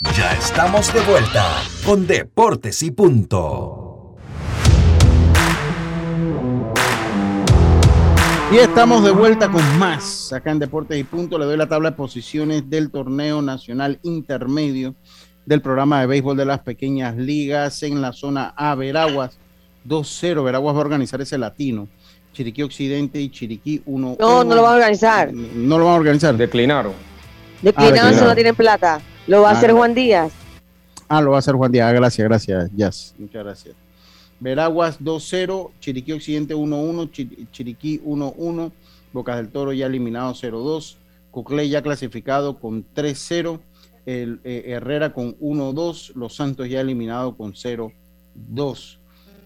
Ya 0.00 0.32
estamos 0.32 0.94
de 0.94 1.00
vuelta 1.02 1.46
con 1.84 2.06
Deportes 2.06 2.82
y 2.82 2.90
Punto. 2.90 4.16
Y 8.50 8.56
estamos 8.56 9.04
de 9.04 9.10
vuelta 9.10 9.50
con 9.50 9.78
más 9.78 10.32
acá 10.32 10.52
en 10.52 10.58
Deportes 10.58 10.98
y 10.98 11.04
Punto. 11.04 11.38
Le 11.38 11.44
doy 11.44 11.58
la 11.58 11.68
tabla 11.68 11.90
de 11.90 11.96
posiciones 11.96 12.70
del 12.70 12.90
torneo 12.90 13.42
nacional 13.42 14.00
intermedio 14.02 14.94
del 15.44 15.60
programa 15.60 16.00
de 16.00 16.06
béisbol 16.06 16.38
de 16.38 16.46
las 16.46 16.60
pequeñas 16.60 17.18
ligas 17.18 17.82
en 17.82 18.00
la 18.00 18.14
zona 18.14 18.54
A, 18.56 18.74
Veraguas 18.74 19.38
2-0. 19.86 20.42
Veraguas 20.42 20.74
va 20.74 20.78
a 20.78 20.80
organizar 20.80 21.20
ese 21.20 21.36
latino. 21.36 21.88
Chiriquí 22.32 22.62
Occidente 22.62 23.20
y 23.20 23.28
Chiriquí 23.28 23.82
1 23.84 24.16
No, 24.18 24.44
no 24.44 24.54
lo 24.54 24.62
van 24.62 24.72
a 24.72 24.76
organizar. 24.76 25.30
No 25.30 25.78
lo 25.78 25.84
van 25.84 25.94
a 25.94 25.98
organizar. 25.98 26.34
Declinaron. 26.38 26.94
Declinaron, 27.60 28.14
ah, 28.18 28.24
no 28.28 28.34
tienen 28.34 28.56
plata. 28.56 29.02
Lo 29.26 29.42
va 29.42 29.50
a 29.50 29.52
hacer 29.52 29.70
ah. 29.70 29.74
Juan 29.74 29.94
Díaz. 29.94 30.32
Ah, 31.08 31.20
lo 31.20 31.30
va 31.30 31.36
a 31.36 31.38
hacer 31.40 31.54
Juan 31.54 31.72
Díaz. 31.72 31.90
Ah, 31.90 31.92
gracias, 31.92 32.28
gracias, 32.28 32.70
Jazz. 32.74 33.14
Muchas 33.18 33.44
gracias. 33.44 33.74
Veraguas 34.38 35.00
2-0, 35.00 35.70
Chiriquí 35.80 36.12
Occidente 36.12 36.54
1-1, 36.54 37.50
Chiriquí 37.50 38.00
1-1, 38.00 38.72
Bocas 39.12 39.36
del 39.36 39.50
Toro 39.50 39.72
ya 39.72 39.86
eliminado 39.86 40.32
0-2, 40.32 40.96
Coclé 41.30 41.68
ya 41.68 41.82
clasificado 41.82 42.58
con 42.58 42.86
3-0, 42.94 43.60
el, 44.06 44.40
eh, 44.44 44.64
Herrera 44.68 45.12
con 45.12 45.36
1-2, 45.38 46.14
Los 46.14 46.36
Santos 46.36 46.68
ya 46.70 46.80
eliminado 46.80 47.36
con 47.36 47.52
0-2. 47.52 47.92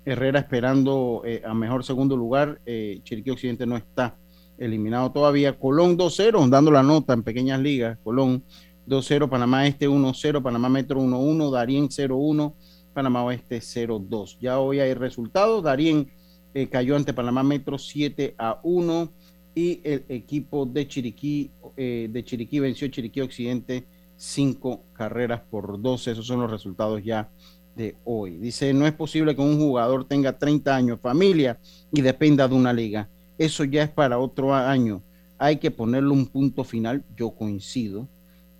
Herrera 0.04 0.38
esperando 0.38 1.22
eh, 1.24 1.42
a 1.44 1.54
mejor 1.54 1.82
segundo 1.82 2.16
lugar. 2.16 2.60
Chiriquí 2.64 3.30
Occidente 3.30 3.66
no 3.66 3.76
está 3.76 4.16
eliminado 4.58 5.10
todavía. 5.10 5.58
Colón 5.58 5.98
2-0, 5.98 6.48
dando 6.48 6.70
la 6.70 6.82
nota 6.82 7.14
en 7.14 7.22
pequeñas 7.22 7.60
ligas. 7.60 7.98
Colón 8.04 8.44
2-0, 8.86 9.28
Panamá 9.28 9.66
Este 9.66 9.88
1-0, 9.88 10.42
Panamá 10.42 10.68
Metro 10.68 11.00
1-1, 11.00 11.50
Darien 11.50 11.88
0-1, 11.88 12.54
Panamá 12.92 13.24
Oeste 13.24 13.58
0-2. 13.58 14.38
Ya 14.40 14.58
hoy 14.58 14.80
hay 14.80 14.94
resultados. 14.94 15.62
Darien 15.62 16.10
eh, 16.54 16.68
cayó 16.68 16.96
ante 16.96 17.12
Panamá 17.12 17.42
Metro 17.42 17.78
7 17.78 18.34
a 18.38 18.60
1 18.62 19.12
y 19.54 19.80
el 19.84 20.04
equipo 20.08 20.66
de 20.66 20.86
Chiriquí, 20.88 21.50
eh, 21.76 22.08
de 22.10 22.24
Chiriquí 22.24 22.58
venció 22.58 22.88
Chiriquí 22.88 23.20
Occidente 23.20 23.86
5 24.16 24.84
carreras 24.92 25.42
por 25.50 25.80
12. 25.80 26.12
Esos 26.12 26.26
son 26.26 26.40
los 26.40 26.50
resultados 26.50 27.02
ya 27.02 27.30
de 27.76 27.96
hoy. 28.04 28.38
Dice, 28.38 28.72
no 28.72 28.86
es 28.86 28.92
posible 28.92 29.34
que 29.34 29.42
un 29.42 29.58
jugador 29.58 30.06
tenga 30.06 30.38
30 30.38 30.74
años, 30.74 31.00
familia 31.00 31.58
y 31.92 32.00
dependa 32.00 32.46
de 32.48 32.54
una 32.54 32.72
liga. 32.72 33.08
Eso 33.38 33.64
ya 33.64 33.82
es 33.82 33.90
para 33.90 34.18
otro 34.18 34.54
año. 34.54 35.02
Hay 35.38 35.56
que 35.56 35.70
ponerle 35.70 36.10
un 36.10 36.26
punto 36.26 36.64
final. 36.64 37.04
Yo 37.16 37.30
coincido. 37.30 38.08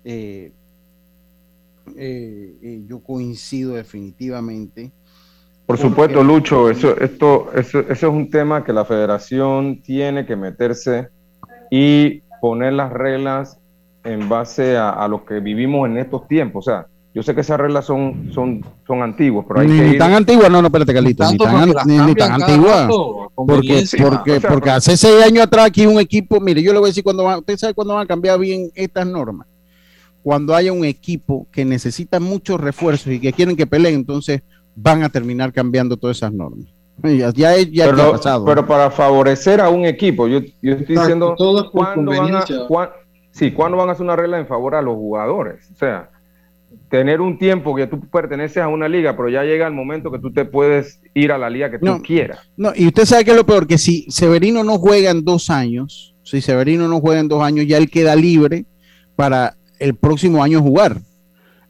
Eh, 0.05 0.51
yo 2.87 2.99
coincido 2.99 3.73
definitivamente. 3.73 4.91
Por 5.65 5.77
supuesto, 5.77 6.23
Lucho, 6.23 6.69
eso, 6.69 6.95
esto, 6.99 7.51
eso, 7.55 7.79
es 7.79 8.03
un 8.03 8.29
tema 8.29 8.63
que 8.63 8.71
la 8.71 8.85
federación 8.85 9.81
tiene 9.81 10.25
que 10.25 10.35
meterse 10.35 11.09
y 11.71 12.21
poner 12.39 12.73
las 12.73 12.91
reglas 12.93 13.57
en 14.03 14.29
base 14.29 14.77
a, 14.77 15.07
lo 15.07 15.25
que 15.25 15.39
vivimos 15.39 15.89
en 15.89 15.97
estos 15.97 16.27
tiempos. 16.27 16.67
O 16.67 16.71
sea, 16.71 16.87
yo 17.15 17.23
sé 17.23 17.33
que 17.33 17.41
esas 17.41 17.59
reglas 17.59 17.85
son, 17.85 18.29
son, 18.31 18.63
son 18.85 19.01
antiguas, 19.01 19.45
pero 19.47 19.61
hay 19.61 19.67
ni, 19.67 19.79
que 19.79 19.87
ni 19.87 19.97
tan 19.97 20.13
antiguas, 20.13 20.51
no, 20.51 20.61
no, 20.61 20.67
espérate, 20.67 20.93
Carlito, 20.93 21.31
ni 21.31 21.37
tan, 21.37 22.05
ni, 22.05 22.13
tan 22.13 22.33
antiguas. 22.33 22.87
Porque, 23.33 23.85
porque, 23.99 24.41
porque 24.41 24.69
hace 24.69 24.95
seis 24.95 25.25
años 25.25 25.45
atrás 25.45 25.65
aquí 25.65 25.87
un 25.87 25.99
equipo, 25.99 26.39
mire, 26.39 26.61
yo 26.61 26.73
le 26.73 26.79
voy 26.79 26.87
a 26.87 26.91
decir 26.91 27.03
cuando 27.03 27.23
va, 27.23 27.39
usted 27.39 27.57
sabe 27.57 27.73
cuándo 27.73 27.95
van 27.95 28.03
a 28.03 28.07
cambiar 28.07 28.37
bien 28.37 28.69
estas 28.75 29.07
normas. 29.07 29.47
Cuando 30.25 30.55
haya 30.55 30.73
un 30.73 30.83
equipo 30.83 31.47
que 31.51 31.63
necesita 31.63 32.19
muchos 32.19 32.59
refuerzos 32.59 33.13
y 33.13 33.19
que 33.19 33.31
quieren 33.31 33.55
que 33.55 33.67
peleen, 33.67 33.93
entonces 33.93 34.41
van 34.75 35.03
a 35.03 35.09
terminar 35.09 35.53
cambiando 35.53 35.97
todas 35.97 36.17
esas 36.17 36.33
normas. 36.33 36.65
Ya, 37.03 37.29
ya, 37.31 37.55
ya 37.59 37.85
pero, 37.91 38.13
pasado. 38.13 38.43
pero 38.43 38.65
para 38.65 38.89
favorecer 38.89 39.61
a 39.61 39.69
un 39.69 39.85
equipo, 39.85 40.27
yo, 40.27 40.39
yo 40.63 40.73
estoy 40.73 40.95
diciendo 40.95 41.35
¿cuándo 41.71 42.09
van, 42.09 42.35
a, 42.37 42.45
sí, 43.29 43.51
¿cuándo 43.51 43.77
van 43.77 43.89
a 43.89 43.91
hacer 43.91 44.03
una 44.03 44.15
regla 44.15 44.39
en 44.39 44.47
favor 44.47 44.73
a 44.73 44.81
los 44.81 44.95
jugadores? 44.95 45.69
O 45.71 45.75
sea, 45.75 46.09
tener 46.89 47.21
un 47.21 47.37
tiempo 47.37 47.75
que 47.75 47.85
tú 47.85 47.99
perteneces 48.09 48.63
a 48.63 48.67
una 48.67 48.89
liga, 48.89 49.15
pero 49.15 49.29
ya 49.29 49.43
llega 49.43 49.67
el 49.67 49.73
momento 49.73 50.11
que 50.11 50.17
tú 50.17 50.33
te 50.33 50.45
puedes 50.45 51.01
ir 51.13 51.31
a 51.33 51.37
la 51.37 51.51
liga 51.51 51.69
que 51.69 51.77
tú 51.77 52.01
quieras. 52.01 52.39
No, 52.57 52.71
y 52.75 52.87
usted 52.87 53.05
sabe 53.05 53.25
que 53.25 53.31
es 53.31 53.37
lo 53.37 53.45
peor, 53.45 53.67
que 53.67 53.77
si 53.77 54.09
Severino 54.09 54.63
no 54.63 54.79
juega 54.79 55.11
en 55.11 55.23
dos 55.23 55.51
años, 55.51 56.15
si 56.23 56.41
Severino 56.41 56.87
no 56.87 56.99
juega 56.99 57.19
en 57.19 57.27
dos 57.27 57.43
años, 57.43 57.67
ya 57.67 57.77
él 57.77 57.91
queda 57.91 58.15
libre 58.15 58.65
para 59.15 59.55
el 59.79 59.95
próximo 59.95 60.43
año 60.43 60.61
jugar. 60.61 60.99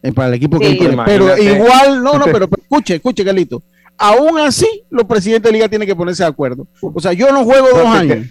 Eh, 0.05 0.11
para 0.11 0.27
el 0.27 0.35
equipo 0.35 0.59
que 0.59 0.67
él 0.67 0.77
tiene. 0.77 0.97
Pero 1.03 1.35
igual, 1.35 2.03
no, 2.03 2.19
no, 2.19 2.25
pero, 2.25 2.47
escuche, 2.61 2.95
escuche, 2.95 3.25
Carlito. 3.25 3.63
Aún 3.97 4.37
así, 4.37 4.83
los 4.91 5.05
presidentes 5.05 5.51
de 5.51 5.57
liga 5.57 5.67
tienen 5.67 5.87
que 5.87 5.95
ponerse 5.95 6.21
de 6.21 6.29
acuerdo. 6.29 6.67
O 6.81 6.99
sea, 6.99 7.13
yo 7.13 7.31
no 7.31 7.43
juego 7.43 7.69
dos 7.69 7.87
años. 7.87 8.27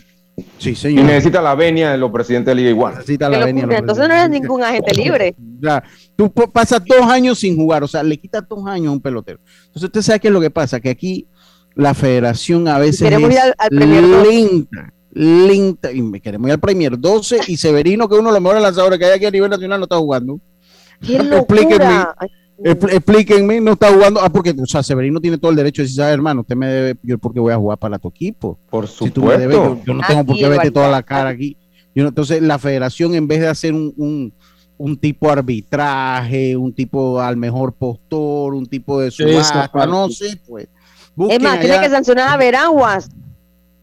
Sí, 0.59 0.75
señor. 0.77 1.05
Y 1.05 1.07
necesita 1.07 1.43
la 1.43 1.55
venia 1.57 1.91
de 1.91 1.99
los 1.99 2.12
presidentes 2.12 2.53
de 2.53 2.55
liga 2.55 2.70
igual. 2.70 2.95
Necesita 2.95 3.29
la 3.29 3.45
venia. 3.45 3.66
Entonces 3.70 4.09
no 4.09 4.14
eres 4.14 4.31
ningún 4.31 4.62
agente 4.62 4.95
libre. 4.95 5.35
Ya, 5.61 5.83
tú 6.14 6.31
pasas 6.33 6.81
dos 6.85 7.03
años 7.11 7.41
sin 7.41 7.57
jugar, 7.57 7.83
o 7.83 7.89
sea, 7.89 8.05
le 8.05 8.18
quitas 8.18 8.45
dos 8.49 8.64
años 8.68 8.89
a 8.89 8.93
un 8.93 9.01
pelotero. 9.01 9.41
Entonces 9.66 9.85
usted 9.85 10.03
sabe 10.03 10.20
qué 10.20 10.29
es 10.29 10.35
lo 10.35 10.41
que 10.41 10.51
pasa, 10.51 10.79
que 10.79 10.91
aquí 10.91 11.27
la 11.75 11.93
federación 11.93 12.68
a 12.68 12.79
veces 12.79 13.11
es 13.11 13.20
lenta, 13.70 14.93
lenta, 15.15 15.93
y 15.93 16.21
queremos 16.21 16.49
ir 16.49 16.53
al 16.53 16.61
Premier 16.61 16.99
12 16.99 17.41
y 17.47 17.57
Severino, 17.57 18.09
que 18.09 18.17
uno 18.17 18.29
de 18.31 18.35
los 18.35 18.43
mejores 18.43 18.62
lanzadores 18.62 18.99
que 18.99 19.07
hay 19.07 19.12
aquí 19.12 19.27
a 19.27 19.31
nivel 19.31 19.49
nacional, 19.49 19.81
no 19.81 19.85
está 19.85 19.97
jugando. 19.97 20.41
Explíquenme, 21.01 22.05
explíquenme, 22.59 23.61
no 23.61 23.73
está 23.73 23.93
jugando. 23.93 24.21
Ah, 24.21 24.31
porque, 24.31 24.55
o 24.61 24.67
sea, 24.67 24.83
Severino 24.83 25.21
tiene 25.21 25.39
todo 25.39 25.51
el 25.51 25.57
derecho 25.57 25.83
de 25.83 25.89
decir, 25.89 26.03
hermano, 26.03 26.43
usted 26.43 26.57
me 26.57 26.67
debe, 26.67 26.99
yo 27.03 27.19
porque 27.19 27.41
voy 27.41 27.53
a 27.53 27.57
jugar 27.57 27.79
para 27.79 27.99
tu 27.99 28.09
equipo. 28.09 28.59
Por 28.71 28.89
supuesto. 28.89 29.81
yo, 29.85 29.95
no 29.95 30.03
tengo 30.07 30.25
por 30.25 30.37
qué 30.37 30.49
verte 30.49 30.71
toda 30.71 30.89
la 30.89 31.03
cara 31.03 31.31
aquí. 31.31 31.57
Yo, 31.95 32.07
entonces, 32.07 32.43
la 32.43 32.59
federación, 32.59 33.15
en 33.15 33.29
vez 33.29 33.41
de 33.41 33.49
hacer 33.49 33.73
un, 33.73 34.33
un, 34.77 34.97
tipo 34.97 35.31
arbitraje, 35.31 36.57
un 36.57 36.73
tipo 36.73 37.21
al 37.21 37.37
mejor 37.37 37.73
postor, 37.73 38.55
un 38.55 38.67
tipo 38.67 39.01
de 39.01 39.11
subasta, 39.11 39.87
no 39.87 40.09
sé, 40.09 40.41
pues. 40.47 40.69
Es 41.29 41.41
más, 41.41 41.61
tiene 41.61 41.81
que 41.81 41.91
sancionar 41.91 42.29
a 42.31 42.37
Veraguas 42.37 43.09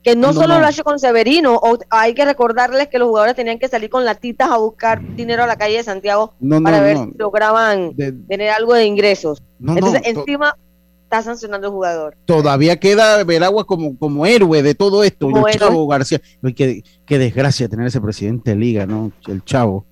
que 0.04 0.16
no, 0.16 0.34
solo 0.34 0.60
lo 0.60 0.66
ha 0.66 0.70
hecho 0.70 0.84
con 0.84 1.00
Severino, 1.00 1.56
o 1.56 1.78
hay 1.90 2.14
que 2.14 2.26
recordarles 2.26 2.88
que 2.88 2.98
los 2.98 3.08
jugadores 3.08 3.36
tenían 3.36 3.60
que 3.60 3.68
salir 3.68 3.90
con 3.90 4.04
latitas 4.04 4.50
a 4.50 4.58
buscar 4.58 5.02
dinero 5.16 5.44
a 5.44 5.48
la 5.48 5.58
calle 5.58 5.78
de 5.78 5.84
Santiago 5.84 6.34
para 6.64 6.82
ver 6.82 6.98
si 6.98 7.18
lograban 7.18 7.96
tener 7.96 8.50
algo 8.50 8.74
de 8.74 8.86
ingresos. 8.86 9.42
Entonces, 9.60 10.02
encima 10.06 10.56
está 11.04 11.22
sancionando 11.22 11.68
el 11.68 11.74
jugador. 11.74 12.18
Todavía 12.26 12.80
queda 12.80 13.24
Veragua 13.24 13.66
como, 13.66 13.98
como 13.98 14.26
héroe 14.26 14.64
de 14.64 14.74
todo 14.74 15.04
esto, 15.04 15.30
el 15.30 15.60
Chavo 15.60 15.86
García. 15.88 16.22
Qué, 16.56 16.84
qué, 17.06 17.18
desgracia 17.20 17.68
tener 17.68 17.86
ese 17.86 18.02
presidente 18.02 18.52
de 18.52 18.58
liga, 18.58 18.86
¿no? 18.86 19.12
El 19.28 19.44
Chavo. 19.44 19.86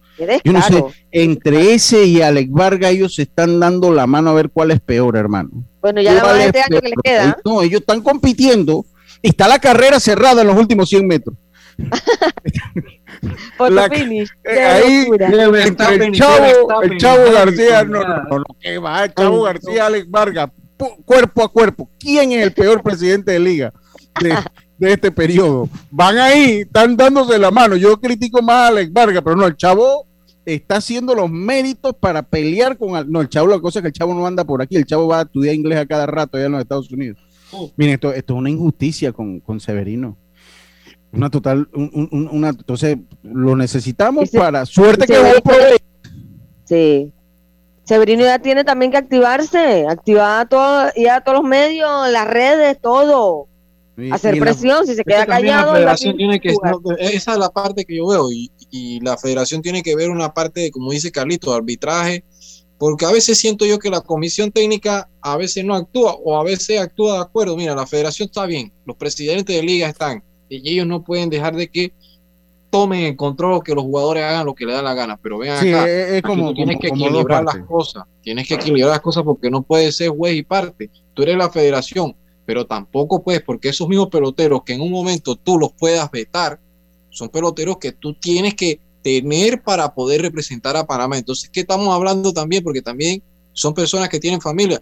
Yo 0.44 0.52
no 0.52 0.62
sé, 0.62 0.84
entre 1.12 1.74
ese 1.74 2.04
y 2.06 2.22
Alex 2.22 2.52
Vargas 2.52 2.92
ellos 2.92 3.16
se 3.16 3.22
están 3.24 3.60
dando 3.60 3.92
la 3.94 4.06
mano 4.06 4.32
a 4.32 4.34
ver 4.34 4.50
cuál 4.50 4.72
es 4.72 4.80
peor, 4.80 5.16
hermano. 5.16 5.50
Bueno, 5.82 6.02
ya 6.02 6.14
la 6.14 6.46
este 6.46 6.60
año 6.60 6.82
que 6.82 6.90
le 6.90 6.96
queda. 7.02 7.38
No, 7.46 7.62
ellos 7.62 7.82
están 7.82 8.02
compitiendo 8.02 8.86
está 9.22 9.48
la 9.48 9.60
carrera 9.60 10.00
cerrada 10.00 10.42
en 10.42 10.48
los 10.48 10.58
últimos 10.58 10.90
100 10.90 11.08
metros. 11.08 11.36
finish. 13.92 14.30
Eh, 14.44 14.64
ahí, 14.64 15.08
el 15.12 16.12
chavo, 16.14 16.82
el 16.82 16.98
chavo 16.98 17.32
García, 17.32 17.84
no, 17.84 18.04
no, 18.04 18.24
no, 18.40 18.46
que 18.60 18.78
va, 18.78 19.06
el 19.06 19.14
chavo 19.14 19.44
García, 19.44 19.86
Alex 19.86 20.10
Vargas, 20.10 20.50
cuerpo 21.06 21.44
a 21.44 21.52
cuerpo. 21.52 21.90
¿Quién 22.00 22.32
es 22.32 22.44
el 22.44 22.54
peor 22.54 22.82
presidente 22.82 23.32
de 23.32 23.40
liga 23.40 23.74
de, 24.22 24.36
de, 24.78 24.94
este 24.94 25.12
periodo? 25.12 25.70
Van 25.92 26.18
ahí, 26.18 26.62
están 26.62 26.96
dándose 26.96 27.38
la 27.38 27.52
mano. 27.52 27.76
Yo 27.76 28.00
critico 28.00 28.42
más 28.42 28.56
a 28.56 28.68
Alex 28.68 28.92
Vargas, 28.92 29.22
pero 29.24 29.36
no, 29.36 29.46
el 29.46 29.58
chavo 29.58 30.06
está 30.46 30.78
haciendo 30.78 31.14
los 31.16 31.30
méritos 31.30 31.94
para 32.00 32.24
pelear 32.24 32.78
con. 32.78 33.12
No, 33.12 33.22
el 33.22 33.30
chavo, 33.30 33.48
la 33.48 33.60
cosa 33.60 33.80
es 33.80 33.84
que 33.84 33.88
el 33.88 33.94
chavo 33.94 34.14
no 34.14 34.26
anda 34.26 34.44
por 34.44 34.62
aquí, 34.62 34.76
el 34.76 34.86
chavo 34.86 35.08
va 35.08 35.20
a 35.20 35.24
estudiar 35.24 35.56
inglés 35.56 35.80
a 35.80 35.86
cada 35.86 36.06
rato 36.06 36.38
allá 36.38 36.48
en 36.48 36.52
los 36.54 36.62
Estados 36.62 36.92
Unidos. 36.92 37.18
Miren, 37.76 37.96
esto, 37.96 38.14
esto 38.14 38.34
es 38.34 38.38
una 38.38 38.50
injusticia 38.50 39.12
con, 39.12 39.40
con 39.40 39.60
Severino. 39.60 40.18
Una 41.12 41.30
total, 41.30 41.68
una, 41.74 42.50
entonces 42.50 42.98
lo 43.24 43.56
necesitamos 43.56 44.30
para 44.30 44.66
suerte 44.66 45.08
que 45.08 45.80
Sí. 46.66 47.12
Severino 47.84 48.24
ya 48.24 48.38
tiene 48.38 48.64
también 48.64 48.92
que 48.92 48.98
activarse, 48.98 49.88
activar 49.88 50.48
todo, 50.48 50.92
ir 50.96 51.10
a 51.10 51.22
todos 51.22 51.40
los 51.40 51.50
medios, 51.50 51.90
las 52.12 52.28
redes, 52.28 52.78
todo. 52.80 53.48
hacer 54.12 54.40
presión, 54.40 54.86
si 54.86 54.94
se 54.94 55.04
queda 55.04 55.26
callado. 55.26 55.74
tiene 56.16 56.40
que, 56.40 56.54
esa 57.00 57.32
es 57.32 57.38
la 57.40 57.50
parte 57.50 57.86
que 57.86 57.98
yo 57.98 58.06
veo 58.06 58.32
y, 58.32 58.52
y, 58.70 59.00
la 59.00 59.18
federación 59.18 59.64
tiene 59.64 59.82
que 59.82 59.96
ver 59.96 60.12
una 60.12 60.32
parte, 60.32 60.70
como 60.70 60.92
dice 60.92 61.12
Carlito, 61.12 61.52
arbitraje, 61.52 62.24
porque 62.80 63.06
a 63.06 63.12
veces 63.12 63.38
siento 63.38 63.66
yo 63.66 63.78
que 63.78 63.90
la 63.90 64.00
comisión 64.00 64.52
técnica 64.52 65.10
a 65.22 65.36
veces 65.36 65.66
no 65.66 65.76
actúa 65.76 66.14
o 66.14 66.38
a 66.38 66.44
veces 66.44 66.80
actúa 66.80 67.16
de 67.16 67.20
acuerdo. 67.20 67.58
Mira, 67.58 67.76
la 67.76 67.86
federación 67.86 68.28
está 68.28 68.46
bien, 68.46 68.72
los 68.86 68.96
presidentes 68.96 69.54
de 69.54 69.62
liga 69.62 69.90
están 69.90 70.24
y 70.48 70.72
ellos 70.72 70.88
no 70.88 71.04
pueden 71.04 71.30
dejar 71.30 71.56
de 71.56 71.70
que 71.70 71.94
tomen 72.70 73.02
el 73.02 73.16
control, 73.18 73.64
que 73.64 73.76
los 73.76 73.84
jugadores 73.84 74.24
hagan 74.24 74.46
lo 74.46 74.56
que 74.56 74.66
le 74.66 74.72
da 74.74 74.82
la 74.82 74.94
gana. 74.94 75.20
Pero 75.22 75.40
vean 75.40 75.58
acá, 75.58 75.90
es 75.90 76.22
como, 76.22 76.54
tienes 76.54 76.80
que 76.80 76.88
equilibrar 76.88 77.44
las 77.44 77.58
cosas, 77.66 78.06
tienes 78.22 78.48
que 78.48 78.54
equilibrar 78.54 78.92
las 78.92 79.02
cosas 79.02 79.24
porque 79.24 79.52
no 79.52 79.62
puedes 79.62 79.98
ser 79.98 80.10
juez 80.10 80.36
y 80.36 80.44
parte. 80.44 80.90
Tú 81.14 81.24
eres 81.24 81.36
la 81.36 81.50
federación, 81.50 82.16
pero 82.46 82.66
tampoco 82.66 83.22
puedes, 83.22 83.42
porque 83.42 83.70
esos 83.70 83.90
mismos 83.90 84.08
peloteros 84.08 84.64
que 84.64 84.74
en 84.74 84.82
un 84.82 84.92
momento 84.92 85.36
tú 85.36 85.60
los 85.60 85.74
puedas 85.74 86.10
vetar, 86.12 86.62
son 87.10 87.28
peloteros 87.28 87.78
que 87.78 87.92
tú 87.92 88.14
tienes 88.14 88.54
que 88.54 88.80
tener 89.02 89.62
para 89.62 89.94
poder 89.94 90.22
representar 90.22 90.76
a 90.78 90.86
Panamá. 90.86 91.18
Entonces, 91.18 91.50
¿qué 91.50 91.62
estamos 91.62 91.94
hablando 91.94 92.34
también? 92.34 92.64
Porque 92.64 92.82
también 92.82 93.22
son 93.54 93.74
personas 93.74 94.10
que 94.10 94.20
tienen 94.20 94.42
familia. 94.42 94.82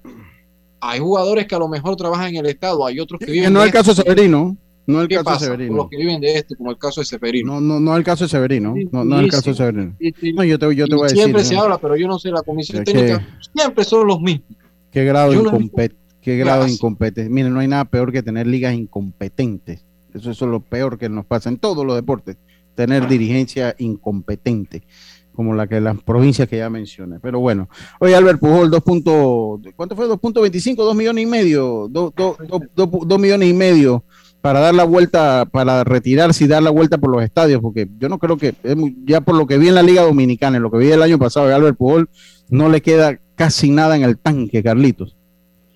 Hay 0.79 0.99
jugadores 0.99 1.47
que 1.47 1.55
a 1.55 1.59
lo 1.59 1.67
mejor 1.67 1.95
trabajan 1.95 2.29
en 2.29 2.37
el 2.37 2.45
Estado, 2.47 2.85
hay 2.85 2.99
otros 2.99 3.19
que 3.19 3.31
viven. 3.31 3.51
No 3.51 3.61
es 3.61 3.67
el 3.67 3.73
caso 3.73 3.93
de 3.93 4.03
Severino. 4.03 4.57
No 4.85 5.01
es 5.01 5.09
el 5.09 5.17
caso 5.17 5.31
de 5.31 5.39
Severino. 5.39 5.75
Los 5.75 5.89
que 5.89 5.97
viven 5.97 6.21
de 6.21 6.35
este, 6.35 6.55
como 6.55 6.71
el 6.71 6.77
caso 6.77 7.01
de 7.01 7.05
Severino. 7.05 7.55
No, 7.55 7.61
no, 7.61 7.79
no 7.79 7.93
es 7.93 7.97
el 7.97 8.03
caso 8.05 8.23
de 8.23 8.29
Severino. 8.29 8.75
no, 8.91 9.03
no 9.03 9.17
es 9.17 9.25
el 9.25 9.31
caso 9.31 9.49
de 9.49 9.55
Severino. 9.55 9.95
no, 10.33 10.43
yo 10.43 10.59
te, 10.59 10.75
yo 10.75 10.87
te 10.87 10.95
voy 10.95 11.01
a 11.01 11.09
decir. 11.09 11.17
Siempre 11.23 11.43
se 11.43 11.57
habla, 11.57 11.77
pero 11.77 11.97
yo 11.97 12.07
no 12.07 12.17
sé, 12.19 12.29
la 12.29 12.41
comisión 12.41 12.83
técnica 12.83 13.27
siempre 13.53 13.83
son 13.83 14.07
los 14.07 14.21
mismos. 14.21 14.47
Qué 14.91 15.03
grado 15.03 15.31
de 15.31 15.91
Qué 16.21 16.37
grado 16.37 16.65
de 16.65 16.71
incompetencia. 16.71 17.29
Miren, 17.29 17.53
no 17.53 17.59
hay 17.59 17.67
nada 17.67 17.85
peor 17.85 18.11
que 18.11 18.21
tener 18.21 18.47
ligas 18.47 18.73
incompetentes. 18.73 19.85
Eso, 20.13 20.31
eso 20.31 20.45
es 20.45 20.51
lo 20.51 20.59
peor 20.59 20.97
que 20.97 21.09
nos 21.09 21.25
pasa 21.25 21.49
en 21.49 21.57
todos 21.57 21.85
los 21.85 21.95
deportes 21.95 22.37
tener 22.77 23.07
dirigencia 23.07 23.75
incompetente. 23.79 24.83
como 25.33 25.53
la 25.53 25.67
que 25.67 25.79
las 25.79 26.01
provincias 26.01 26.47
que 26.47 26.57
ya 26.57 26.69
mencioné. 26.69 27.19
Pero 27.19 27.39
bueno, 27.39 27.69
oye 27.99 28.15
Albert 28.15 28.39
Pujol, 28.39 28.71
2. 28.71 28.83
¿cuánto 29.75 29.95
fue? 29.95 30.07
2.25, 30.07 30.77
2 30.77 30.95
millones 30.95 31.23
y 31.23 31.27
medio, 31.27 31.87
2 31.91 33.19
millones 33.19 33.49
y 33.49 33.53
medio 33.53 34.03
para 34.41 34.61
dar 34.61 34.73
la 34.73 34.83
vuelta, 34.83 35.45
para 35.51 35.83
retirarse 35.83 36.45
y 36.45 36.47
dar 36.47 36.63
la 36.63 36.71
vuelta 36.71 36.97
por 36.97 37.11
los 37.11 37.21
estadios, 37.21 37.61
porque 37.61 37.87
yo 37.99 38.09
no 38.09 38.17
creo 38.17 38.37
que, 38.37 38.55
ya 39.05 39.21
por 39.21 39.35
lo 39.35 39.45
que 39.45 39.57
vi 39.57 39.67
en 39.67 39.75
la 39.75 39.83
Liga 39.83 40.03
Dominicana, 40.03 40.57
en 40.57 40.63
lo 40.63 40.71
que 40.71 40.77
vi 40.79 40.91
el 40.91 41.03
año 41.03 41.19
pasado 41.19 41.47
de 41.47 41.53
Albert 41.53 41.77
Pujol, 41.77 42.09
no 42.49 42.69
le 42.69 42.81
queda 42.81 43.19
casi 43.35 43.69
nada 43.69 43.95
en 43.95 44.03
el 44.03 44.17
tanque, 44.17 44.63
Carlitos. 44.63 45.17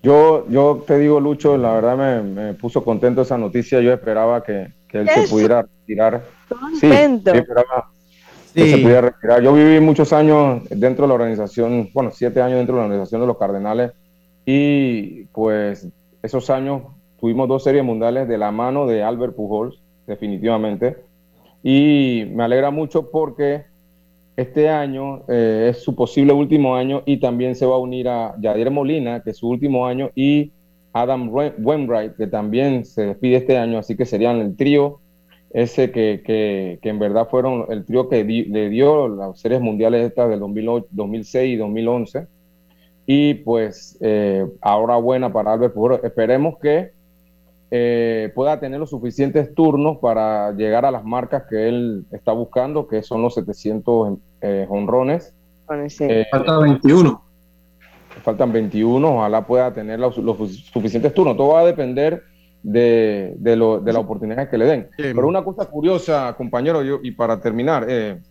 Yo, 0.03 0.47
yo 0.49 0.83
te 0.87 0.97
digo, 0.97 1.19
Lucho, 1.19 1.57
la 1.57 1.73
verdad 1.73 2.23
me, 2.23 2.53
puso 2.55 2.83
contento 2.83 3.21
esa 3.21 3.37
noticia. 3.37 3.81
Yo 3.81 3.93
esperaba 3.93 4.43
que, 4.43 4.69
él 4.99 5.09
se 5.09 5.27
pudiera 5.27 5.61
retirar. 5.61 6.23
Sí, 6.79 6.87
esperaba 6.87 7.91
que 8.53 8.69
se 8.69 8.77
pudiera 8.77 9.01
retirar. 9.01 9.41
Yo 9.41 9.53
viví 9.53 9.79
muchos 9.79 10.11
años 10.13 10.63
dentro 10.69 11.03
de 11.03 11.07
la 11.07 11.13
organización, 11.13 11.89
bueno, 11.93 12.11
siete 12.13 12.41
años 12.41 12.57
dentro 12.57 12.75
de 12.75 12.81
la 12.81 12.85
organización 12.87 13.21
de 13.21 13.27
los 13.27 13.37
Cardenales, 13.37 13.91
y 14.45 15.25
pues 15.25 15.87
esos 16.21 16.49
años 16.49 16.83
tuvimos 17.19 17.47
dos 17.47 17.63
series 17.63 17.83
mundiales 17.83 18.27
de 18.27 18.37
la 18.37 18.51
mano 18.51 18.87
de 18.87 19.03
Albert 19.03 19.35
Pujols, 19.35 19.81
definitivamente. 20.07 20.97
Y 21.63 22.25
me 22.33 22.43
alegra 22.43 22.71
mucho 22.71 23.11
porque 23.11 23.65
este 24.35 24.69
año 24.69 25.23
eh, 25.27 25.67
es 25.69 25.83
su 25.83 25.95
posible 25.95 26.33
último 26.33 26.75
año 26.75 27.03
y 27.05 27.19
también 27.19 27.55
se 27.55 27.65
va 27.65 27.75
a 27.75 27.79
unir 27.79 28.09
a 28.09 28.35
Yadier 28.39 28.71
Molina, 28.71 29.21
que 29.21 29.31
es 29.31 29.37
su 29.37 29.47
último 29.47 29.85
año, 29.85 30.09
y 30.15 30.51
Adam 30.93 31.29
Wainwright, 31.31 32.15
que 32.15 32.27
también 32.27 32.85
se 32.85 33.07
despide 33.07 33.37
este 33.37 33.57
año, 33.57 33.79
así 33.79 33.95
que 33.95 34.05
serían 34.05 34.37
el 34.37 34.55
trío 34.55 34.99
ese 35.53 35.91
que, 35.91 36.21
que, 36.25 36.89
en 36.89 36.99
verdad 36.99 37.27
fueron 37.29 37.65
el 37.69 37.85
trío 37.85 38.07
que 38.07 38.23
le 38.23 38.69
dio 38.69 39.07
las 39.09 39.39
series 39.39 39.59
mundiales 39.59 40.07
estas 40.07 40.29
del 40.29 40.39
2006 40.39 41.53
y 41.53 41.57
2011. 41.57 42.27
Y 43.05 43.33
pues 43.35 43.97
eh, 43.99 44.47
ahora 44.61 44.95
buena 44.95 45.33
para 45.33 45.53
Albert 45.53 45.73
Pujol. 45.73 45.99
Esperemos 46.03 46.57
que 46.59 46.91
eh, 47.73 48.31
pueda 48.35 48.59
tener 48.59 48.79
los 48.79 48.89
suficientes 48.89 49.53
turnos 49.55 49.97
para 49.97 50.51
llegar 50.51 50.85
a 50.85 50.91
las 50.91 51.03
marcas 51.03 51.43
que 51.49 51.69
él 51.69 52.05
está 52.11 52.33
buscando, 52.33 52.87
que 52.87 53.01
son 53.01 53.21
los 53.21 53.33
700 53.35 54.17
eh, 54.41 54.65
honrones. 54.69 55.33
Eh, 55.99 56.25
faltan 56.29 56.63
21. 56.63 57.23
Faltan 58.23 58.51
21, 58.51 59.17
ojalá 59.17 59.45
pueda 59.45 59.73
tener 59.73 59.99
los, 59.99 60.15
suficientes 60.15 61.13
turnos. 61.13 61.37
Todo 61.37 61.53
va 61.53 61.61
a 61.61 61.65
depender 61.65 62.23
de, 62.61 63.33
de, 63.37 63.55
lo, 63.55 63.79
de 63.79 63.93
las 63.93 64.03
oportunidades 64.03 64.49
que 64.49 64.57
le 64.57 64.65
den. 64.65 64.89
Pero 64.97 65.27
una 65.27 65.43
cosa 65.43 65.65
curiosa, 65.65 66.33
compañero, 66.37 66.83
yo, 66.83 66.99
y 67.01 67.11
para 67.11 67.39
terminar, 67.39 67.89
el, 67.89 68.23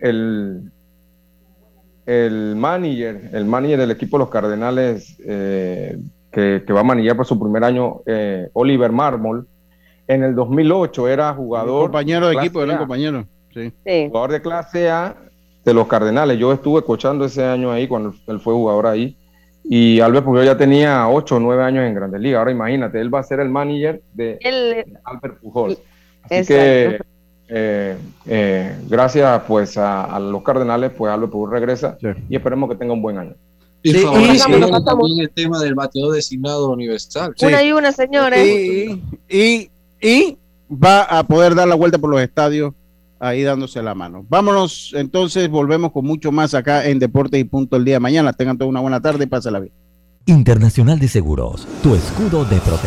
el, 0.00 0.70
el, 2.06 2.56
manager, 2.56 3.30
el 3.32 3.44
manager 3.44 3.78
del 3.80 3.90
equipo 3.90 4.16
de 4.16 4.20
los 4.20 4.30
Cardenales 4.30 5.16
que, 6.30 6.72
va 6.72 6.80
a 6.80 6.84
manillar 6.84 7.16
por 7.16 7.26
su 7.26 7.38
primer 7.38 7.64
año, 7.64 8.00
eh, 8.06 8.48
Oliver 8.52 8.92
Marmol. 8.92 9.46
En 10.06 10.22
el 10.22 10.34
2008 10.34 11.08
era 11.08 11.34
jugador. 11.34 11.82
compañero 11.82 12.28
de 12.28 12.36
equipo, 12.36 12.62
era 12.62 12.72
un 12.72 12.78
compañero. 12.78 13.26
Sí. 13.52 13.72
Jugador 14.08 14.32
de 14.32 14.42
clase 14.42 14.90
A 14.90 15.16
de 15.68 15.74
los 15.74 15.86
Cardenales. 15.86 16.38
Yo 16.38 16.52
estuve 16.52 16.82
coachando 16.82 17.24
ese 17.24 17.44
año 17.44 17.70
ahí 17.70 17.86
cuando 17.86 18.14
él 18.26 18.40
fue 18.40 18.54
jugador 18.54 18.86
ahí. 18.86 19.16
Y 19.64 20.00
Albert 20.00 20.24
Pujol 20.24 20.46
ya 20.46 20.56
tenía 20.56 21.08
8 21.08 21.36
o 21.36 21.40
9 21.40 21.62
años 21.62 21.84
en 21.84 21.94
Grandes 21.94 22.20
Ligas. 22.20 22.38
Ahora 22.38 22.50
imagínate, 22.50 23.00
él 23.00 23.14
va 23.14 23.20
a 23.20 23.22
ser 23.22 23.40
el 23.40 23.50
manager 23.50 24.02
de 24.14 24.38
Albert 25.04 25.40
Pujol. 25.40 25.76
Así 26.22 26.46
que 26.46 26.98
eh, 27.48 27.96
eh, 28.26 28.76
gracias 28.88 29.42
pues 29.46 29.76
a, 29.76 30.18
los 30.18 30.42
Cardenales, 30.42 30.90
pues 30.96 31.12
Albert 31.12 31.32
Pujol 31.32 31.50
regresa 31.50 31.98
y 32.28 32.36
esperemos 32.36 32.70
que 32.70 32.76
tenga 32.76 32.94
un 32.94 33.02
buen 33.02 33.18
año. 33.18 33.34
Y 33.82 33.92
también 33.92 35.20
el 35.20 35.30
tema 35.30 35.60
del 35.60 35.74
bateador 35.74 36.14
designado 36.14 36.70
universal. 36.70 37.34
Una 37.42 37.62
y 37.62 37.72
una, 37.72 37.92
señores. 37.92 38.44
Y, 39.28 39.70
y, 40.00 40.38
va 40.70 41.02
a 41.02 41.22
poder 41.22 41.54
dar 41.54 41.68
la 41.68 41.74
vuelta 41.74 41.98
por 41.98 42.10
los 42.10 42.20
estadios 42.20 42.74
ahí 43.20 43.42
dándose 43.42 43.82
la 43.82 43.94
mano. 43.94 44.24
Vámonos, 44.28 44.92
entonces 44.96 45.48
volvemos 45.48 45.92
con 45.92 46.04
mucho 46.04 46.32
más 46.32 46.54
acá 46.54 46.86
en 46.86 46.98
Deportes 46.98 47.40
y 47.40 47.44
Punto 47.44 47.76
el 47.76 47.84
día 47.84 47.94
de 47.94 48.00
mañana. 48.00 48.32
Tengan 48.32 48.58
toda 48.58 48.70
una 48.70 48.80
buena 48.80 49.00
tarde 49.00 49.24
y 49.24 49.50
la 49.50 49.60
bien. 49.60 49.72
Internacional 50.26 50.98
de 50.98 51.08
Seguros, 51.08 51.66
tu 51.82 51.94
escudo 51.94 52.44
de 52.44 52.58
protección. 52.60 52.86